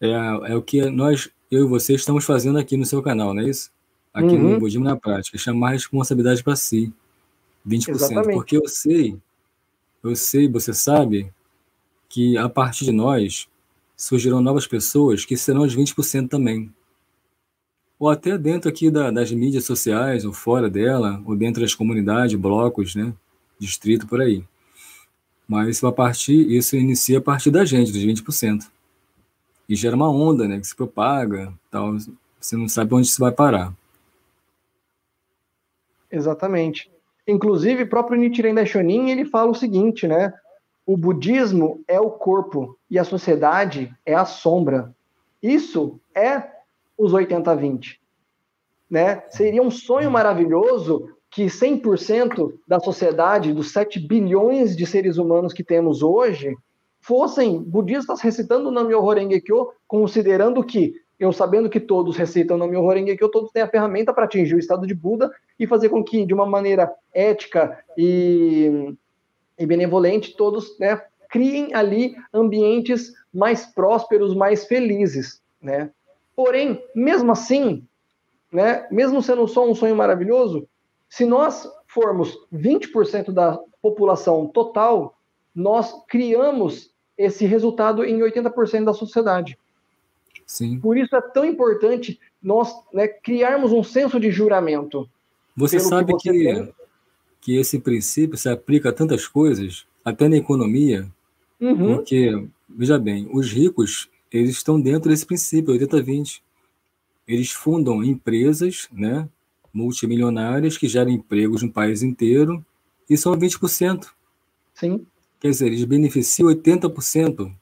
É, 0.00 0.10
é 0.50 0.56
o 0.56 0.62
que 0.62 0.90
nós, 0.90 1.30
eu 1.50 1.64
e 1.64 1.68
você, 1.68 1.94
estamos 1.94 2.24
fazendo 2.24 2.58
aqui 2.58 2.76
no 2.76 2.84
seu 2.84 3.02
canal, 3.02 3.32
não 3.32 3.42
é 3.42 3.48
isso? 3.48 3.70
Aqui 4.12 4.34
uhum. 4.34 4.52
no 4.52 4.58
Budismo 4.58 4.84
na 4.84 4.96
Prática. 4.96 5.38
Chamar 5.38 5.72
responsabilidade 5.72 6.42
para 6.42 6.56
si. 6.56 6.92
20%. 7.68 7.90
Exatamente. 7.90 8.34
Porque 8.34 8.56
eu 8.56 8.66
sei, 8.66 9.16
eu 10.08 10.16
sei, 10.16 10.48
você 10.48 10.72
sabe, 10.72 11.32
que 12.08 12.36
a 12.36 12.48
partir 12.48 12.84
de 12.84 12.92
nós 12.92 13.48
surgirão 13.96 14.40
novas 14.40 14.66
pessoas 14.66 15.24
que 15.24 15.36
serão 15.36 15.62
os 15.62 15.74
20% 15.74 16.28
também. 16.28 16.72
Ou 17.98 18.10
até 18.10 18.36
dentro 18.36 18.68
aqui 18.68 18.90
da, 18.90 19.10
das 19.10 19.32
mídias 19.32 19.64
sociais, 19.64 20.24
ou 20.24 20.32
fora 20.32 20.68
dela, 20.68 21.22
ou 21.24 21.34
dentro 21.34 21.62
das 21.62 21.74
comunidades, 21.74 22.38
blocos, 22.38 22.94
né? 22.94 23.14
Distrito, 23.58 24.06
por 24.06 24.20
aí. 24.20 24.44
Mas 25.48 25.76
isso, 25.76 25.86
a 25.86 25.92
partir, 25.92 26.50
isso 26.50 26.76
inicia 26.76 27.18
a 27.18 27.22
partir 27.22 27.50
da 27.50 27.64
gente, 27.64 27.92
dos 27.92 28.02
20%. 28.02 28.70
E 29.68 29.74
gera 29.74 29.96
uma 29.96 30.10
onda, 30.10 30.46
né, 30.46 30.60
que 30.60 30.66
se 30.66 30.76
propaga, 30.76 31.52
tal. 31.70 31.96
Você 32.38 32.56
não 32.56 32.68
sabe 32.68 32.94
onde 32.94 33.06
isso 33.06 33.20
vai 33.20 33.32
parar. 33.32 33.72
Exatamente. 36.10 36.90
Inclusive, 37.26 37.82
o 37.82 37.88
próprio 37.88 38.18
Nichiren 38.18 38.54
Daishonin, 38.54 39.10
ele 39.10 39.24
fala 39.24 39.50
o 39.50 39.54
seguinte, 39.54 40.06
né? 40.06 40.32
O 40.86 40.96
budismo 40.96 41.82
é 41.88 41.98
o 41.98 42.10
corpo 42.10 42.78
e 42.88 42.98
a 42.98 43.04
sociedade 43.04 43.92
é 44.04 44.14
a 44.14 44.24
sombra. 44.24 44.94
Isso 45.42 46.00
é 46.14 46.50
os 46.96 47.12
80-20. 47.12 47.96
Né? 48.88 49.22
Seria 49.28 49.62
um 49.62 49.70
sonho 49.70 50.10
maravilhoso 50.10 51.10
que 51.28 51.46
100% 51.46 52.52
da 52.66 52.78
sociedade, 52.78 53.52
dos 53.52 53.72
7 53.72 53.98
bilhões 53.98 54.76
de 54.76 54.86
seres 54.86 55.18
humanos 55.18 55.52
que 55.52 55.64
temos 55.64 56.02
hoje, 56.02 56.56
fossem 57.00 57.60
budistas 57.62 58.20
recitando 58.20 58.68
o 58.68 58.72
Nam-myoho 58.72 59.12
Renge 59.12 59.40
Kyo, 59.40 59.72
considerando 59.86 60.64
que, 60.64 60.94
eu 61.18 61.32
sabendo 61.32 61.70
que 61.70 61.80
todos 61.80 62.16
recitam 62.16 62.56
o 62.56 62.58
Nam-myoho 62.58 62.88
Renge 62.88 63.16
Kyo, 63.16 63.30
todos 63.30 63.50
têm 63.50 63.62
a 63.62 63.68
ferramenta 63.68 64.12
para 64.12 64.24
atingir 64.24 64.54
o 64.54 64.58
estado 64.58 64.86
de 64.86 64.94
Buda 64.94 65.30
e 65.58 65.66
fazer 65.66 65.88
com 65.88 66.04
que, 66.04 66.26
de 66.26 66.34
uma 66.34 66.46
maneira 66.46 66.92
ética 67.12 67.78
e, 67.96 68.94
e 69.58 69.66
benevolente, 69.66 70.36
todos 70.36 70.78
né, 70.78 71.00
criem 71.30 71.74
ali 71.74 72.14
ambientes 72.32 73.14
mais 73.32 73.66
prósperos, 73.66 74.34
mais 74.34 74.66
felizes, 74.66 75.42
né? 75.60 75.90
Porém, 76.34 76.82
mesmo 76.94 77.32
assim, 77.32 77.82
né, 78.52 78.86
mesmo 78.90 79.22
sendo 79.22 79.48
só 79.48 79.68
um 79.68 79.74
sonho 79.74 79.96
maravilhoso, 79.96 80.68
se 81.08 81.24
nós 81.24 81.66
formos 81.86 82.36
20% 82.52 83.32
da 83.32 83.58
população 83.80 84.46
total, 84.46 85.16
nós 85.54 85.94
criamos 86.08 86.90
esse 87.16 87.46
resultado 87.46 88.04
em 88.04 88.18
80% 88.18 88.84
da 88.84 88.92
sociedade. 88.92 89.58
Sim. 90.46 90.78
Por 90.78 90.96
isso 90.96 91.14
é 91.16 91.20
tão 91.20 91.44
importante 91.44 92.20
nós 92.40 92.72
né, 92.94 93.08
criarmos 93.08 93.72
um 93.72 93.82
senso 93.82 94.20
de 94.20 94.30
juramento. 94.30 95.08
Você 95.56 95.80
sabe 95.80 96.16
que, 96.16 96.30
você 96.30 96.64
que, 96.64 96.74
que, 97.40 97.56
esse 97.56 97.80
princípio 97.80 98.38
se 98.38 98.48
aplica 98.48 98.90
a 98.90 98.92
tantas 98.92 99.26
coisas, 99.26 99.84
até 100.04 100.28
na 100.28 100.36
economia, 100.36 101.08
uhum. 101.60 101.96
porque, 101.96 102.46
veja 102.68 102.98
bem, 102.98 103.28
os 103.32 103.50
ricos 103.50 104.08
eles 104.30 104.50
estão 104.50 104.80
dentro 104.80 105.10
desse 105.10 105.26
princípio, 105.26 105.74
80-20. 105.74 106.40
Eles 107.26 107.50
fundam 107.50 108.04
empresas, 108.04 108.88
né, 108.92 109.28
multimilionárias 109.72 110.78
que 110.78 110.88
geram 110.88 111.10
empregos 111.10 111.62
no 111.62 111.72
país 111.72 112.02
inteiro 112.02 112.64
e 113.08 113.16
são 113.16 113.36
20%. 113.36 114.06
Sim. 114.74 115.06
Quer 115.40 115.50
dizer, 115.50 115.66
eles 115.66 115.84
beneficiam 115.84 116.48
80%. 116.48 117.52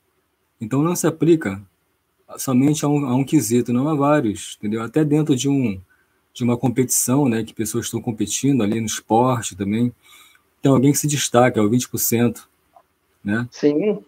Então 0.60 0.82
não 0.82 0.94
se 0.94 1.06
aplica 1.06 1.62
somente 2.36 2.84
a 2.84 2.88
um, 2.88 3.06
a 3.06 3.14
um 3.14 3.24
quesito, 3.24 3.72
não 3.72 3.88
a 3.88 3.94
vários, 3.94 4.56
entendeu? 4.58 4.82
Até 4.82 5.04
dentro 5.04 5.36
de 5.36 5.48
um 5.48 5.80
de 6.32 6.42
uma 6.42 6.58
competição, 6.58 7.28
né, 7.28 7.44
que 7.44 7.54
pessoas 7.54 7.84
estão 7.84 8.02
competindo 8.02 8.64
ali 8.64 8.80
no 8.80 8.86
esporte 8.86 9.56
também, 9.56 9.94
tem 10.60 10.72
alguém 10.72 10.90
que 10.90 10.98
se 10.98 11.06
destaca, 11.06 11.60
é 11.60 11.62
o 11.62 11.70
20%, 11.70 12.48
né? 13.22 13.46
Sim. 13.52 14.04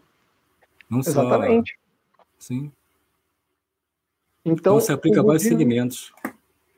Não 0.91 0.99
Exatamente. 0.99 1.79
Só, 2.11 2.19
sim. 2.37 2.73
Então, 4.45 4.75
então 4.75 4.81
se 4.81 4.93
aplica 4.93 5.21
a 5.21 5.23
vários 5.23 5.45
segmentos. 5.45 6.13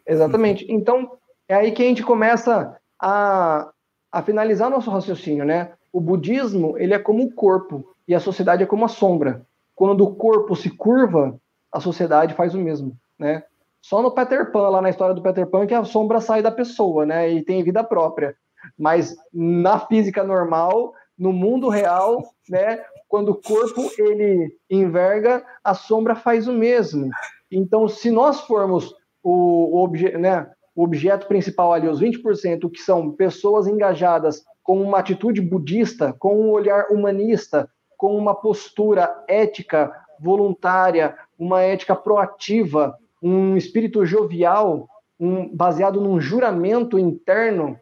Exatamente. 0.06 0.66
Então, 0.68 1.18
é 1.48 1.54
aí 1.54 1.72
que 1.72 1.82
a 1.82 1.86
gente 1.86 2.02
começa 2.02 2.78
a, 3.00 3.70
a 4.12 4.22
finalizar 4.22 4.68
nosso 4.68 4.90
raciocínio, 4.90 5.46
né? 5.46 5.72
O 5.90 6.00
budismo, 6.00 6.76
ele 6.76 6.92
é 6.92 6.98
como 6.98 7.24
o 7.24 7.32
corpo 7.32 7.94
e 8.06 8.14
a 8.14 8.20
sociedade 8.20 8.62
é 8.62 8.66
como 8.66 8.84
a 8.84 8.88
sombra. 8.88 9.46
Quando 9.78 10.02
o 10.02 10.12
corpo 10.16 10.56
se 10.56 10.70
curva, 10.70 11.40
a 11.72 11.78
sociedade 11.78 12.34
faz 12.34 12.52
o 12.52 12.58
mesmo, 12.58 12.96
né? 13.16 13.44
Só 13.80 14.02
no 14.02 14.10
Peter 14.10 14.50
Pan, 14.50 14.70
lá 14.70 14.82
na 14.82 14.90
história 14.90 15.14
do 15.14 15.22
Peter 15.22 15.46
Pan, 15.46 15.68
que 15.68 15.72
a 15.72 15.84
sombra 15.84 16.20
sai 16.20 16.42
da 16.42 16.50
pessoa, 16.50 17.06
né? 17.06 17.30
E 17.30 17.44
tem 17.44 17.62
vida 17.62 17.84
própria. 17.84 18.34
Mas 18.76 19.16
na 19.32 19.78
física 19.78 20.24
normal, 20.24 20.92
no 21.16 21.32
mundo 21.32 21.68
real, 21.68 22.24
né? 22.50 22.82
Quando 23.06 23.28
o 23.28 23.40
corpo 23.40 23.88
ele 23.98 24.52
enverga, 24.68 25.46
a 25.62 25.74
sombra 25.74 26.16
faz 26.16 26.48
o 26.48 26.52
mesmo. 26.52 27.08
Então, 27.48 27.86
se 27.86 28.10
nós 28.10 28.40
formos 28.40 28.92
o, 29.22 29.80
obje, 29.80 30.10
né, 30.18 30.50
o 30.74 30.82
objeto 30.82 31.28
principal 31.28 31.72
ali, 31.72 31.86
os 31.86 32.00
20%, 32.00 32.68
que 32.68 32.80
são 32.80 33.12
pessoas 33.12 33.68
engajadas 33.68 34.42
com 34.60 34.82
uma 34.82 34.98
atitude 34.98 35.40
budista, 35.40 36.12
com 36.18 36.34
um 36.34 36.50
olhar 36.50 36.88
humanista, 36.90 37.70
com 37.98 38.16
uma 38.16 38.34
postura 38.34 39.24
ética, 39.26 39.92
voluntária, 40.20 41.18
uma 41.36 41.60
ética 41.62 41.96
proativa, 41.96 42.96
um 43.20 43.56
espírito 43.56 44.06
jovial, 44.06 44.88
um, 45.18 45.54
baseado 45.54 46.00
num 46.00 46.20
juramento 46.20 46.96
interno, 46.96 47.78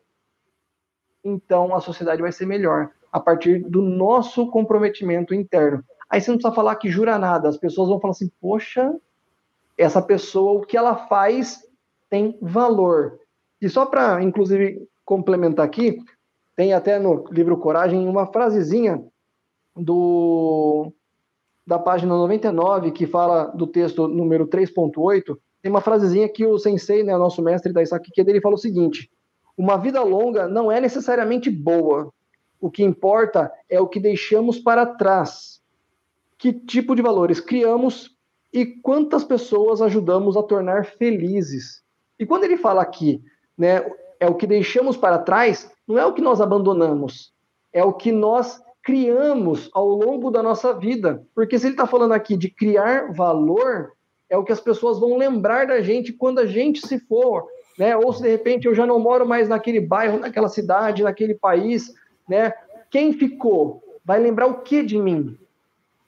então 1.22 1.74
a 1.74 1.80
sociedade 1.80 2.22
vai 2.22 2.32
ser 2.32 2.46
melhor 2.46 2.90
a 3.12 3.20
partir 3.20 3.62
do 3.68 3.82
nosso 3.82 4.50
comprometimento 4.50 5.34
interno. 5.34 5.84
Aí 6.08 6.20
você 6.20 6.30
não 6.30 6.38
precisa 6.38 6.54
falar 6.54 6.76
que 6.76 6.88
jura 6.88 7.18
nada, 7.18 7.48
as 7.48 7.58
pessoas 7.58 7.88
vão 7.88 8.00
falar 8.00 8.12
assim: 8.12 8.30
poxa, 8.40 8.94
essa 9.76 10.00
pessoa, 10.00 10.52
o 10.52 10.64
que 10.64 10.76
ela 10.76 10.96
faz 11.08 11.62
tem 12.08 12.38
valor. 12.40 13.18
E 13.60 13.68
só 13.68 13.84
para, 13.84 14.22
inclusive, 14.22 14.88
complementar 15.04 15.66
aqui, 15.66 15.98
tem 16.54 16.72
até 16.72 16.98
no 16.98 17.26
livro 17.30 17.58
Coragem 17.58 18.08
uma 18.08 18.26
frasezinha 18.26 19.04
do 19.76 20.92
da 21.66 21.78
página 21.78 22.14
99 22.14 22.92
que 22.92 23.06
fala 23.06 23.46
do 23.46 23.66
texto 23.66 24.06
número 24.06 24.46
3.8, 24.46 25.36
tem 25.60 25.70
uma 25.70 25.80
frasezinha 25.80 26.28
que 26.28 26.46
o 26.46 26.58
sensei, 26.58 27.02
né, 27.02 27.16
nosso 27.16 27.42
mestre 27.42 27.72
da 27.72 27.82
Isaki 27.82 28.22
dele 28.22 28.40
fala 28.40 28.54
o 28.54 28.58
seguinte: 28.58 29.10
uma 29.58 29.76
vida 29.76 30.02
longa 30.02 30.46
não 30.46 30.70
é 30.70 30.80
necessariamente 30.80 31.50
boa. 31.50 32.12
O 32.60 32.70
que 32.70 32.84
importa 32.84 33.52
é 33.68 33.80
o 33.80 33.88
que 33.88 34.00
deixamos 34.00 34.58
para 34.58 34.86
trás. 34.86 35.60
Que 36.38 36.52
tipo 36.52 36.94
de 36.94 37.02
valores 37.02 37.40
criamos 37.40 38.14
e 38.52 38.64
quantas 38.64 39.24
pessoas 39.24 39.82
ajudamos 39.82 40.36
a 40.36 40.42
tornar 40.42 40.86
felizes. 40.86 41.82
E 42.18 42.24
quando 42.24 42.44
ele 42.44 42.56
fala 42.56 42.80
aqui, 42.80 43.22
né, 43.58 43.84
é 44.20 44.26
o 44.26 44.34
que 44.34 44.46
deixamos 44.46 44.96
para 44.96 45.18
trás, 45.18 45.70
não 45.86 45.98
é 45.98 46.06
o 46.06 46.12
que 46.12 46.22
nós 46.22 46.40
abandonamos, 46.40 47.32
é 47.72 47.84
o 47.84 47.92
que 47.92 48.12
nós 48.12 48.60
criamos 48.86 49.68
ao 49.74 49.88
longo 49.88 50.30
da 50.30 50.40
nossa 50.40 50.72
vida. 50.72 51.20
Porque 51.34 51.58
se 51.58 51.66
ele 51.66 51.74
está 51.74 51.88
falando 51.88 52.12
aqui 52.12 52.36
de 52.36 52.48
criar 52.48 53.12
valor, 53.12 53.90
é 54.30 54.36
o 54.36 54.44
que 54.44 54.52
as 54.52 54.60
pessoas 54.60 55.00
vão 55.00 55.16
lembrar 55.16 55.66
da 55.66 55.82
gente 55.82 56.12
quando 56.12 56.38
a 56.38 56.46
gente 56.46 56.86
se 56.86 57.00
for, 57.00 57.48
né? 57.76 57.96
Ou 57.96 58.12
se 58.12 58.22
de 58.22 58.30
repente 58.30 58.68
eu 58.68 58.74
já 58.76 58.86
não 58.86 59.00
moro 59.00 59.26
mais 59.26 59.48
naquele 59.48 59.80
bairro, 59.80 60.20
naquela 60.20 60.48
cidade, 60.48 61.02
naquele 61.02 61.34
país, 61.34 61.92
né? 62.28 62.52
Quem 62.88 63.12
ficou 63.12 63.82
vai 64.04 64.20
lembrar 64.20 64.46
o 64.46 64.60
que 64.60 64.84
de 64.84 64.96
mim? 64.96 65.36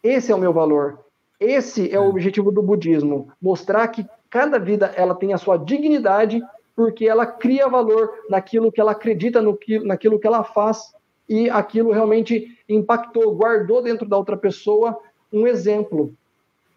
Esse 0.00 0.30
é 0.30 0.34
o 0.36 0.38
meu 0.38 0.52
valor. 0.52 1.00
Esse 1.40 1.92
é 1.92 1.98
o 1.98 2.08
objetivo 2.08 2.52
do 2.52 2.62
budismo, 2.62 3.28
mostrar 3.42 3.88
que 3.88 4.06
cada 4.30 4.56
vida 4.56 4.92
ela 4.94 5.16
tem 5.16 5.32
a 5.32 5.38
sua 5.38 5.56
dignidade 5.56 6.40
porque 6.76 7.08
ela 7.08 7.26
cria 7.26 7.68
valor 7.68 8.12
naquilo 8.30 8.70
que 8.70 8.80
ela 8.80 8.92
acredita, 8.92 9.42
no 9.42 9.56
que, 9.56 9.80
naquilo 9.80 10.20
que 10.20 10.28
ela 10.28 10.44
faz 10.44 10.96
e 11.28 11.50
aquilo 11.50 11.92
realmente 11.92 12.56
impactou, 12.68 13.34
guardou 13.34 13.82
dentro 13.82 14.08
da 14.08 14.16
outra 14.16 14.36
pessoa 14.36 14.98
um 15.32 15.46
exemplo, 15.46 16.14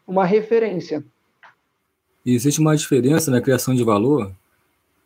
uma 0.05 0.25
referência. 0.25 1.03
E 2.25 2.33
existe 2.33 2.59
uma 2.59 2.75
diferença 2.75 3.31
na 3.31 3.41
criação 3.41 3.73
de 3.73 3.83
valor, 3.83 4.31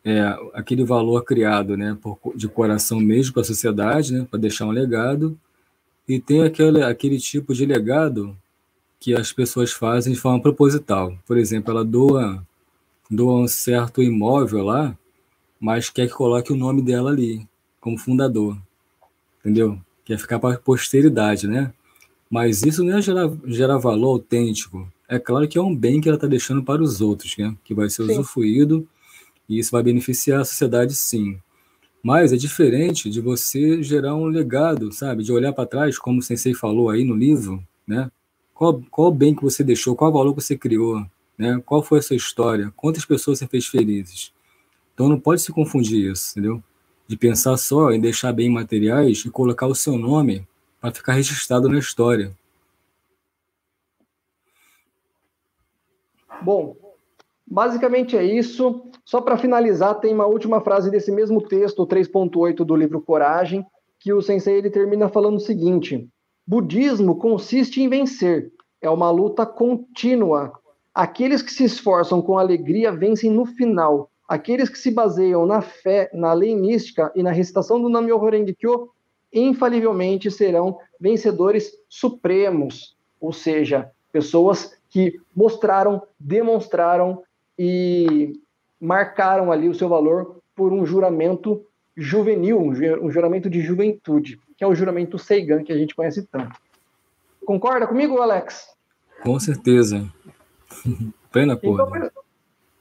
é 0.04 0.22
aquele 0.54 0.84
valor 0.84 1.24
criado, 1.24 1.76
né, 1.76 1.98
por, 2.00 2.20
de 2.36 2.48
coração 2.48 3.00
mesmo 3.00 3.34
para 3.34 3.42
a 3.42 3.46
sociedade, 3.46 4.14
né, 4.14 4.28
para 4.30 4.40
deixar 4.40 4.66
um 4.66 4.72
legado, 4.72 5.38
e 6.08 6.20
tem 6.20 6.44
aquele, 6.44 6.84
aquele 6.84 7.18
tipo 7.18 7.54
de 7.54 7.66
legado 7.66 8.38
que 9.00 9.14
as 9.14 9.32
pessoas 9.32 9.72
fazem 9.72 10.14
de 10.14 10.20
forma 10.20 10.42
proposital. 10.42 11.18
Por 11.26 11.38
exemplo, 11.38 11.72
ela 11.72 11.84
doa, 11.84 12.46
doa 13.10 13.42
um 13.42 13.48
certo 13.48 14.02
imóvel 14.04 14.64
lá, 14.64 14.98
mas 15.60 15.90
quer 15.90 16.08
que 16.08 16.14
coloque 16.14 16.54
o 16.54 16.56
nome 16.56 16.82
dela 16.82 17.10
ali, 17.10 17.48
como 17.82 17.98
fundador. 17.98 18.58
Entendeu? 19.46 19.80
Quer 20.04 20.18
ficar 20.18 20.40
para 20.40 20.56
a 20.56 20.58
posteridade, 20.58 21.48
né? 21.48 21.72
Mas 22.28 22.64
isso 22.64 22.84
não 22.84 22.98
é 22.98 23.02
gerar, 23.02 23.32
gerar 23.46 23.78
valor 23.78 24.14
autêntico. 24.14 24.92
É 25.08 25.20
claro 25.20 25.48
que 25.48 25.56
é 25.56 25.62
um 25.62 25.76
bem 25.76 26.02
que 26.02 26.10
ela 26.10 26.18
está 26.18 26.26
deixando 26.26 26.64
para 26.64 26.82
os 26.82 27.00
outros, 27.00 27.38
né? 27.38 27.56
que 27.64 27.76
vai 27.76 27.88
ser 27.88 28.08
sim. 28.08 28.14
usufruído 28.14 28.88
e 29.48 29.60
isso 29.60 29.72
vai 29.72 29.84
beneficiar 29.84 30.42
a 30.42 30.46
sociedade, 30.46 30.96
sim. 30.96 31.38
Mas 32.02 32.34
é 32.34 32.38
diferente 32.38 33.08
de 33.08 33.22
você 33.22 33.84
gerar 33.84 34.16
um 34.16 34.26
legado, 34.26 34.92
sabe? 34.92 35.24
De 35.24 35.32
olhar 35.32 35.54
para 35.54 35.68
trás, 35.68 36.00
como 36.00 36.20
o 36.20 36.24
Sensei 36.24 36.56
falou 36.56 36.90
aí 36.90 37.04
no 37.04 37.16
livro, 37.16 37.64
né? 37.88 38.12
Qual, 38.52 38.82
qual 38.90 39.12
bem 39.12 39.36
que 39.36 39.44
você 39.44 39.64
deixou, 39.64 39.96
qual 39.96 40.12
valor 40.12 40.34
que 40.34 40.42
você 40.42 40.58
criou, 40.58 41.06
né? 41.38 41.62
Qual 41.64 41.84
foi 41.84 42.00
a 42.00 42.02
sua 42.02 42.16
história, 42.16 42.74
quantas 42.76 43.06
pessoas 43.06 43.38
você 43.38 43.48
fez 43.48 43.68
felizes. 43.68 44.32
Então 44.94 45.08
não 45.08 45.20
pode 45.20 45.42
se 45.42 45.52
confundir 45.52 46.12
isso, 46.12 46.32
entendeu? 46.32 46.64
De 47.08 47.16
pensar 47.16 47.58
só 47.58 47.92
em 47.92 48.00
deixar 48.00 48.34
bem 48.34 48.50
materiais 48.50 49.24
e 49.26 49.30
colocar 49.30 49.68
o 49.68 49.76
seu 49.76 49.98
nome 49.98 50.48
para 50.82 50.94
ficar 50.94 51.14
registrado 51.14 51.70
na 51.70 51.80
história. 51.80 52.32
Bom, 56.42 56.76
basicamente 57.46 58.18
é 58.18 58.24
isso. 58.24 58.84
Só 59.04 59.22
para 59.22 59.38
finalizar, 59.38 60.00
tem 60.00 60.14
uma 60.14 60.26
última 60.26 60.62
frase 60.62 60.90
desse 60.90 61.12
mesmo 61.12 61.42
texto, 61.42 61.86
3.8 61.86 62.58
do 62.64 62.76
livro 62.76 63.02
Coragem, 63.02 63.66
que 64.00 64.14
o 64.14 64.22
sensei 64.22 64.58
ele 64.58 64.70
termina 64.70 65.10
falando 65.10 65.38
o 65.38 65.40
seguinte: 65.40 66.08
Budismo 66.46 67.16
consiste 67.16 67.82
em 67.82 67.90
vencer. 67.90 68.52
É 68.82 68.90
uma 68.90 69.10
luta 69.10 69.46
contínua. 69.46 70.54
Aqueles 70.94 71.42
que 71.42 71.52
se 71.52 71.64
esforçam 71.64 72.22
com 72.22 72.38
alegria 72.38 72.92
vencem 72.92 73.32
no 73.32 73.46
final. 73.46 74.12
Aqueles 74.28 74.70
que 74.70 74.78
se 74.78 74.92
baseiam 74.92 75.46
na 75.46 75.62
fé, 75.62 76.10
na 76.14 76.34
lei 76.34 76.56
mística 76.56 77.12
e 77.16 77.22
na 77.22 77.32
recitação 77.32 77.82
do 77.82 77.90
Nam-myoho 77.90 78.30
Renge-kyo 78.30 78.90
infalivelmente 79.32 80.32
serão 80.32 80.80
vencedores 81.00 81.72
supremos, 81.90 82.96
ou 83.20 83.34
seja, 83.34 83.92
pessoas 84.12 84.78
que 84.90 85.20
mostraram, 85.36 86.02
demonstraram 86.20 87.22
e 87.60 88.40
marcaram 88.80 89.52
ali 89.52 89.68
o 89.68 89.76
seu 89.76 89.90
valor 89.90 90.38
por 90.56 90.72
um 90.72 90.86
juramento 90.86 91.66
juvenil, 91.96 92.60
um 92.60 93.12
juramento 93.12 93.50
de 93.50 93.62
juventude 93.62 94.40
que 94.58 94.64
é 94.64 94.68
o 94.68 94.76
juramento 94.76 95.20
Seigan, 95.20 95.64
que 95.64 95.72
a 95.72 95.78
gente 95.78 95.96
conhece 95.96 96.24
tanto. 96.24 96.60
Concorda 97.46 97.86
comigo, 97.86 98.22
Alex? 98.22 98.68
Com 99.24 99.40
certeza. 99.40 100.10
Plena 101.32 101.58
porra. 101.58 102.12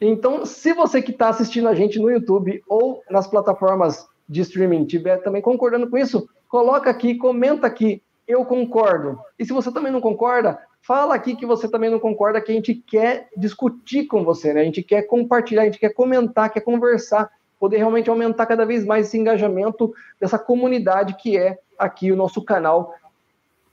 Então, 0.00 0.44
se 0.44 0.72
você 0.72 1.00
que 1.00 1.12
está 1.12 1.28
assistindo 1.28 1.68
a 1.68 1.74
gente 1.74 1.98
no 1.98 2.10
YouTube 2.10 2.62
ou 2.68 3.02
nas 3.08 3.26
plataformas 3.26 4.06
de 4.28 4.40
streaming 4.40 4.84
tiver 4.86 5.18
também 5.18 5.40
concordando 5.40 5.88
com 5.88 5.96
isso, 5.96 6.28
coloca 6.48 6.90
aqui, 6.90 7.14
comenta 7.14 7.66
aqui, 7.66 8.02
eu 8.26 8.44
concordo. 8.44 9.18
E 9.38 9.44
se 9.44 9.52
você 9.52 9.70
também 9.72 9.92
não 9.92 10.00
concorda, 10.00 10.58
fala 10.82 11.14
aqui 11.14 11.36
que 11.36 11.46
você 11.46 11.68
também 11.68 11.90
não 11.90 11.98
concorda, 11.98 12.40
que 12.40 12.52
a 12.52 12.54
gente 12.54 12.74
quer 12.74 13.28
discutir 13.36 14.06
com 14.06 14.24
você, 14.24 14.52
né? 14.52 14.60
A 14.60 14.64
gente 14.64 14.82
quer 14.82 15.02
compartilhar, 15.02 15.62
a 15.62 15.66
gente 15.66 15.78
quer 15.78 15.90
comentar, 15.90 16.50
quer 16.50 16.60
conversar, 16.60 17.30
poder 17.58 17.78
realmente 17.78 18.10
aumentar 18.10 18.46
cada 18.46 18.66
vez 18.66 18.84
mais 18.84 19.06
esse 19.06 19.18
engajamento 19.18 19.94
dessa 20.20 20.38
comunidade 20.38 21.16
que 21.16 21.36
é 21.36 21.58
aqui 21.78 22.12
o 22.12 22.16
nosso 22.16 22.42
canal 22.42 22.94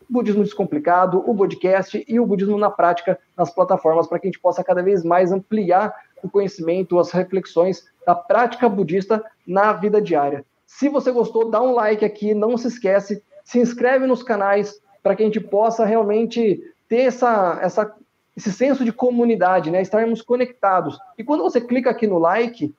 Budismo 0.09 0.43
Descomplicado, 0.43 1.23
o 1.25 1.33
podcast 1.33 2.03
e 2.05 2.19
o 2.19 2.25
Budismo 2.25 2.57
na 2.57 2.69
Prática 2.69 3.17
nas 3.37 3.49
plataformas, 3.49 4.07
para 4.07 4.19
que 4.19 4.27
a 4.27 4.29
gente 4.29 4.41
possa 4.41 4.61
cada 4.61 4.83
vez 4.83 5.05
mais 5.05 5.31
ampliar 5.31 5.93
o 6.23 6.29
conhecimento, 6.29 6.99
as 6.99 7.11
reflexões 7.11 7.85
da 8.05 8.15
prática 8.15 8.67
budista 8.67 9.23
na 9.45 9.73
vida 9.73 10.01
diária. 10.01 10.45
Se 10.65 10.89
você 10.89 11.11
gostou, 11.11 11.49
dá 11.49 11.61
um 11.61 11.73
like 11.73 12.05
aqui, 12.05 12.33
não 12.33 12.57
se 12.57 12.67
esquece, 12.67 13.23
se 13.43 13.59
inscreve 13.59 14.07
nos 14.07 14.23
canais 14.23 14.81
para 15.03 15.15
que 15.15 15.23
a 15.23 15.25
gente 15.25 15.39
possa 15.39 15.85
realmente 15.85 16.61
ter 16.87 17.01
essa, 17.01 17.59
essa, 17.61 17.95
esse 18.35 18.51
senso 18.51 18.85
de 18.85 18.91
comunidade, 18.91 19.71
né? 19.71 19.81
estarmos 19.81 20.21
conectados. 20.21 20.97
E 21.17 21.23
quando 21.23 21.43
você 21.43 21.59
clica 21.59 21.89
aqui 21.89 22.07
no 22.07 22.17
like, 22.17 22.73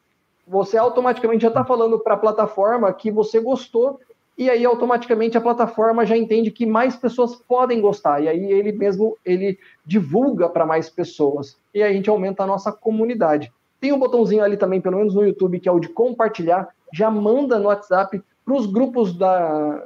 você 0.47 0.77
automaticamente 0.77 1.43
já 1.43 1.49
está 1.49 1.65
falando 1.65 1.99
para 1.99 2.15
a 2.15 2.19
plataforma 2.19 2.93
que 2.93 3.11
você 3.11 3.41
gostou 3.41 4.01
e 4.37 4.49
aí 4.49 4.65
automaticamente 4.65 5.37
a 5.37 5.41
plataforma 5.41 6.07
já 6.07 6.17
entende 6.17 6.51
que 6.51 6.67
mais 6.67 6.97
pessoas 6.97 7.37
podem 7.37 7.81
gostar 7.81 8.21
e 8.21 8.29
aí 8.29 8.53
ele 8.53 8.73
mesmo 8.73 9.17
ele 9.25 9.59
divulga 9.85 10.49
para 10.49 10.67
mais 10.67 10.89
pessoas 10.89 11.57
e 11.75 11.83
a 11.83 11.93
gente 11.93 12.11
aumenta 12.11 12.43
a 12.43 12.47
nossa 12.47 12.73
comunidade. 12.73 13.53
Tem 13.81 13.93
um 13.93 13.99
botãozinho 13.99 14.45
ali 14.45 14.57
também, 14.57 14.81
pelo 14.81 14.99
menos 14.99 15.15
no 15.15 15.27
YouTube, 15.27 15.59
que 15.59 15.69
é 15.69 15.73
o 15.73 15.81
de 15.81 15.89
compartilhar, 15.89 16.69
já 16.93 17.11
manda 17.11 17.59
no 17.59 17.67
WhatsApp 17.67 18.23
para 18.45 18.55
os 18.55 18.67
grupos 18.67 19.17
da, 19.17 19.83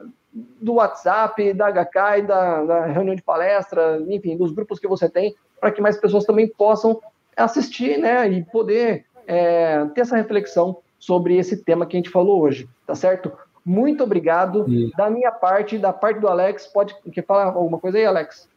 do 0.60 0.74
WhatsApp, 0.74 1.52
da 1.54 1.70
HK 1.70 2.18
e 2.18 2.22
da, 2.22 2.64
da 2.64 2.86
reunião 2.86 3.14
de 3.14 3.22
palestra, 3.22 4.02
enfim, 4.08 4.36
dos 4.36 4.52
grupos 4.52 4.78
que 4.78 4.88
você 4.88 5.08
tem, 5.08 5.34
para 5.60 5.70
que 5.70 5.80
mais 5.80 5.96
pessoas 5.96 6.24
também 6.24 6.48
possam 6.48 7.00
assistir, 7.36 7.98
né, 7.98 8.28
e 8.28 8.44
poder 8.44 9.04
é, 9.26 9.84
ter 9.94 10.02
essa 10.02 10.16
reflexão 10.16 10.78
sobre 10.98 11.36
esse 11.36 11.58
tema 11.58 11.86
que 11.86 11.96
a 11.96 12.00
gente 12.00 12.10
falou 12.10 12.40
hoje, 12.42 12.68
tá 12.86 12.94
certo? 12.94 13.32
Muito 13.64 14.04
obrigado. 14.04 14.64
E... 14.68 14.90
Da 14.96 15.10
minha 15.10 15.32
parte, 15.32 15.76
da 15.76 15.92
parte 15.92 16.20
do 16.20 16.28
Alex, 16.28 16.66
pode 16.66 16.94
quer 17.12 17.24
falar 17.24 17.46
alguma 17.46 17.78
coisa 17.78 17.98
aí, 17.98 18.06
Alex? 18.06 18.48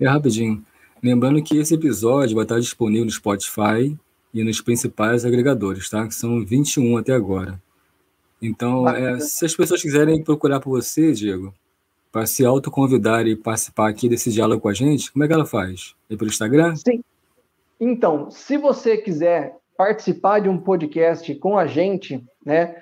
É 0.00 0.06
rapidinho. 0.06 0.64
Lembrando 1.02 1.42
que 1.42 1.56
esse 1.58 1.74
episódio 1.74 2.34
vai 2.36 2.44
estar 2.44 2.60
disponível 2.60 3.04
no 3.04 3.10
Spotify, 3.10 3.96
e 4.32 4.44
nos 4.44 4.60
principais 4.60 5.24
agregadores, 5.24 5.90
tá? 5.90 6.06
Que 6.06 6.14
são 6.14 6.44
21 6.44 6.96
até 6.96 7.12
agora. 7.12 7.60
Então, 8.40 8.88
é, 8.88 9.18
se 9.20 9.44
as 9.44 9.54
pessoas 9.54 9.82
quiserem 9.82 10.22
procurar 10.22 10.60
por 10.60 10.70
você, 10.70 11.12
Diego, 11.12 11.52
para 12.10 12.26
se 12.26 12.44
autoconvidar 12.44 13.26
e 13.26 13.36
participar 13.36 13.88
aqui 13.88 14.08
desse 14.08 14.30
diálogo 14.30 14.62
com 14.62 14.68
a 14.68 14.72
gente, 14.72 15.12
como 15.12 15.24
é 15.24 15.28
que 15.28 15.34
ela 15.34 15.44
faz? 15.44 15.94
É 16.08 16.16
pelo 16.16 16.30
Instagram? 16.30 16.74
Sim. 16.76 17.02
Então, 17.78 18.30
se 18.30 18.56
você 18.56 18.96
quiser 18.96 19.56
participar 19.76 20.40
de 20.40 20.48
um 20.48 20.58
podcast 20.58 21.34
com 21.36 21.58
a 21.58 21.66
gente, 21.66 22.24
né? 22.44 22.76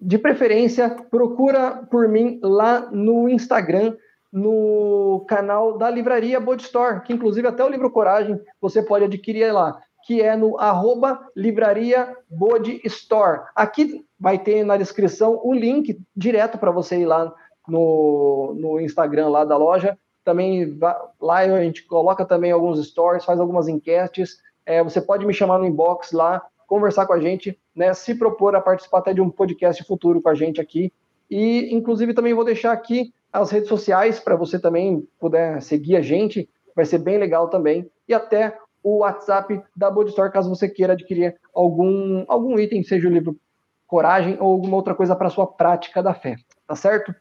De 0.00 0.16
preferência, 0.16 0.88
procura 0.88 1.86
por 1.90 2.08
mim 2.08 2.40
lá 2.42 2.90
no 2.90 3.28
Instagram, 3.28 3.96
no 4.32 5.24
canal 5.28 5.76
da 5.76 5.90
Livraria 5.90 6.38
Bode 6.38 6.62
Store, 6.62 7.02
que 7.02 7.12
inclusive 7.12 7.46
até 7.48 7.64
o 7.64 7.68
livro 7.68 7.90
Coragem 7.90 8.40
você 8.60 8.82
pode 8.82 9.04
adquirir 9.04 9.52
lá, 9.52 9.80
que 10.04 10.20
é 10.20 10.36
no 10.36 10.58
arroba 10.58 11.20
Livraria 11.36 12.16
Bode 12.28 12.80
Store. 12.84 13.42
Aqui 13.54 14.04
vai 14.18 14.38
ter 14.38 14.64
na 14.64 14.76
descrição 14.76 15.40
o 15.42 15.52
link 15.52 15.98
direto 16.16 16.58
para 16.58 16.70
você 16.70 17.00
ir 17.00 17.06
lá 17.06 17.32
no, 17.66 18.54
no 18.56 18.80
Instagram 18.80 19.28
lá 19.28 19.44
da 19.44 19.56
loja. 19.56 19.98
Também 20.24 20.78
lá 21.20 21.38
a 21.38 21.62
gente 21.62 21.84
coloca 21.86 22.24
também 22.24 22.52
alguns 22.52 22.84
stories, 22.86 23.24
faz 23.24 23.40
algumas 23.40 23.68
enquetes. 23.68 24.38
É, 24.64 24.82
você 24.82 25.00
pode 25.00 25.26
me 25.26 25.32
chamar 25.32 25.58
no 25.58 25.66
inbox 25.66 26.12
lá, 26.12 26.42
conversar 26.66 27.06
com 27.06 27.14
a 27.14 27.20
gente, 27.20 27.58
né? 27.74 27.92
Se 27.94 28.14
propor 28.14 28.54
a 28.54 28.60
participar 28.60 28.98
até 28.98 29.14
de 29.14 29.20
um 29.20 29.30
podcast 29.30 29.82
futuro 29.84 30.20
com 30.20 30.28
a 30.28 30.34
gente 30.34 30.60
aqui. 30.60 30.92
E, 31.30 31.74
inclusive, 31.74 32.12
também 32.12 32.34
vou 32.34 32.44
deixar 32.44 32.72
aqui 32.72 33.12
as 33.32 33.50
redes 33.50 33.68
sociais 33.68 34.18
para 34.18 34.36
você 34.36 34.58
também 34.58 35.06
puder 35.18 35.62
seguir 35.62 35.96
a 35.96 36.02
gente. 36.02 36.48
Vai 36.74 36.84
ser 36.84 36.98
bem 36.98 37.18
legal 37.18 37.48
também. 37.48 37.90
E 38.08 38.14
até 38.14 38.56
o 38.82 38.98
WhatsApp 38.98 39.62
da 39.76 39.90
Bold 39.90 40.10
Store, 40.10 40.32
caso 40.32 40.48
você 40.48 40.68
queira 40.68 40.94
adquirir 40.94 41.38
algum, 41.54 42.24
algum 42.28 42.58
item, 42.58 42.82
seja 42.82 43.08
o 43.08 43.12
livro 43.12 43.38
Coragem 43.86 44.36
ou 44.38 44.52
alguma 44.52 44.76
outra 44.76 44.94
coisa 44.94 45.16
para 45.16 45.30
sua 45.30 45.46
prática 45.46 46.02
da 46.02 46.14
fé. 46.14 46.36
Tá 46.66 46.76
certo? 46.76 47.14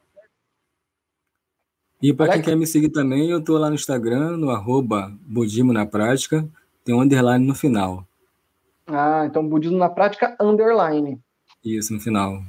E 2.01 2.13
para 2.13 2.33
quem 2.33 2.41
quer 2.41 2.55
me 2.55 2.65
seguir 2.65 2.89
também, 2.89 3.29
eu 3.29 3.39
estou 3.39 3.57
lá 3.57 3.69
no 3.69 3.75
Instagram, 3.75 4.37
no 4.37 4.51
arroba 4.51 5.11
Budismo 5.21 5.73
na 5.73 5.85
Prática, 5.85 6.47
tem 6.85 6.95
um 6.95 7.01
underline 7.01 7.45
no 7.45 7.53
final. 7.53 8.05
Ah, 8.87 9.25
então 9.25 9.47
Budismo 9.47 9.77
na 9.77 9.89
Prática, 9.89 10.35
underline. 10.39 11.19
Isso, 11.63 11.93
no 11.93 11.99
final. 11.99 12.41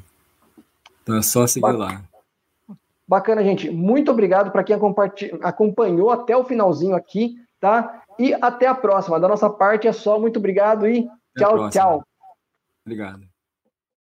Então 1.02 1.16
é 1.16 1.22
só 1.22 1.46
seguir 1.46 1.62
Bacana. 1.62 1.84
lá. 1.84 2.09
Bacana, 3.10 3.42
gente. 3.42 3.68
Muito 3.68 4.12
obrigado 4.12 4.52
para 4.52 4.62
quem 4.62 4.76
acompanhou 5.42 6.10
até 6.12 6.36
o 6.36 6.44
finalzinho 6.44 6.94
aqui, 6.94 7.34
tá? 7.58 8.04
E 8.16 8.32
até 8.34 8.68
a 8.68 8.74
próxima. 8.74 9.18
Da 9.18 9.26
nossa 9.26 9.50
parte 9.50 9.88
é 9.88 9.92
só. 9.92 10.16
Muito 10.16 10.38
obrigado 10.38 10.86
e 10.86 11.08
até 11.36 11.44
tchau, 11.44 11.70
tchau. 11.70 12.04
Obrigado. 12.86 13.29